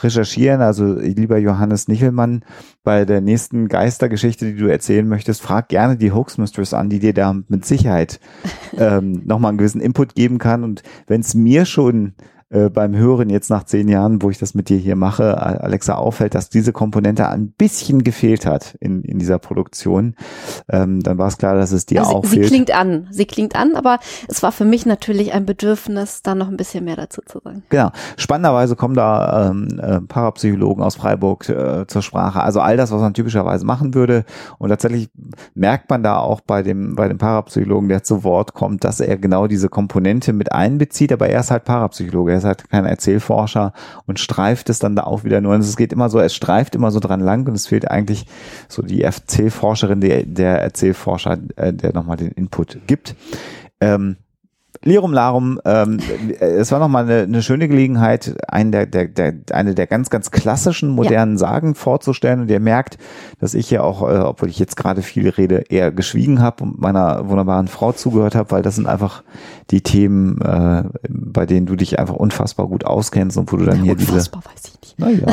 recherchieren? 0.00 0.60
Also 0.60 0.94
lieber 0.94 1.38
Johannes 1.38 1.88
Nichelmann, 1.88 2.44
bei 2.84 3.04
der 3.04 3.20
nächsten 3.20 3.68
Geistergeschichte, 3.68 4.46
die 4.46 4.56
du 4.56 4.66
erzählen 4.66 5.08
möchtest, 5.08 5.42
frag 5.42 5.68
gerne 5.68 5.96
die 5.96 6.12
Hoax 6.12 6.38
Mistress 6.38 6.74
an, 6.74 6.90
die 6.90 7.00
dir 7.00 7.14
da 7.14 7.34
mit 7.48 7.64
Sicherheit 7.64 8.20
ähm, 8.76 9.22
nochmal 9.26 9.50
einen 9.50 9.58
gewissen 9.58 9.80
Input 9.80 10.14
geben 10.14 10.38
kann. 10.38 10.64
Und 10.64 10.82
wenn 11.06 11.20
es 11.20 11.34
mir 11.34 11.64
schon 11.64 12.14
äh, 12.52 12.68
beim 12.68 12.94
Hören 12.94 13.30
jetzt 13.30 13.50
nach 13.50 13.64
zehn 13.64 13.88
Jahren, 13.88 14.22
wo 14.22 14.30
ich 14.30 14.38
das 14.38 14.54
mit 14.54 14.68
dir 14.68 14.76
hier 14.76 14.94
mache, 14.94 15.40
Alexa 15.40 15.94
auffällt, 15.94 16.34
dass 16.34 16.50
diese 16.50 16.72
Komponente 16.72 17.28
ein 17.28 17.48
bisschen 17.50 18.04
gefehlt 18.04 18.44
hat 18.44 18.76
in, 18.80 19.02
in 19.02 19.18
dieser 19.18 19.38
Produktion, 19.38 20.14
ähm, 20.68 21.02
dann 21.02 21.16
war 21.16 21.28
es 21.28 21.38
klar, 21.38 21.54
dass 21.54 21.72
es 21.72 21.86
dir 21.86 22.00
also 22.00 22.12
auch 22.12 22.24
sie, 22.24 22.36
fehlt. 22.36 22.44
Sie 22.44 22.50
klingt 22.50 22.74
an, 22.74 23.08
sie 23.10 23.24
klingt 23.24 23.56
an, 23.56 23.74
aber 23.74 23.98
es 24.28 24.42
war 24.42 24.52
für 24.52 24.66
mich 24.66 24.84
natürlich 24.84 25.32
ein 25.32 25.46
Bedürfnis, 25.46 26.22
da 26.22 26.34
noch 26.34 26.48
ein 26.48 26.56
bisschen 26.56 26.84
mehr 26.84 26.96
dazu 26.96 27.22
zu 27.24 27.40
sagen. 27.40 27.62
Genau. 27.70 27.90
Spannenderweise 28.16 28.76
kommen 28.76 28.94
da 28.94 29.50
ähm, 29.50 29.80
äh, 29.80 30.00
Parapsychologen 30.00 30.84
aus 30.84 30.96
Freiburg 30.96 31.48
äh, 31.48 31.86
zur 31.86 32.02
Sprache. 32.02 32.42
Also 32.42 32.60
all 32.60 32.76
das, 32.76 32.92
was 32.92 33.00
man 33.00 33.14
typischerweise 33.14 33.64
machen 33.64 33.94
würde. 33.94 34.24
Und 34.58 34.68
tatsächlich 34.68 35.08
merkt 35.54 35.88
man 35.88 36.02
da 36.02 36.18
auch 36.18 36.40
bei 36.40 36.62
dem, 36.62 36.96
bei 36.96 37.08
dem 37.08 37.18
Parapsychologen, 37.18 37.88
der 37.88 38.02
zu 38.02 38.24
Wort 38.24 38.52
kommt, 38.54 38.84
dass 38.84 39.00
er 39.00 39.16
genau 39.16 39.46
diese 39.46 39.68
Komponente 39.68 40.32
mit 40.32 40.52
einbezieht, 40.52 41.12
aber 41.12 41.28
er 41.28 41.40
ist 41.40 41.50
halt 41.50 41.64
Parapsychologe. 41.64 42.41
Ist 42.42 42.46
halt 42.46 42.70
kein 42.70 42.84
Erzählforscher 42.84 43.72
und 44.06 44.18
streift 44.20 44.70
es 44.70 44.78
dann 44.78 44.96
da 44.96 45.04
auch 45.04 45.24
wieder 45.24 45.40
nur. 45.40 45.54
Und 45.54 45.60
es 45.60 45.76
geht 45.76 45.92
immer 45.92 46.08
so, 46.08 46.18
es 46.20 46.34
streift 46.34 46.74
immer 46.74 46.90
so 46.90 47.00
dran 47.00 47.20
lang 47.20 47.46
und 47.46 47.54
es 47.54 47.66
fehlt 47.66 47.90
eigentlich 47.90 48.26
so 48.68 48.82
die 48.82 49.02
Erzählforscherin, 49.02 50.00
der, 50.00 50.24
der 50.24 50.60
Erzählforscher, 50.60 51.38
äh, 51.56 51.72
der 51.72 51.92
nochmal 51.92 52.16
den 52.16 52.32
Input 52.32 52.78
gibt. 52.86 53.14
Ähm, 53.80 54.16
Lirum 54.84 55.12
Larum, 55.12 55.60
ähm, 55.64 55.98
es 56.40 56.72
war 56.72 56.80
nochmal 56.80 57.04
eine, 57.04 57.22
eine 57.22 57.42
schöne 57.42 57.68
Gelegenheit, 57.68 58.34
einen 58.48 58.72
der, 58.72 58.86
der, 58.86 59.06
der, 59.06 59.34
eine 59.52 59.74
der 59.74 59.86
ganz, 59.86 60.10
ganz 60.10 60.30
klassischen 60.32 60.90
modernen 60.90 61.34
ja. 61.34 61.38
Sagen 61.38 61.74
vorzustellen. 61.74 62.40
Und 62.40 62.50
ihr 62.50 62.58
merkt, 62.58 62.98
dass 63.38 63.54
ich 63.54 63.70
ja 63.70 63.82
auch, 63.82 64.02
äh, 64.02 64.18
obwohl 64.18 64.48
ich 64.48 64.58
jetzt 64.58 64.76
gerade 64.76 65.02
viel 65.02 65.28
rede, 65.28 65.64
eher 65.68 65.92
geschwiegen 65.92 66.42
habe 66.42 66.64
und 66.64 66.80
meiner 66.80 67.28
wunderbaren 67.28 67.68
Frau 67.68 67.92
zugehört 67.92 68.34
habe, 68.34 68.50
weil 68.50 68.62
das 68.62 68.74
sind 68.74 68.86
einfach 68.86 69.22
die 69.70 69.82
Themen, 69.82 70.40
äh, 70.40 70.82
bei 71.08 71.46
denen 71.46 71.66
du 71.66 71.76
dich 71.76 71.98
einfach 71.98 72.14
unfassbar 72.14 72.66
gut 72.66 72.84
auskennst 72.84 73.38
und 73.38 73.52
wo 73.52 73.56
du 73.56 73.64
dann 73.64 73.82
hier 73.82 73.92
unfassbar, 73.92 74.42
diese. 74.42 74.52
Weiß 74.52 74.74
ich 74.74 74.80
nicht. 74.80 74.98
Naja, 74.98 75.26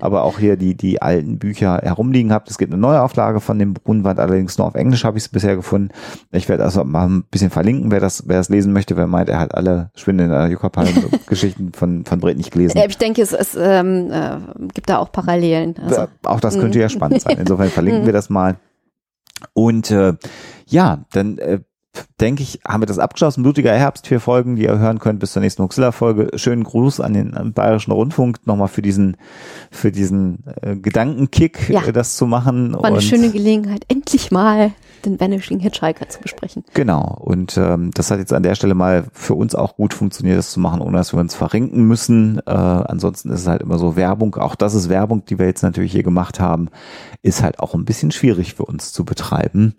aber 0.00 0.22
auch 0.22 0.38
hier 0.38 0.56
die, 0.56 0.76
die 0.76 1.02
alten 1.02 1.38
Bücher 1.38 1.78
herumliegen 1.82 2.32
habt. 2.32 2.50
Es 2.50 2.58
gibt 2.58 2.72
eine 2.72 2.80
Neuauflage 2.80 3.40
von 3.40 3.58
dem 3.58 3.74
Brunnenwand, 3.74 4.20
allerdings 4.20 4.58
nur 4.58 4.66
auf 4.66 4.74
Englisch 4.74 5.04
habe 5.04 5.18
ich 5.18 5.24
es 5.24 5.28
bisher 5.28 5.56
gefunden. 5.56 5.90
Ich 6.32 6.48
werde 6.48 6.64
also 6.64 6.84
mal 6.84 7.08
ein 7.08 7.24
bisschen 7.30 7.50
verlinken, 7.50 7.90
wer 7.90 8.00
das, 8.00 8.24
wer 8.26 8.36
das 8.36 8.48
lesen 8.48 8.72
möchte, 8.72 8.89
wer 8.96 9.06
meint, 9.06 9.28
er 9.28 9.38
hat 9.38 9.54
alle 9.54 9.90
Schwinde 9.94 10.24
in 10.24 10.30
der 10.30 10.48
Juckerpalm-Geschichten 10.48 11.72
von, 11.74 12.04
von 12.04 12.20
Brit 12.20 12.36
nicht 12.36 12.50
gelesen. 12.52 12.78
Ich 12.86 12.98
denke, 12.98 13.22
es, 13.22 13.32
es 13.32 13.56
ähm, 13.58 14.10
äh, 14.10 14.38
gibt 14.74 14.88
da 14.88 14.98
auch 14.98 15.12
Parallelen. 15.12 15.74
Also. 15.82 16.06
Auch 16.24 16.40
das 16.40 16.58
könnte 16.58 16.78
ja 16.78 16.86
mhm. 16.86 16.90
spannend 16.90 17.22
sein. 17.22 17.38
Insofern 17.38 17.68
verlinken 17.68 18.06
wir 18.06 18.12
das 18.12 18.30
mal. 18.30 18.56
Und 19.54 19.90
äh, 19.90 20.14
ja, 20.66 21.04
dann 21.12 21.38
äh, 21.38 21.60
denke 22.20 22.42
ich, 22.42 22.60
haben 22.66 22.82
wir 22.82 22.86
das 22.86 22.98
abgeschlossen. 22.98 23.42
Blutiger 23.42 23.72
Herbst, 23.72 24.06
vier 24.06 24.20
Folgen, 24.20 24.56
die 24.56 24.64
ihr 24.64 24.78
hören 24.78 24.98
könnt 24.98 25.20
bis 25.20 25.32
zur 25.32 25.42
nächsten 25.42 25.62
Huxilla-Folge. 25.62 26.38
Schönen 26.38 26.64
Gruß 26.64 27.00
an 27.00 27.14
den 27.14 27.34
an 27.34 27.52
Bayerischen 27.52 27.92
Rundfunk 27.92 28.46
nochmal 28.46 28.68
für 28.68 28.82
diesen, 28.82 29.16
für 29.70 29.90
diesen 29.90 30.44
äh, 30.62 30.76
Gedankenkick, 30.76 31.68
ja. 31.68 31.82
äh, 31.84 31.92
das 31.92 32.16
zu 32.16 32.26
machen. 32.26 32.74
War 32.74 32.84
eine 32.84 33.00
schöne 33.00 33.30
Gelegenheit, 33.30 33.84
endlich 33.88 34.30
mal 34.30 34.72
den 35.04 35.18
Vanishing 35.18 35.60
Hitchhiker 35.60 36.08
zu 36.10 36.20
besprechen. 36.20 36.62
Genau. 36.74 37.16
Und 37.20 37.56
ähm, 37.56 37.90
das 37.94 38.10
hat 38.10 38.18
jetzt 38.18 38.34
an 38.34 38.42
der 38.42 38.54
Stelle 38.54 38.74
mal 38.74 39.06
für 39.12 39.34
uns 39.34 39.54
auch 39.54 39.76
gut 39.76 39.94
funktioniert, 39.94 40.36
das 40.36 40.52
zu 40.52 40.60
machen, 40.60 40.82
ohne 40.82 40.98
dass 40.98 41.14
wir 41.14 41.20
uns 41.20 41.34
verrenken 41.34 41.84
müssen. 41.84 42.38
Äh, 42.46 42.50
ansonsten 42.50 43.30
ist 43.30 43.40
es 43.40 43.46
halt 43.46 43.62
immer 43.62 43.78
so 43.78 43.96
Werbung. 43.96 44.34
Auch 44.36 44.54
das 44.54 44.74
ist 44.74 44.90
Werbung, 44.90 45.24
die 45.24 45.38
wir 45.38 45.46
jetzt 45.46 45.62
natürlich 45.62 45.92
hier 45.92 46.02
gemacht 46.02 46.38
haben, 46.38 46.68
ist 47.22 47.42
halt 47.42 47.60
auch 47.60 47.74
ein 47.74 47.86
bisschen 47.86 48.10
schwierig 48.10 48.54
für 48.54 48.66
uns 48.66 48.92
zu 48.92 49.06
betreiben. 49.06 49.74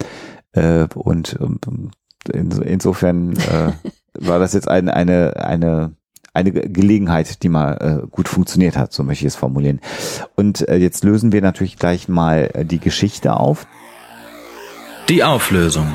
Äh, 0.53 0.87
und 0.95 1.37
ähm, 1.39 1.91
in, 2.29 2.51
insofern 2.61 3.33
äh, 3.37 3.71
war 4.19 4.39
das 4.39 4.53
jetzt 4.53 4.67
ein, 4.67 4.89
eine, 4.89 5.35
eine, 5.37 5.95
eine 6.33 6.51
Gelegenheit, 6.51 7.43
die 7.43 7.49
mal 7.49 8.03
äh, 8.03 8.07
gut 8.07 8.27
funktioniert 8.27 8.77
hat, 8.77 8.93
so 8.93 9.03
möchte 9.03 9.25
ich 9.25 9.33
es 9.33 9.35
formulieren. 9.35 9.79
Und 10.35 10.67
äh, 10.67 10.77
jetzt 10.77 11.03
lösen 11.03 11.31
wir 11.31 11.41
natürlich 11.41 11.77
gleich 11.77 12.07
mal 12.07 12.49
äh, 12.53 12.65
die 12.65 12.79
Geschichte 12.79 13.33
auf. 13.35 13.67
Die 15.09 15.23
Auflösung. 15.23 15.87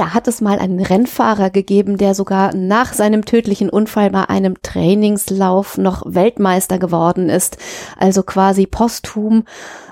Ja, 0.00 0.14
hat 0.14 0.28
es 0.28 0.40
mal 0.40 0.58
einen 0.58 0.80
Rennfahrer 0.80 1.50
gegeben, 1.50 1.98
der 1.98 2.14
sogar 2.14 2.54
nach 2.54 2.94
seinem 2.94 3.26
tödlichen 3.26 3.68
Unfall 3.68 4.08
bei 4.08 4.30
einem 4.30 4.62
Trainingslauf 4.62 5.76
noch 5.76 6.02
Weltmeister 6.06 6.78
geworden 6.78 7.28
ist, 7.28 7.58
also 7.98 8.22
quasi 8.22 8.66
posthum 8.66 9.44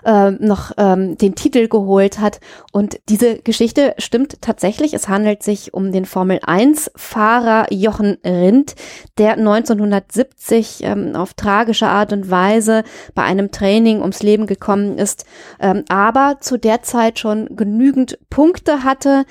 äh, 0.06 0.30
noch 0.30 0.72
ähm, 0.78 1.18
den 1.18 1.34
Titel 1.34 1.68
geholt 1.68 2.20
hat. 2.20 2.40
Und 2.72 3.00
diese 3.10 3.36
Geschichte 3.40 3.94
stimmt 3.98 4.40
tatsächlich. 4.40 4.94
Es 4.94 5.10
handelt 5.10 5.42
sich 5.42 5.74
um 5.74 5.92
den 5.92 6.06
Formel 6.06 6.40
1 6.42 6.90
Fahrer 6.96 7.66
Jochen 7.70 8.16
Rindt, 8.24 8.76
der 9.18 9.32
1970 9.32 10.84
ähm, 10.84 11.16
auf 11.16 11.34
tragische 11.34 11.88
Art 11.88 12.14
und 12.14 12.30
Weise 12.30 12.82
bei 13.14 13.24
einem 13.24 13.50
Training 13.50 14.00
ums 14.00 14.22
Leben 14.22 14.46
gekommen 14.46 14.96
ist, 14.96 15.26
ähm, 15.60 15.84
aber 15.90 16.38
zu 16.40 16.56
der 16.56 16.80
Zeit 16.80 17.18
schon 17.18 17.54
genügend 17.54 18.18
Punkte 18.30 18.84
hatte, 18.84 19.26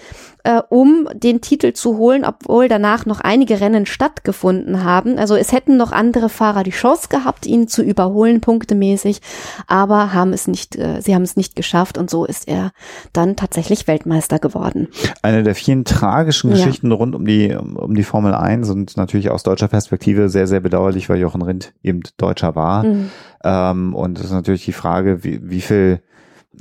äh, 0.48 0.62
um 0.70 1.10
den 1.14 1.42
Titel 1.42 1.74
zu 1.74 1.98
holen, 1.98 2.24
obwohl 2.24 2.70
danach 2.70 3.06
noch 3.06 3.20
einige 3.20 3.60
Rennen 3.60 3.86
stattgefunden 3.86 4.86
haben. 4.86 5.20
Also 5.20 5.36
es 5.36 5.52
hätten 5.52 5.76
noch 5.76 5.92
andere 5.92 6.30
Fahrer 6.30 6.64
die 6.64 6.72
Chance 6.72 7.10
gehabt, 7.10 7.46
ihn 7.46 7.68
zu 7.68 7.84
überholen, 7.84 8.40
punktemäßig, 8.40 9.20
aber 9.68 10.14
haben 10.14 10.32
es 10.32 10.48
nicht, 10.48 10.78
äh, 10.78 11.02
sie 11.02 11.14
haben 11.14 11.24
es 11.24 11.36
nicht 11.36 11.58
geschafft 11.58 11.98
und 11.98 12.10
so 12.10 12.24
ist 12.24 12.48
er 12.48 12.72
dann 13.12 13.36
tatsächlich 13.36 13.88
Weltmeister 13.88 14.40
geworden. 14.40 14.88
Eine 15.22 15.44
der 15.44 15.54
vielen 15.54 15.84
tragischen 15.84 16.52
Geschichten 16.52 16.92
ja. 16.92 16.96
rund 16.96 17.14
um 17.14 17.26
die, 17.26 17.54
um 17.54 17.94
die 17.94 18.04
Formel 18.04 18.34
1 18.34 18.70
und 18.70 18.96
natürlich 18.96 19.30
aus 19.30 19.44
deutscher 19.44 19.68
Perspektive 19.68 20.30
sehr, 20.30 20.48
sehr 20.48 20.62
bedauerlich, 20.62 21.10
weil 21.10 21.20
Jochen 21.20 21.42
Rindt 21.42 21.74
eben 21.84 22.04
Deutscher 22.16 22.56
war. 22.56 22.84
Mhm. 22.84 23.12
Ähm, 23.44 23.94
und 23.94 24.18
es 24.18 24.26
ist 24.26 24.32
natürlich 24.32 24.64
die 24.64 24.72
Frage, 24.72 25.26
wie, 25.26 25.42
wie 25.44 25.62
viel 25.62 26.02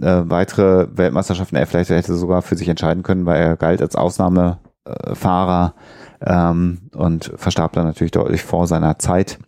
äh, 0.00 0.28
weitere 0.28 0.88
Weltmeisterschaften 0.96 1.56
er 1.56 1.66
vielleicht 1.66 1.90
hätte 1.90 2.14
sogar 2.14 2.42
für 2.42 2.56
sich 2.56 2.68
entscheiden 2.68 3.02
können, 3.02 3.26
weil 3.26 3.40
er 3.40 3.56
galt 3.56 3.82
als 3.82 3.96
Ausnahmefahrer 3.96 5.74
ähm, 6.20 6.90
und 6.94 7.32
verstarb 7.36 7.72
dann 7.72 7.86
natürlich 7.86 8.12
deutlich 8.12 8.42
vor 8.42 8.66
seiner 8.66 8.98
Zeit. 8.98 9.38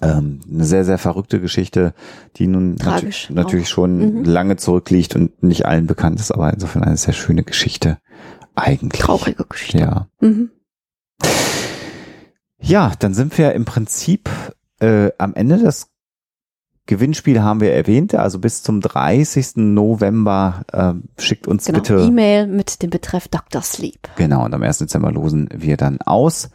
Ähm, 0.00 0.40
eine 0.50 0.64
sehr, 0.64 0.84
sehr 0.84 0.98
verrückte 0.98 1.40
Geschichte, 1.40 1.92
die 2.36 2.46
nun 2.46 2.76
nat 2.76 3.04
natürlich 3.28 3.68
schon 3.68 4.20
mhm. 4.20 4.24
lange 4.24 4.56
zurückliegt 4.56 5.14
und 5.14 5.42
nicht 5.42 5.66
allen 5.66 5.86
bekannt 5.86 6.18
ist, 6.18 6.32
aber 6.32 6.52
insofern 6.52 6.82
eine 6.82 6.96
sehr 6.96 7.12
schöne 7.12 7.44
Geschichte 7.44 7.98
eigentlich. 8.54 9.02
Traurige 9.02 9.44
Geschichte. 9.44 9.78
Ja. 9.78 10.08
Mhm. 10.20 10.50
Ja, 12.58 12.92
dann 12.98 13.12
sind 13.12 13.36
wir 13.38 13.52
im 13.52 13.64
Prinzip 13.64 14.30
äh, 14.80 15.10
am 15.18 15.34
Ende 15.34 15.58
des 15.58 15.91
Gewinnspiel 16.86 17.42
haben 17.42 17.60
wir 17.60 17.72
erwähnt, 17.72 18.14
also 18.14 18.38
bis 18.38 18.62
zum 18.62 18.80
30. 18.80 19.56
November 19.56 20.62
äh, 20.72 20.94
schickt 21.20 21.46
uns 21.46 21.66
genau, 21.66 21.78
bitte 21.78 21.96
E-Mail 21.98 22.48
mit 22.48 22.82
dem 22.82 22.90
Betreff 22.90 23.28
Dr. 23.28 23.62
Sleep. 23.62 24.08
Genau, 24.16 24.44
und 24.44 24.52
am 24.52 24.62
1. 24.62 24.78
Dezember 24.78 25.12
losen 25.12 25.48
wir 25.54 25.76
dann 25.76 26.00
aus. 26.00 26.50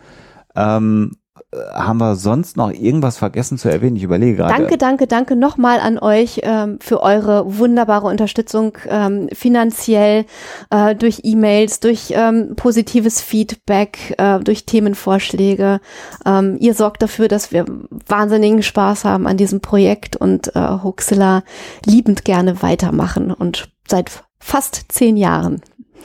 Ähm, 0.56 1.12
haben 1.56 2.00
wir 2.00 2.18
sonst 2.18 2.58
noch 2.58 2.72
irgendwas 2.72 3.18
vergessen 3.18 3.58
zu 3.58 3.70
erwähnen? 3.70 3.96
Ich 3.96 4.04
überlege 4.04 4.36
gerade. 4.36 4.54
Danke, 4.54 4.78
danke, 4.78 5.08
danke 5.08 5.36
nochmal 5.38 5.80
an 5.80 5.98
euch 5.98 6.42
ähm, 6.44 6.78
für 6.82 7.02
eure 7.02 7.58
wunderbare 7.58 8.08
Unterstützung 8.08 8.78
ähm, 8.90 9.30
finanziell, 9.32 10.26
äh, 10.72 10.94
durch 10.94 11.22
E-Mails, 11.24 11.80
durch 11.80 12.12
ähm, 12.12 12.56
positives 12.58 13.22
Feedback, 13.22 14.14
äh, 14.18 14.40
durch 14.40 14.66
Themenvorschläge. 14.66 15.80
Ähm, 16.26 16.58
ihr 16.60 16.74
sorgt 16.74 17.02
dafür, 17.02 17.30
dass 17.30 17.54
wir 17.54 17.66
wahnsinnigen 18.08 18.62
Spaß 18.62 19.06
haben 19.06 19.26
an 19.26 19.38
diesem 19.38 19.62
Projekt 19.62 20.18
und 20.18 20.54
äh, 20.54 20.84
Huxilla 20.84 21.44
liebend 21.86 22.26
gerne 22.26 22.62
weitermachen 22.62 23.32
und 23.32 23.70
seit 23.88 24.24
fast 24.38 24.86
zehn 24.90 25.16
Jahren. 25.16 25.62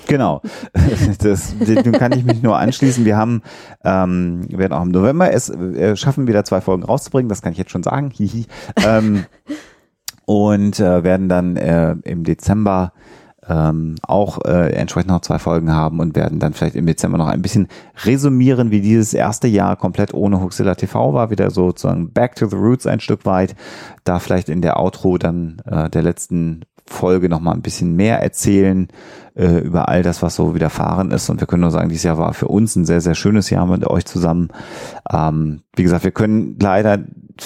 Genau, 0.06 0.42
das, 1.18 1.56
dem 1.58 1.92
kann 1.92 2.12
ich 2.12 2.24
mich 2.24 2.42
nur 2.42 2.58
anschließen. 2.58 3.04
Wir 3.04 3.16
haben, 3.16 3.42
ähm, 3.84 4.46
werden 4.50 4.72
auch 4.72 4.82
im 4.82 4.90
November 4.90 5.32
es 5.32 5.48
äh, 5.48 5.96
schaffen, 5.96 6.26
wieder 6.26 6.44
zwei 6.44 6.60
Folgen 6.60 6.82
rauszubringen. 6.82 7.28
Das 7.28 7.42
kann 7.42 7.52
ich 7.52 7.58
jetzt 7.58 7.70
schon 7.70 7.82
sagen. 7.82 8.10
Hihi. 8.14 8.46
ähm, 8.84 9.24
und 10.24 10.78
äh, 10.78 11.02
werden 11.02 11.28
dann 11.28 11.56
äh, 11.56 11.96
im 12.04 12.24
Dezember 12.24 12.92
ähm, 13.48 13.96
auch 14.02 14.38
äh, 14.44 14.72
entsprechend 14.72 15.10
noch 15.10 15.20
zwei 15.20 15.38
Folgen 15.38 15.72
haben 15.72 15.98
und 15.98 16.14
werden 16.14 16.38
dann 16.38 16.52
vielleicht 16.52 16.76
im 16.76 16.86
Dezember 16.86 17.18
noch 17.18 17.26
ein 17.26 17.42
bisschen 17.42 17.68
resümieren, 18.04 18.70
wie 18.70 18.80
dieses 18.80 19.14
erste 19.14 19.48
Jahr 19.48 19.76
komplett 19.76 20.14
ohne 20.14 20.40
Huxilla 20.40 20.76
TV 20.76 21.12
war, 21.12 21.30
wieder 21.30 21.50
sozusagen 21.50 22.12
Back 22.12 22.36
to 22.36 22.46
the 22.46 22.56
Roots 22.56 22.86
ein 22.86 23.00
Stück 23.00 23.24
weit, 23.26 23.56
da 24.04 24.20
vielleicht 24.20 24.48
in 24.48 24.62
der 24.62 24.78
Outro 24.78 25.18
dann 25.18 25.60
äh, 25.66 25.90
der 25.90 26.02
letzten 26.02 26.60
Folge 26.86 27.28
noch 27.28 27.40
mal 27.40 27.52
ein 27.52 27.62
bisschen 27.62 27.96
mehr 27.96 28.22
erzählen 28.22 28.88
äh, 29.34 29.58
über 29.58 29.88
all 29.88 30.02
das, 30.02 30.22
was 30.22 30.36
so 30.36 30.54
widerfahren 30.54 31.10
ist. 31.10 31.28
Und 31.30 31.40
wir 31.40 31.46
können 31.46 31.62
nur 31.62 31.70
sagen, 31.70 31.88
dieses 31.88 32.04
Jahr 32.04 32.18
war 32.18 32.34
für 32.34 32.48
uns 32.48 32.76
ein 32.76 32.84
sehr, 32.84 33.00
sehr 33.00 33.14
schönes 33.14 33.50
Jahr 33.50 33.66
mit 33.66 33.86
euch 33.86 34.04
zusammen. 34.04 34.48
Ähm, 35.10 35.62
wie 35.74 35.82
gesagt, 35.82 36.04
wir 36.04 36.10
können 36.10 36.56
leider, 36.60 36.98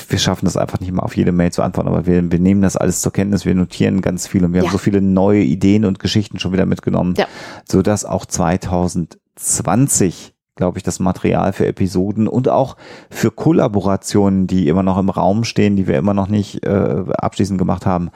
wir 0.09 0.18
schaffen 0.18 0.47
das 0.47 0.57
einfach 0.57 0.80
nicht 0.80 0.93
mal 0.93 1.03
auf 1.03 1.16
jede 1.16 1.32
Mail 1.32 1.53
zu 1.53 1.62
antworten, 1.62 1.89
aber 1.89 2.07
wir, 2.07 2.30
wir 2.30 2.39
nehmen 2.39 2.62
das 2.62 2.76
alles 2.76 3.01
zur 3.01 3.12
Kenntnis, 3.12 3.45
wir 3.45 3.55
notieren 3.55 4.01
ganz 4.01 4.26
viel 4.26 4.45
und 4.45 4.53
wir 4.53 4.62
ja. 4.62 4.66
haben 4.66 4.72
so 4.72 4.78
viele 4.78 5.01
neue 5.01 5.43
Ideen 5.43 5.84
und 5.84 5.99
Geschichten 5.99 6.39
schon 6.39 6.53
wieder 6.53 6.66
mitgenommen, 6.66 7.14
ja. 7.16 7.26
so 7.68 7.82
dass 7.82 8.05
auch 8.05 8.26
2020 8.26 10.36
glaube 10.57 10.79
ich, 10.79 10.83
das 10.83 10.99
Material 10.99 11.53
für 11.53 11.67
Episoden 11.67 12.27
und 12.27 12.49
auch 12.49 12.77
für 13.11 13.31
Kollaborationen, 13.31 14.47
die 14.47 14.69
immer 14.69 14.83
noch 14.83 14.99
im 14.99 15.11
Raum 15.11 15.45
stehen, 15.45 15.77
die 15.77 15.87
wir 15.87 15.99
immer 15.99 16.15
noch 16.15 16.29
nicht 16.29 16.65
äh, 16.67 17.05
abschließend 17.19 17.59
gemacht 17.59 17.85
haben. 17.85 18.11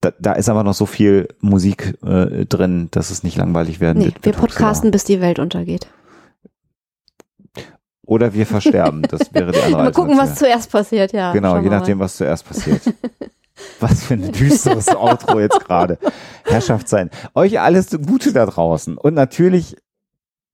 Da, 0.00 0.12
da 0.18 0.32
ist 0.32 0.48
aber 0.48 0.64
noch 0.64 0.74
so 0.74 0.86
viel 0.86 1.28
Musik 1.40 1.96
äh, 2.04 2.46
drin, 2.46 2.88
dass 2.90 3.10
es 3.10 3.22
nicht 3.22 3.36
langweilig 3.36 3.80
werden 3.80 4.00
nee, 4.00 4.06
wird. 4.06 4.24
Wir 4.24 4.32
podcasten, 4.32 4.90
bis 4.90 5.04
die 5.04 5.20
Welt 5.20 5.38
untergeht. 5.38 5.86
Oder 8.04 8.34
wir 8.34 8.44
versterben. 8.44 9.02
Das 9.02 9.20
wäre 9.32 9.52
die 9.52 9.60
andere 9.60 9.84
Mal 9.84 9.92
gucken, 9.92 10.18
was 10.18 10.34
zuerst 10.34 10.70
passiert, 10.70 11.12
ja. 11.12 11.32
Genau, 11.32 11.58
je 11.58 11.70
nachdem, 11.70 12.00
was 12.00 12.16
zuerst 12.16 12.46
passiert. 12.46 12.82
Was 13.78 14.02
für 14.02 14.14
ein 14.14 14.32
düsteres 14.32 14.88
Outro 14.88 15.38
jetzt 15.38 15.60
gerade. 15.60 15.98
Herrschaft 16.44 16.88
sein. 16.88 17.08
Euch 17.34 17.60
alles 17.60 17.96
Gute 18.04 18.32
da 18.32 18.46
draußen. 18.46 18.98
Und 18.98 19.14
natürlich 19.14 19.76